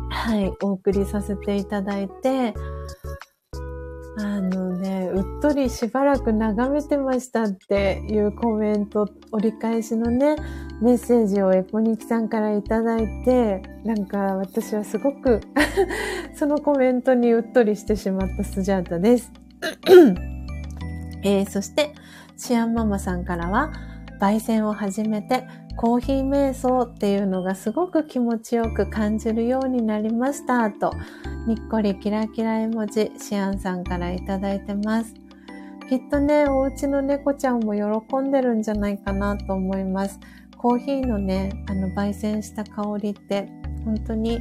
[0.09, 2.55] はい、お送りさせていただいて、
[4.23, 10.35] あのね、うっとりしばらく眺めてましたっていうコメント、折り返しのね、
[10.79, 15.41] メッセージをエポニキさんからいただいて、なんか私はすごく
[16.35, 19.31] そのコメントにうっとりしてしまったスジャータです。
[21.23, 21.93] えー、そして、
[22.37, 23.71] シアンママさんからは、
[24.19, 25.47] 焙煎を始めて
[25.81, 30.93] コーヒー瞑想っていうのがすごく気持ちよく感じるようになりましたと、
[31.47, 35.15] にっこりキラキラ絵文字、シアンさんからいただいてます。
[35.89, 40.19] きっとね、お家の猫ちゃんも喜んでるんじゃないかなと思います。
[40.55, 43.49] コーヒーのね、あの、焙煎した香りって、
[43.83, 44.39] 本当に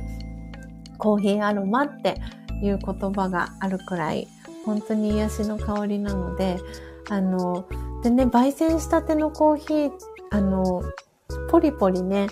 [0.99, 2.20] コーヒーアロマって
[2.62, 4.28] いう言葉があるくらい、
[4.67, 6.59] 本当に癒しの香りなので、
[7.09, 7.65] あの、
[8.02, 9.91] でね、焙煎したてのコーヒー、
[10.33, 10.83] あの、
[11.51, 12.29] ポリポリね、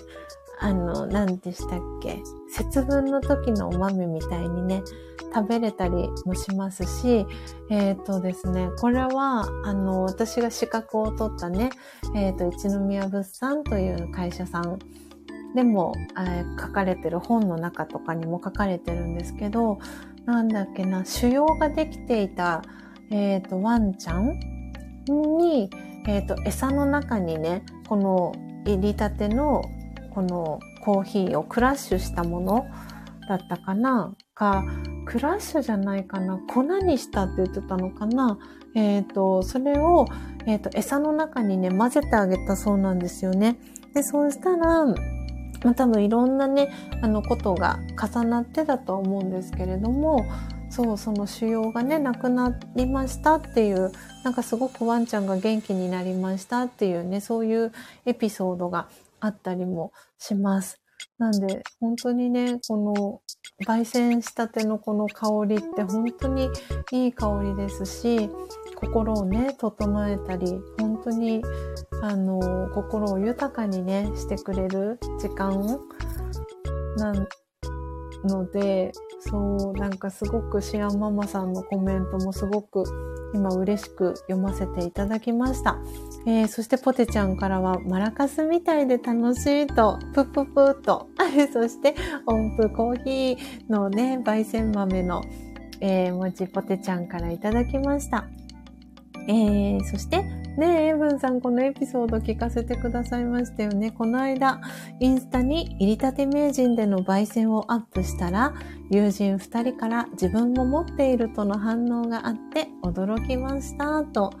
[0.59, 4.81] あの、何でしたっけ節分の時のお豆みたいにね、
[5.35, 7.25] 食べれたりもしますし、
[7.69, 11.69] えっ、ー、とですね、これは、あの、私が資格を取ったね、
[12.15, 14.79] えっ、ー、と、一宮物産という会社さん
[15.53, 19.79] でも、えー、書かれてる本の中とかにも書かれてるんですけど、
[20.25, 22.61] なんだっけな、腫瘍ができていた、
[23.11, 24.39] えっ、と、ワンちゃん
[25.09, 25.69] に、
[26.07, 28.31] えっ、と、餌の中にね、この
[28.65, 29.63] 入りたての
[30.13, 32.65] このコーヒーをクラッシュしたもの
[33.27, 34.15] だったかな？
[34.33, 34.63] か、
[35.05, 36.37] クラッシュじゃないかな？
[36.37, 38.39] 粉にしたって言ってたのかな？
[38.75, 40.05] えっ、ー、と、それを、
[40.45, 43.59] えっ、ー、と、餌の中にね、混ぜてあげたそうなんですよね。
[43.93, 44.95] で、そうしたら、ま
[45.71, 46.71] あ、多分いろんなね、
[47.01, 50.25] あのことが重なってだと思うんですけれども、
[50.69, 53.91] そう、その腫瘍がね、なくなりましたっていう、
[54.23, 57.71] なんかすごくワンちゃんが元気になりましたっていうね、そういう
[58.05, 58.87] エピソードが
[59.19, 60.79] あったりもします。
[61.17, 63.21] なんで、本当にね、この、
[63.65, 66.49] 焙煎したてのこの香りって本当に
[66.91, 68.29] いい香りですし、
[68.75, 71.41] 心をね、整えたり、本当に、
[72.01, 75.79] あの、心を豊かにね、してくれる時間
[76.97, 77.13] な
[78.23, 82.83] ので、そう、なんかすごくシアンママさんのコメントもすごく
[83.33, 85.77] 今嬉しく読ませていただきました。
[86.25, 91.09] えー、そしてポテちゃんからはマラカスみたいで楽しいと、プッププーと、
[91.51, 95.21] そして音符コーヒーのね、焙煎豆の、
[95.81, 98.25] えー、文字ポテちゃんからいただきました。
[99.29, 100.23] えー、そして
[100.57, 103.91] ねえ、エブンさん、このエピソード聞かせてくださいましたよね。
[103.91, 104.59] この間、
[104.99, 108.53] インスタに入りたて名人での焙煎をアップしたら、
[108.89, 114.33] 友人二人から自分も持っているとの反応があって驚きました、と。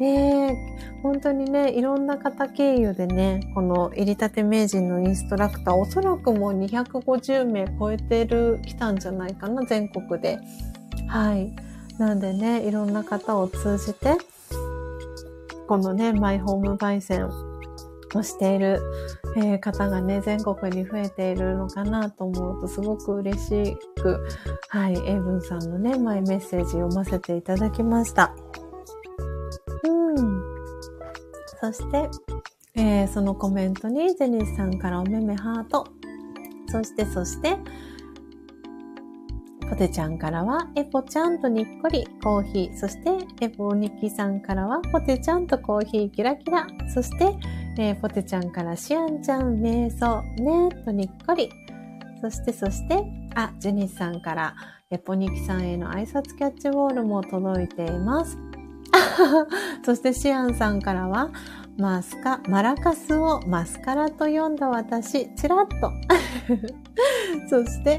[0.00, 0.56] で、
[1.02, 10.38] 本当にね、いろんな方経由でね、この入りたて名人のインストラクター、おそらくもう250名超えてる、来たんじゃないかな、全国で。
[11.06, 11.54] はい。
[12.00, 14.16] なんでね、いろんな方を通じて、
[15.68, 18.80] このね、マイホーム焙煎をしている、
[19.36, 24.26] えー、方がね、全国に増えているのかなと思うとすごく嬉しく、
[24.70, 28.34] はい、エイブンさんのね、マイメッセージ読ませていただきました。
[29.84, 30.42] うん。
[31.60, 32.08] そして、
[32.76, 35.86] えーそのコメントにジェニスさんからおめめハート。
[36.68, 37.58] そして、そして、
[39.70, 42.76] ポテちゃんからは、エポちゃんとにっこりコーヒー。
[42.76, 46.66] そして、エポニキさんからは、ポテちゃんとコーヒーキラキラ。
[46.92, 47.36] そして、
[47.78, 51.50] えーポテちゃんからシアンちゃん瞑想ねとにっこり。
[52.20, 53.00] そして、そして、
[53.36, 54.56] あ、ジェニスさんから、
[54.90, 58.36] エポニキさんへの挨拶キャッチボールも届いています。
[59.86, 61.30] そしてシアンさんからは、
[61.80, 65.90] マスカ、マラカスをマスカラと読んだ私、チラッと。
[67.48, 67.98] そして、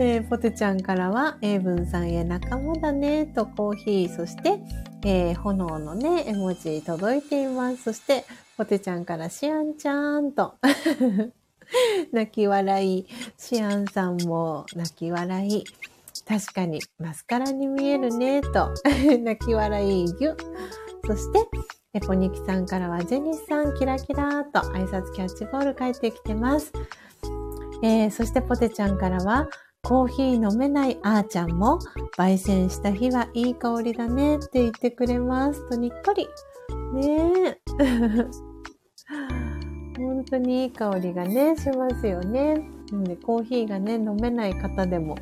[0.00, 4.60] えーポテちゃんからは、エイブンさんへ仲間だね、とコーヒー、そして、
[5.04, 7.84] えー炎のね、絵文字届いています。
[7.84, 8.24] そして、
[8.56, 10.54] ポテちゃんからシアンちゃんと。
[12.12, 13.06] 泣き笑い。
[13.38, 15.64] シアンさんも泣き笑い。
[16.26, 18.70] 確かにマスカラに見えるね、と。
[19.22, 20.36] 泣き笑い、ぎゅ。
[21.06, 21.48] そして、
[21.92, 26.72] エポニキさんからは、ジェニスさん、キラキラーと挨拶キャッチボール返ってきてます。
[27.82, 29.48] えー、そしてポテちゃんからは、
[29.82, 31.80] コーヒー飲めないあーちゃんも、
[32.16, 35.68] 焙煎した日はいい香りだねって言ってくれます。
[35.68, 36.28] とにっこり。
[36.94, 37.58] ねえ。
[39.98, 42.70] 本当にいい香りがね、しますよね。
[42.92, 45.16] なんで、コーヒーがね、飲めない方でも、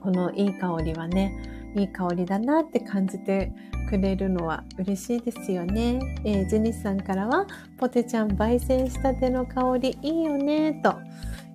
[0.00, 3.52] このいい香りはね、いい香りだなって感じて
[3.90, 5.98] くれるのは嬉しいですよね。
[6.24, 7.46] えージェニスさんからは、
[7.76, 10.94] ポテちゃん焙煎したての香りいいよね、と、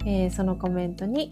[0.06, 1.30] えーそのコメントに、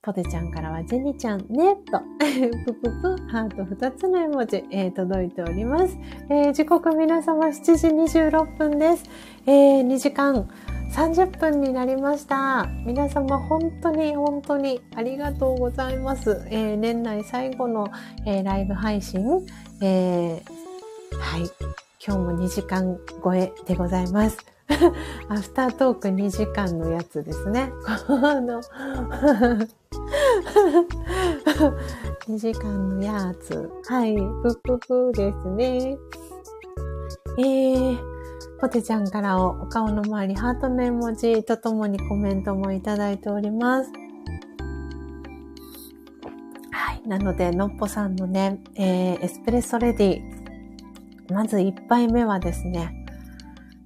[0.00, 2.00] ポテちゃんからは、ジェニちゃんね、と、
[2.64, 5.98] ぷぷぷ、ハート2つの絵文字、えー届いております。
[6.30, 7.88] えー時刻皆様7時
[8.20, 9.04] 26分です。
[9.46, 10.48] えー2時間
[10.92, 12.66] 30分になりました。
[12.86, 16.46] 皆様本当に本当にありがとうございます。
[16.50, 17.88] えー年内最後の、
[18.24, 19.44] えーライブ配信、
[19.80, 20.58] えー
[21.20, 21.50] はい。
[22.04, 24.38] 今日も2時間超えでございます。
[25.28, 27.72] アフタートーク2時間のやつですね。
[28.06, 28.62] この
[32.28, 33.70] 2時間のやつ。
[33.88, 34.16] はい。
[34.16, 35.98] ふふふですね。
[37.38, 37.98] えー、
[38.60, 44.07] ポテちゃんからお顔の周りハートの絵文字とともにコメントもいただいております。
[46.70, 47.02] はい。
[47.08, 51.32] なので、のっぽさんのね、えー、エスプレッソレディ。
[51.32, 53.04] まず1杯目はですね、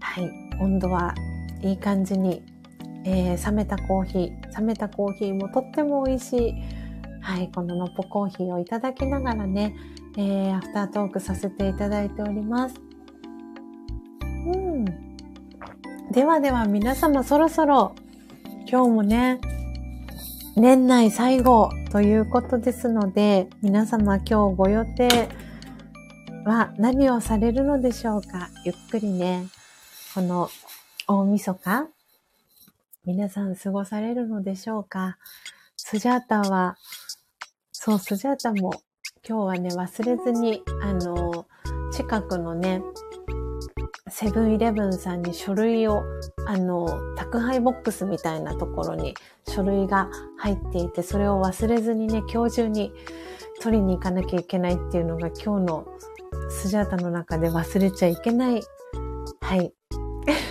[0.00, 0.30] はい。
[0.60, 1.14] 温度は
[1.62, 2.42] いい感じに、
[3.04, 4.58] えー冷めたコーヒー。
[4.58, 6.54] 冷めたコーヒーもとっても美味しい。
[7.20, 7.50] はい。
[7.52, 9.74] こののっぽコーヒーをいただきながらね、
[10.16, 12.74] えーアフタートークさせていただいております。
[14.46, 14.84] うん。
[16.12, 17.94] ではでは皆様そろそろ
[18.70, 19.40] 今日もね、
[20.55, 25.31] 年内最後ということですので、皆様今日ご予定
[26.44, 28.50] は何をされるのでしょうか？
[28.64, 29.47] ゆっくりね、
[30.14, 30.50] この
[31.06, 31.89] 大晦日、
[33.06, 35.16] 皆さん過ごされるのでしょうか？
[35.76, 36.76] スジャータは、
[37.72, 38.74] そう、スジャータも
[39.26, 41.47] 今日はね、忘れずに、あの、
[41.92, 42.82] 近くのね、
[44.12, 46.05] セブンイレブンさんに書類を、
[46.47, 49.15] あの、宅配ボックスみたいなところに
[49.49, 52.92] 書類が入っていて、それを忘れずにね、今日中に
[53.62, 55.86] 取りに行かなきゃいけないっていうのが今日の
[56.50, 58.60] スジャータの中で忘れちゃいけない、
[59.41, 59.73] はい、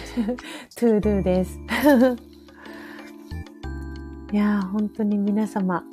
[0.75, 1.59] to do です。
[4.33, 5.83] いやー、本当に皆様、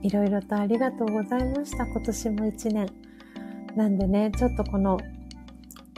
[0.00, 1.84] いろいろとありがとうございました。
[1.84, 2.88] 今年も一年。
[3.76, 4.98] なんでね、ちょっとこの、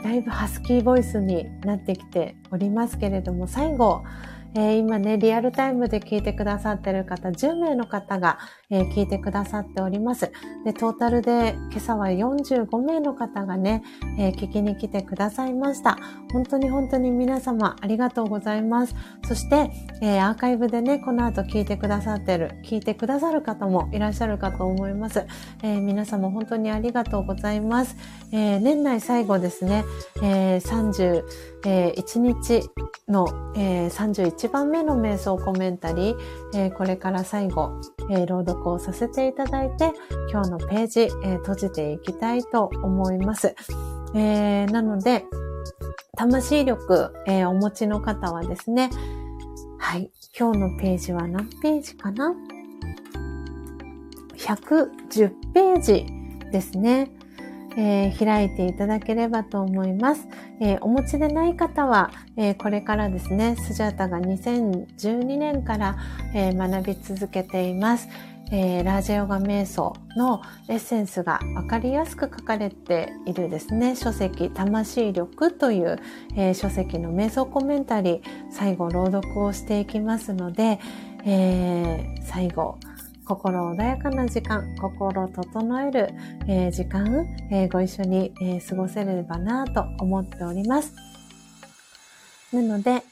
[0.03, 4.03] だいぶハスキーボイスになってきておりますけれども、最後、
[4.53, 8.37] えー今ね、リアルタイムで聞いてくださってる方、10名の方が、
[8.69, 10.31] えー聞いてくださっております。
[10.65, 13.81] で、トータルで今朝は45名の方がね、
[14.17, 15.97] えー聞きに来てくださいました。
[16.33, 18.95] 本当に本当に皆様ありがとうございます。
[19.25, 19.71] そして、
[20.01, 25.25] えアーカイブでね、この後聞いてくださってる、聞いてくださる方もいらっしゃるかと思います。
[25.63, 27.95] え皆様本当にありがとうございます。
[28.33, 29.85] え年内最後ですね、
[30.21, 32.69] えー1日
[33.07, 36.17] の、えー31番目の瞑想コメンタリー、
[36.55, 37.71] えーこれから最後、
[38.09, 39.93] え朗読をさせていただいて、
[40.31, 43.55] 今日のページ、え閉じていきたいと思います。
[44.15, 45.25] えなので、
[46.15, 48.89] 魂力、えお持ちの方はですね、
[49.77, 52.33] はい、今日のページは何ページかな
[54.37, 56.05] ?110 ページ
[56.51, 57.11] ですね。
[57.77, 60.27] えー開いていただければと思います。
[60.59, 65.97] えーお持ちでない方は、えーこれからですね、スジャータが2012年から、
[66.33, 68.09] え学び続けています。
[68.51, 75.97] えー、ラージェヨガ瞑想のエッセンスがわかりやすく書かれているですね、書籍、魂力という、
[76.35, 80.79] えー、書籍の瞑想コメンタリー、最後朗読をしていきますので、
[81.23, 82.77] えー、最後、
[83.35, 86.09] 心穏やかな時間、心整える、
[86.49, 90.93] えー、時間、えー、ご一緒に、えー、過ごせればなと思っております。
[92.51, 93.03] なので、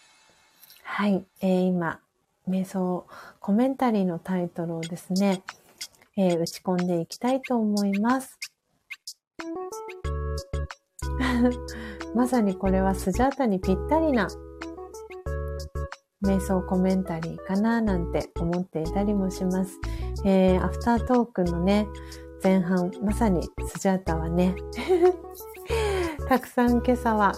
[0.84, 2.02] はい、え今、
[2.50, 3.08] 瞑想
[3.40, 5.42] コメンタリーのタイトルをですね、
[6.18, 8.38] え、打ち込んでいきたいと思います。
[12.14, 14.28] まさにこれはスジャータにぴったりな
[16.24, 19.80] 瞑想コメンタリーかななんて思っていたりもします。
[20.26, 21.88] えー、アフタートークのね、
[22.44, 24.56] 前半、まさにスジャータはね、
[26.28, 27.34] たくさん今朝は、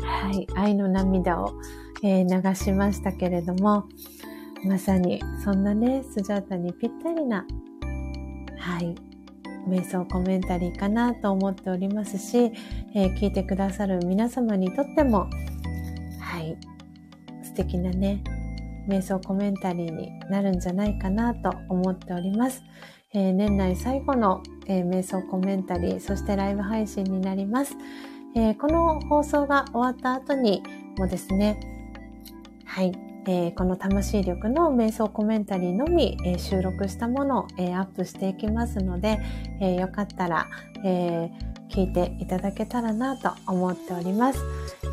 [0.00, 1.52] はい、愛の涙を
[2.02, 3.88] えー、流しましたけれども、
[4.64, 7.44] まさにそんなね、スジャータにぴったりな、
[8.58, 8.94] はい、
[9.68, 12.52] 瞑想コメンタリーかなと思っておりますし、
[12.94, 15.28] えー、聞いてくださる皆様にとっても、
[16.20, 16.56] はい、
[17.58, 18.22] 素敵なね、
[18.88, 22.62] 瞑想コメンタリーになるんじゃないかなと思っております。
[23.12, 27.74] えー、年内最後の、えー、瞑想コメンタリー、そしてライブ配信になります。
[28.36, 30.62] えー、この放送が終わった後に
[30.98, 31.58] もですね、
[32.64, 32.92] はい。
[33.26, 39.18] えー、この魂力の瞑想コメンタリーのみ、えー、収録したものを、えー、アップしていきますので、
[39.60, 40.46] えよかったら、
[40.84, 41.28] え
[41.68, 44.44] 聞いていただけたらなと思っております。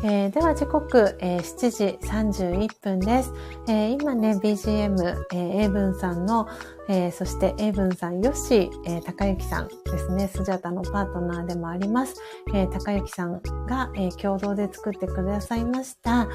[0.04, 3.32] えでは時刻、え7時31分です。
[3.68, 6.46] え今ね、BGM、え英文さんの、
[6.88, 12.14] えそして英文さん、よし、え高幸さんですね、スジャタのパートナーでもあります。
[12.54, 16.28] え高幸さんが、え共同で作ってくださいました。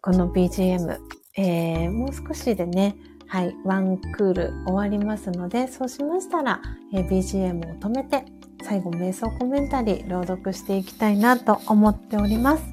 [0.00, 0.98] この BGM、
[1.36, 2.96] えー、もう少しでね、
[3.32, 6.60] はい、ワンクール終わりますので、そうしましたら、
[6.92, 8.26] え、BGM を止めて、
[8.62, 12.64] 最後瞑想コメンタリー朗読していきたいなと思っております。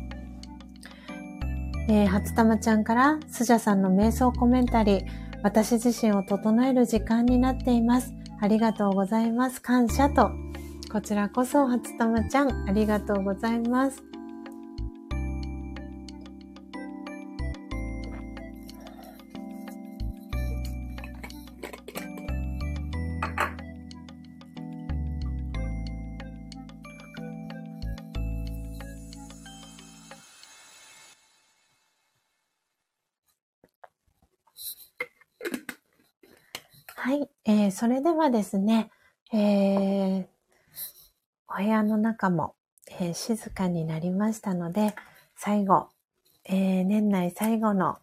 [1.88, 5.05] えー、初玉ちゃんから、スジャさんの瞑想コメンタリー、
[5.43, 8.13] 私自身を整える時間になっています。
[8.41, 9.61] ありがとうございます。
[9.61, 10.29] 感謝と。
[10.91, 14.08] こちらこそ、初玉ちゃん、ありがとうございます。
[37.09, 37.27] はい。
[37.43, 38.91] えー、それではですね、
[39.33, 40.25] えー、
[41.47, 42.53] お部屋の中も、
[42.99, 44.93] えー、静かになりましたので、
[45.35, 45.88] 最後、
[46.45, 47.97] えー、年内最後の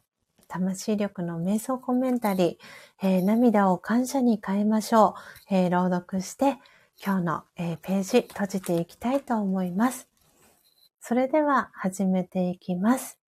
[0.48, 5.14] 魂力の瞑想コメンタリー、えー、涙を感謝に変えましょ
[5.50, 6.58] う、えー、朗読して、
[7.00, 10.08] 今日の、えー、ページ閉じていきたいと思います。
[10.98, 13.20] それでは始めていきます。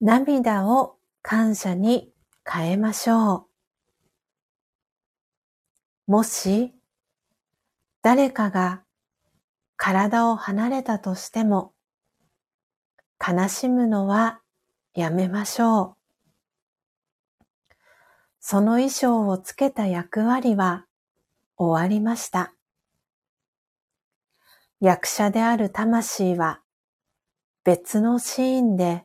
[0.00, 2.14] 涙を感謝に
[2.50, 3.53] 変えましょう。
[6.06, 6.74] もし、
[8.02, 8.82] 誰かが
[9.76, 11.72] 体を離れたとしても、
[13.26, 14.40] 悲しむのは
[14.94, 16.04] やめましょう。
[18.38, 20.84] その衣装をつけた役割は
[21.56, 22.52] 終わりました。
[24.80, 26.60] 役者である魂は
[27.64, 29.04] 別のシーンで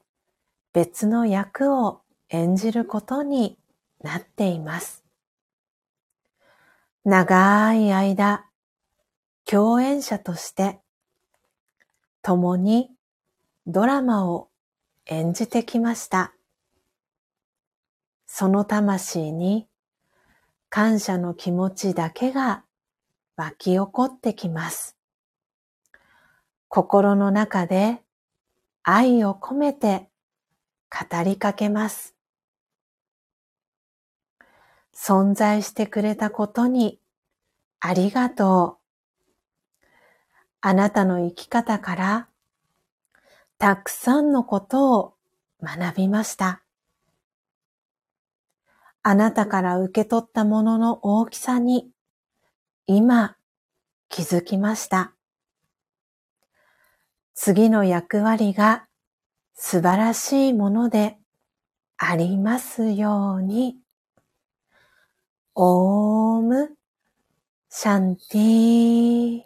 [0.73, 3.57] 別の役を演じることに
[4.01, 4.98] なっています。
[7.09, 8.45] 長い間、
[9.43, 10.79] 共演者として
[12.21, 12.91] 共に
[13.65, 14.49] ドラマを
[15.07, 16.35] 演じてきました。
[18.27, 19.67] その魂に
[20.69, 22.63] 感謝の気持ちだけが
[23.37, 24.95] 湧き起こってきます。
[26.67, 28.03] 心の中で
[28.83, 30.11] 愛を込めて
[30.91, 32.18] 語りかけます。
[35.01, 36.99] 存在してくれたことに
[37.79, 38.79] ありがと
[39.81, 39.85] う。
[40.59, 42.27] あなたの生き方から
[43.57, 45.13] たくさんのことを
[45.63, 46.61] 学びました。
[49.01, 51.89] あなたから受け取ったものの大きさに
[52.85, 53.37] 今
[54.09, 55.13] 気づきました。
[57.35, 58.85] 次の役割が
[59.53, 61.17] 素晴らしいもので
[61.95, 63.77] ありますように。
[65.61, 66.69] オーム
[67.69, 69.41] シャンティ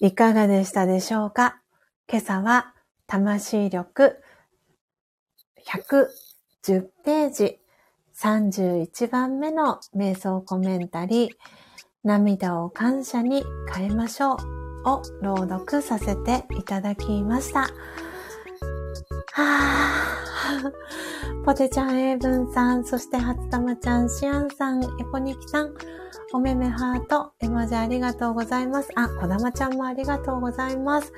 [0.00, 1.62] いかがでしたでしょうか？
[2.06, 2.74] 今朝は
[3.06, 4.22] 魂力
[5.66, 7.60] 110ページ、
[8.14, 11.30] 31番目の瞑想コメンタリー、
[12.04, 13.42] 涙を感謝に
[13.74, 14.36] 変えましょう
[14.86, 17.60] を朗読させていただきました。
[17.60, 20.21] はぁ。
[21.44, 25.74] ポテちゃん、エイブンさん、そして初玉ちゃん、シアンさん、エポニキさん、
[26.32, 28.88] おめめハート、絵文字ありがとうございます。
[28.94, 31.12] あ、こだまちゃんもありがとうございます。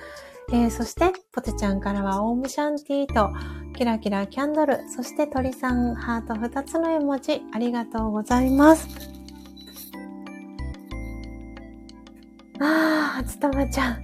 [0.52, 3.30] えー、そして、ポテちゃんからは、オームシャンティーと、
[3.76, 8.88] キラキラキャンドル、そして鳥さん、ハート2つの絵文字、ありがとうございます。
[12.60, 13.98] あー、初玉ちゃん。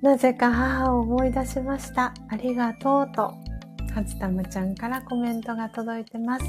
[0.00, 2.14] なぜか母を思い出しました。
[2.28, 3.22] ありがとうと、
[3.92, 6.44] はつたむちゃんからコメントが届いてます。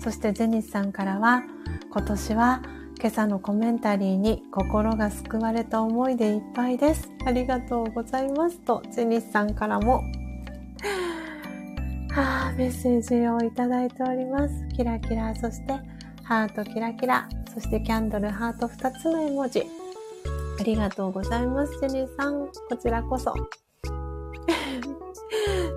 [0.00, 1.42] そしてゼニスさんからは、
[1.90, 2.62] 今年は
[2.98, 7.10] 今朝のコメンタリーに心が救われた思いでいっぱいです。
[7.26, 10.02] ありがとうございますと、ゼニスさんからも、
[12.12, 14.66] は あ、メッセージをいただいております。
[14.74, 15.74] キラキラ、そして
[16.24, 19.85] ハートキラキラ、そしてキャンドルハート2つの絵文字。
[20.58, 22.46] ありがとうございます、ジェニーさん。
[22.46, 23.34] こちらこそ。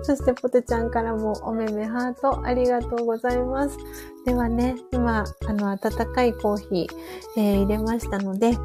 [0.02, 3.76] そしてポテちゃんからもおめめハートありがとうございます。
[4.24, 5.78] ではね、今、あの、温
[6.12, 6.86] かいコーヒー、
[7.36, 8.56] えー、入れましたので、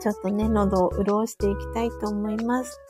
[0.00, 2.80] ちょっとね、喉を潤していきたいと思います。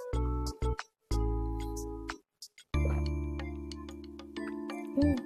[5.00, 5.16] うん。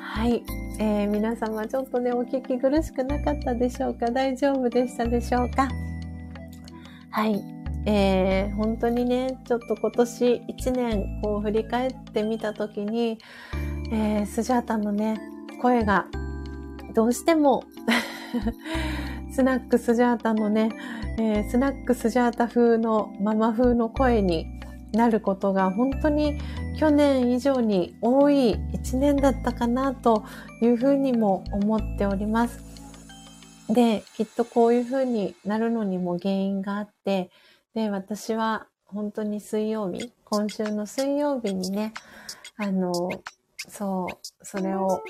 [0.00, 0.44] はい。
[0.82, 4.10] えー、皆様ちょっとね、お聞き苦しくなかったでしょうか？
[4.10, 5.68] 大丈夫でしたでしょうか？
[7.10, 7.44] はい。
[7.84, 13.18] えー、本当にね、ちょっと今年1年こう振り返ってみたときに、
[13.92, 15.20] えー、スジャータのね、
[15.60, 16.06] 声が
[16.94, 17.64] どうしても
[19.32, 20.70] スナックスジャータのね、
[21.18, 24.46] えー、スナックスジャータ風のママ風の声に
[24.92, 26.40] なることが本当に
[26.78, 30.24] 去年以上に多い一年だったかなと
[30.62, 32.60] いうふうにも思っております。
[33.68, 37.30] で、きっとこういうふうになるのにも原因があって、
[37.74, 41.92] で、私は本当に水曜日、今週の水曜日にね、
[42.56, 42.92] あの、
[43.68, 45.00] そう、それを、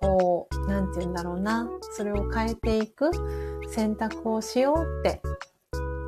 [0.00, 3.10] こう、なんて言うんだろうな、それを変えていく
[3.68, 5.22] 選択をしようって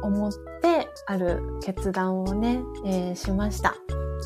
[0.04, 3.74] 思ってある決断をね、えー、しました。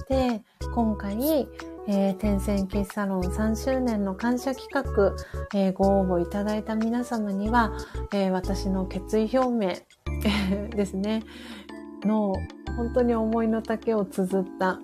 [0.08, 0.42] で、
[0.74, 1.48] 今回、
[1.86, 5.14] えー、天線キッサロン3周年の感謝企画、
[5.54, 7.72] えー、ご応募いただいた皆様には、
[8.12, 9.74] えー、私の決意表明
[10.74, 11.22] ですね、
[12.04, 12.34] の
[12.76, 14.78] 本当に思いの丈を綴った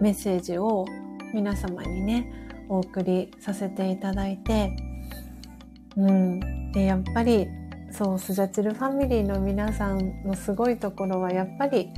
[0.00, 0.86] メッセージを
[1.32, 2.30] 皆様にね、
[2.68, 4.74] お送りさせていただいて、
[5.96, 6.72] うん。
[6.72, 7.46] で、やっぱり
[7.96, 11.90] そう、スジャチルファミリーの皆さんのすごいところは、やっぱり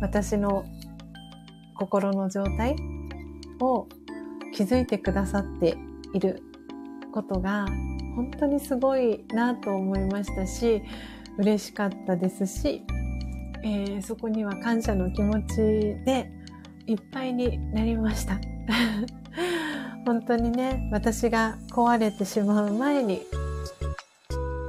[0.00, 0.64] 私の
[1.74, 2.76] 心の状態
[3.58, 3.88] を
[4.54, 5.76] 気づいてくださって
[6.14, 6.40] いる
[7.12, 7.66] ことが、
[8.14, 10.82] 本当にすごいなと思いましたし、
[11.36, 12.84] 嬉しかったですし、
[13.64, 15.56] えー、そこには感謝の気持ち
[16.04, 16.30] で
[16.86, 18.38] いっぱいになりました。
[20.06, 23.22] 本当にね、私が壊れてしまう前に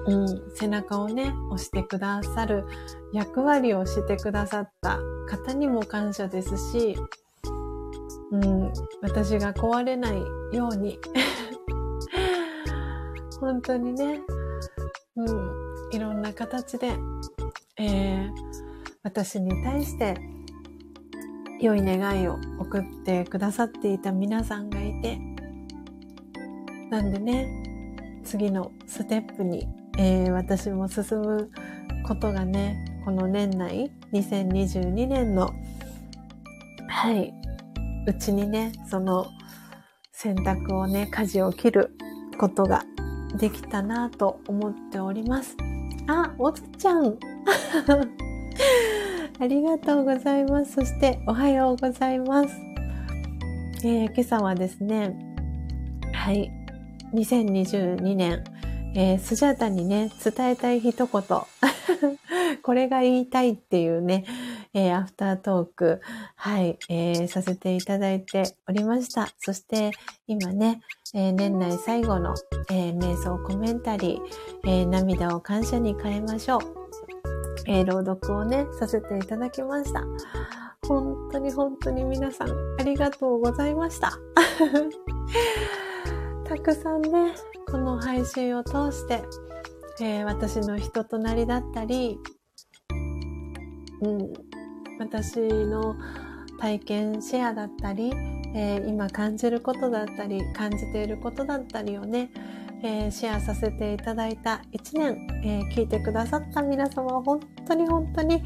[0.07, 2.65] うん、背中をね、押してくださる
[3.13, 6.97] 役割をしてくださった方にも感謝ですし、
[8.31, 10.17] うん、私が壊れない
[10.55, 10.97] ように。
[13.39, 14.21] 本当にね、
[15.15, 16.93] うん、いろんな形で、
[17.77, 18.31] えー、
[19.03, 20.15] 私に対して
[21.59, 25.19] 良い願いを送ってくださっていた皆さんがいて、
[26.89, 29.67] なんでね、次のステップに
[29.97, 31.51] えー、私も進む
[32.03, 35.53] ことがね、この年内、2022年の、
[36.87, 37.33] はい、
[38.07, 39.27] うちにね、その
[40.11, 41.95] 選択をね、舵を切る
[42.37, 42.83] ことが
[43.37, 45.55] できたなと思っております。
[46.07, 47.17] あ、おずちゃん
[49.39, 50.73] ありがとうございます。
[50.73, 52.55] そしておはようございます。
[53.83, 55.15] えー、今朝はですね、
[56.13, 56.51] はい、
[57.13, 58.43] 2022年
[58.93, 61.07] えー、スジャータにね、伝えたい一言。
[62.61, 64.25] これが言いたいっていうね、
[64.73, 66.01] えー、アフタートーク、
[66.35, 69.29] はい、えー、させていただいておりました。
[69.39, 69.91] そして、
[70.27, 70.81] 今ね、
[71.13, 72.35] え、年内最後の、
[72.69, 76.61] え、瞑想コメンタリー、え、涙を感謝に変えましょう。
[77.67, 80.03] え、朗読をね、させていただきました。
[80.87, 84.17] 本当に本当に皆さん、ありがとうございました。
[86.43, 87.33] たくさんね、
[87.71, 89.23] この配信を通して、
[90.01, 92.17] えー、私の人となりだったり、
[94.01, 94.33] うん、
[94.99, 95.95] 私の
[96.59, 98.11] 体験シェアだったり、
[98.53, 102.31] えー、今感じることだったり感じていることだったりをね、
[102.83, 108.43] えー、シェアさせていただいた1年、えー、聞いてくださった皆様本当に本当に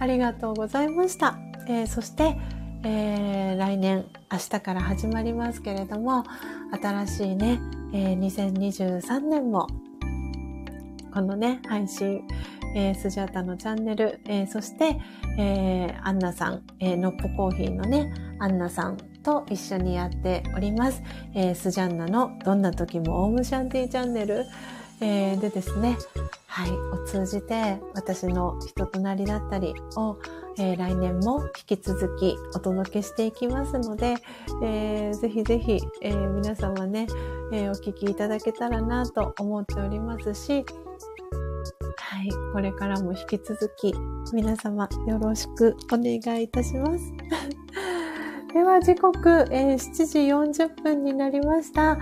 [0.00, 1.38] ありがとうございました。
[1.68, 2.36] えそして、
[2.82, 6.24] え来年明日から始まりますけれども
[6.82, 7.60] 新しいね、
[7.92, 9.68] え2023年も
[11.12, 12.22] このね配信
[12.74, 14.98] えー、スジャータのチャンネル、えー、そして、
[15.38, 21.02] えー、アンナさん、えー、ノッポコーヒーのね、アンナさんと一緒にやっております。
[21.34, 24.44] えー、スジャンナのどんな時もオームシャンティチャンネル、
[25.00, 25.96] えー、でですね、
[26.48, 30.18] はい、を通じて私の人となりだったりを、
[30.58, 34.16] えー、来年も引き続きお届けしていきますので、
[34.62, 37.06] えー、ぜひぜひ、えー、皆様ね、
[37.52, 40.64] えー、お聞きいただけたらなと思っておりますし、
[41.96, 43.94] はい、これからも引き続き
[44.32, 47.12] 皆様よろしくお願いいたします。
[48.54, 51.98] では時刻、えー、7時40分になりました。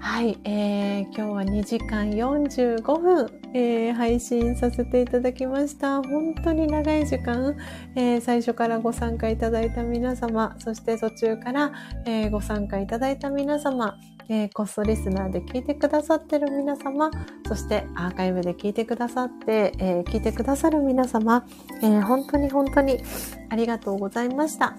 [0.00, 6.02] はい、えー、今日は2時間45分、えー、配信させていただきました。
[6.02, 7.56] 本当に長い時間、
[7.96, 11.72] えー、最初からご参加いただいた皆様、そして途中から、
[12.06, 17.10] えー、ご参加いただいた皆様、えー、コストリスナーで聞いてくださってる皆様、
[17.48, 21.44] そしてアーカイブで聞いてくださって、えー、聞いてくださる皆様、
[21.82, 23.02] えー、本当に本当に
[23.50, 24.76] ありがとうございました。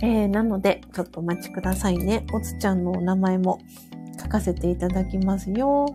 [0.00, 2.24] えー、なので、ちょっとお待ちくださいね。
[2.32, 3.60] おつちゃんのお名前も
[4.18, 5.86] 書かせていただきますよ。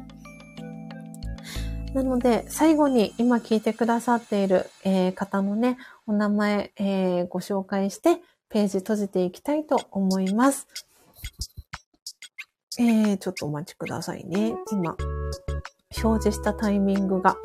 [1.94, 5.78] なので、最後に今聞いてくださっている、えー、方のね、
[6.08, 8.18] お名前、えー、ご紹介して、
[8.50, 10.68] ページ閉じていきたいと思います。
[12.80, 14.56] えー、ちょっとお待ちくださいね。
[14.72, 14.96] 今、
[16.04, 17.38] 表示したタイミングが、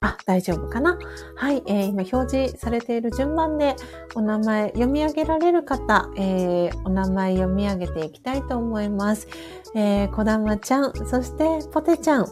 [0.00, 0.98] あ、大丈夫かな？
[1.36, 3.76] はい、えー、今表示されている順番で
[4.14, 9.28] お名前読み上げられる方、えー、お名前読み上げていきたいと思います。
[9.74, 12.26] えー、こだまちゃん、そしてポテちゃん、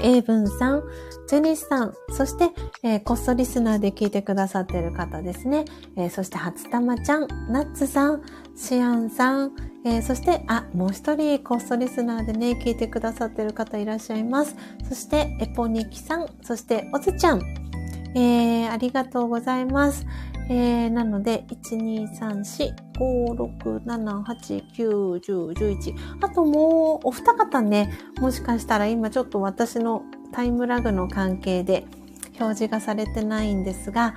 [0.00, 0.82] エイブンさん、
[1.26, 2.50] ジェニスさん、そして、
[2.82, 5.64] えー、コストリスナーで聞いてくださっている方ですね。
[5.96, 8.22] えー、そして、初玉ちゃん、ナッツさん、
[8.54, 9.52] シアンさん、
[9.86, 14.56] えー、そして、あ、もう一人コストリスナーでね、聞いてくださってる方いらっしゃいます。
[14.88, 17.40] そして、エポニキさん、そして、おつちゃん、
[18.16, 20.04] えー、ありがとうございます。
[20.50, 25.94] えー、なので、1、2、3、4、5、6、7、8、9、10、11。
[26.20, 31.86] あともうお二方ね、もしかしたら今ちょっと私のタイムラグの関係で
[32.40, 34.14] 表示がされてないんですが、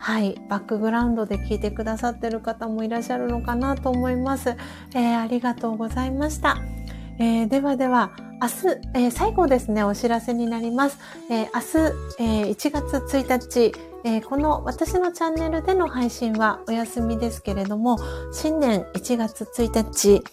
[0.00, 4.56] はい、バックグラウンドで聞いてくださってる方もいらっしゃるのかなと思います。
[4.94, 6.56] えー、ありがとうございました。
[7.18, 10.98] えー、ではでは、明日、えー、最後ですね、お知らせになります。
[11.30, 11.60] えー、明
[12.16, 13.72] 日、え1月1日、
[14.04, 17.98] え、この私のチャンネルでの配信はお休みですけれども、
[18.32, 20.24] 新年1月1日、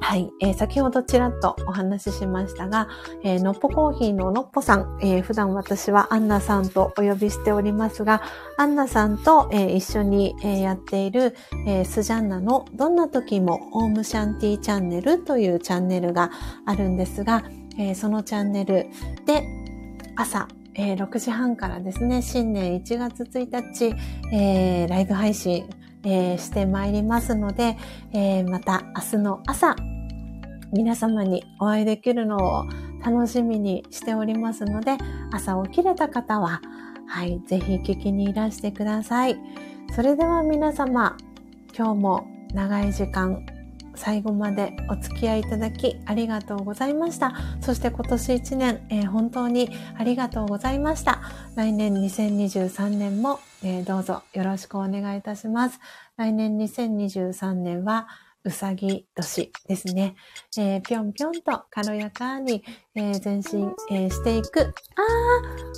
[0.00, 2.88] はい、えー、先ほどちらっとお話ししましたが、
[3.24, 8.22] えー、のっぽコーヒーののっぽさん、えー、普段私はアンナさんとお呼びしておりますが、
[8.56, 11.34] アンナさんと、えー、一緒に、えー、やっている、
[11.66, 16.30] えー、スジャンナのどんな時もオームシャンティーチャンネルというチャンネルが
[16.64, 17.44] あるんですが、
[17.78, 18.86] えー、そのチャンネル
[19.26, 19.46] で
[20.16, 20.48] 朝
[20.80, 23.96] えー、6時半からですね、新年1月1日、
[24.32, 25.68] えー、ライブ配信、
[26.04, 27.76] えー、してまいりますので、
[28.12, 29.76] えまた明日の朝、
[30.72, 32.64] 皆様にお会いできるのを
[33.04, 34.96] 楽しみにしておりますので、
[35.32, 36.60] 朝起きれた方は、
[37.06, 39.38] はい、ぜひ聞きにいらしてください。
[39.94, 41.16] それでは皆様、
[41.76, 43.44] 今日も長い時間
[43.98, 47.34] 最後までお付き合いいただきありがとうございました。
[47.60, 51.20] そして今年1年、えー、本当にありがとうございました。
[51.56, 55.78] 来年2023年も、えー、どうぞよろしくお願いいたします。
[56.16, 58.08] 来年2023年は
[58.44, 60.14] うさぎ年ですね。
[60.56, 64.60] えー、ぴょんぴょんと軽やかに、えー、前進、えー、していく。
[64.60, 64.64] あ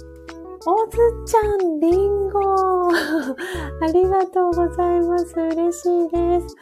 [0.06, 0.10] ー
[0.66, 2.88] おずちゃん、りんご。
[2.90, 5.34] ありがとうございます。
[5.34, 6.54] 嬉しいです。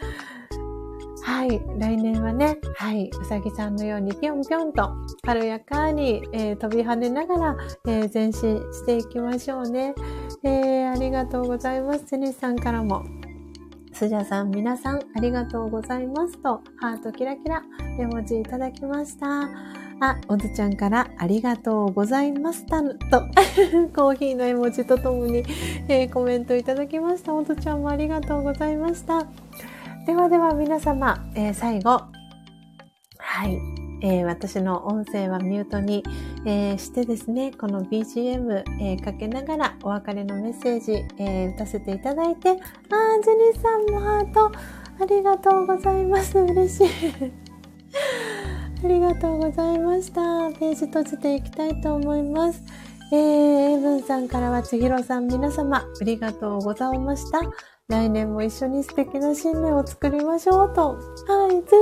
[1.29, 1.61] はい。
[1.77, 3.11] 来年はね、はい。
[3.21, 4.91] うさぎさんのようにぴょんぴょんと
[5.21, 9.95] 軽やかに、えー、飛び跳ねながら、えー、前進していきましょうね。
[10.43, 12.07] えー、ありがとうございます。
[12.07, 13.05] テニスさんからも。
[13.93, 17.63] スジャさん、皆さん、ありがとうございますと、ハートキラキラ、
[17.99, 19.51] 絵文字いただきました。
[20.01, 23.27] あ、おずちゃんから、ありがとうございましたと、
[23.95, 25.43] コーヒーの絵文字とともに、
[25.89, 27.35] えー、コメントいただきました。
[27.35, 29.27] おずちゃんもありがとうございました。
[30.09, 32.01] ではでは皆様、えー、最後、
[33.19, 33.59] はい、
[34.01, 36.03] えー、私の音声はミュートに、
[36.47, 44.51] えー、してですね、この BGM、えー、かけながらお別れのメッセージ、えー、打たせていただいて、あー、ジェニーさんもハート、
[44.99, 46.39] ありがとうございます。
[46.39, 46.89] 嬉しい。
[48.83, 50.23] ありがとうございました。
[50.59, 52.65] ページ閉じていきたいと思います。
[53.13, 57.43] えー、エブンさんからは千尋さん皆様、ありがとうございました。
[57.91, 60.99] 来年も一緒に素敵な新年を作りましょうと。
[61.27, 61.77] はい、ぜ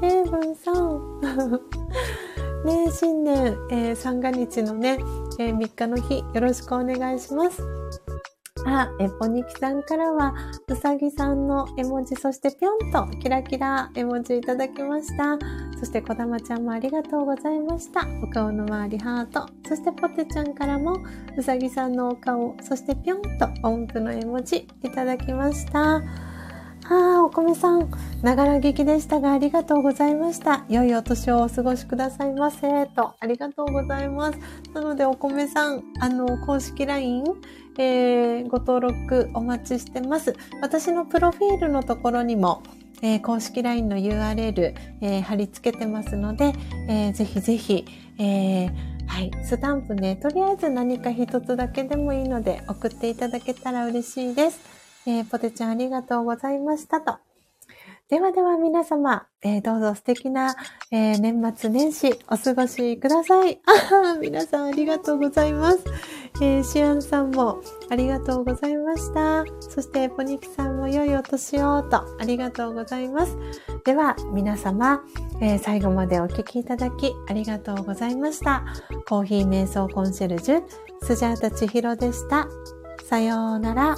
[0.00, 1.20] ひ、英文さん。
[2.64, 5.00] ね新年、えー、三が日のね、
[5.40, 7.60] えー、3日の日、よろしくお願いします。
[8.66, 10.34] あ、え、ポニキさんからは、
[10.68, 15.38] うさぎさんの絵文字、そしてぴょんとキラキラ絵文字いただきました。
[15.78, 18.06] そしてこだまちゃんもありがとうございました。
[18.22, 19.46] お顔の周りハート。
[19.66, 20.98] そしてポテちゃんからも、
[21.36, 26.02] うさぎさんのお顔、そしてぴょんと音符の絵文字いただきました。
[26.92, 27.88] ああ、お米さん、
[28.20, 30.64] ながら聞きでしたがありがとうございました。
[30.68, 32.86] 良いお年をお過ごしくださいませ。
[32.86, 34.38] と、ありがとうございます。
[34.74, 37.24] なので、お米さん、あの、公式 LINE、
[37.78, 40.34] えー、ご登録お待ちしてます。
[40.60, 42.62] 私のプロフィールのところにも、
[43.02, 46.52] えー、公式 LINE の URL、えー、貼り付けてますので、
[46.88, 47.84] えー、ぜひぜひ、
[48.18, 48.66] え、
[49.06, 54.60] はい、スタンプね、とりあえず何か一つだけでもいいので送っていただけたら嬉しいです。
[55.06, 57.18] え、ポテちゃんありがとうございましたと。
[58.10, 60.56] ではでは皆様、え、どうぞ素敵な、
[60.90, 63.60] え、年末年始お過ごしください。
[64.20, 65.84] 皆さんありがとうございます。
[66.42, 67.60] えー、シアンさんも
[67.90, 69.44] ありがとうございました。
[69.60, 73.36] そしてポニキさんも良いお年をとありがとうございます。
[73.84, 75.02] では皆様、
[75.40, 78.64] えー、最後までお聴きいただきありがとうございました。
[79.06, 80.62] コーヒー瞑想コンシェルジュ、
[81.02, 82.48] スジャータ千尋でした。
[83.04, 83.96] さようなら。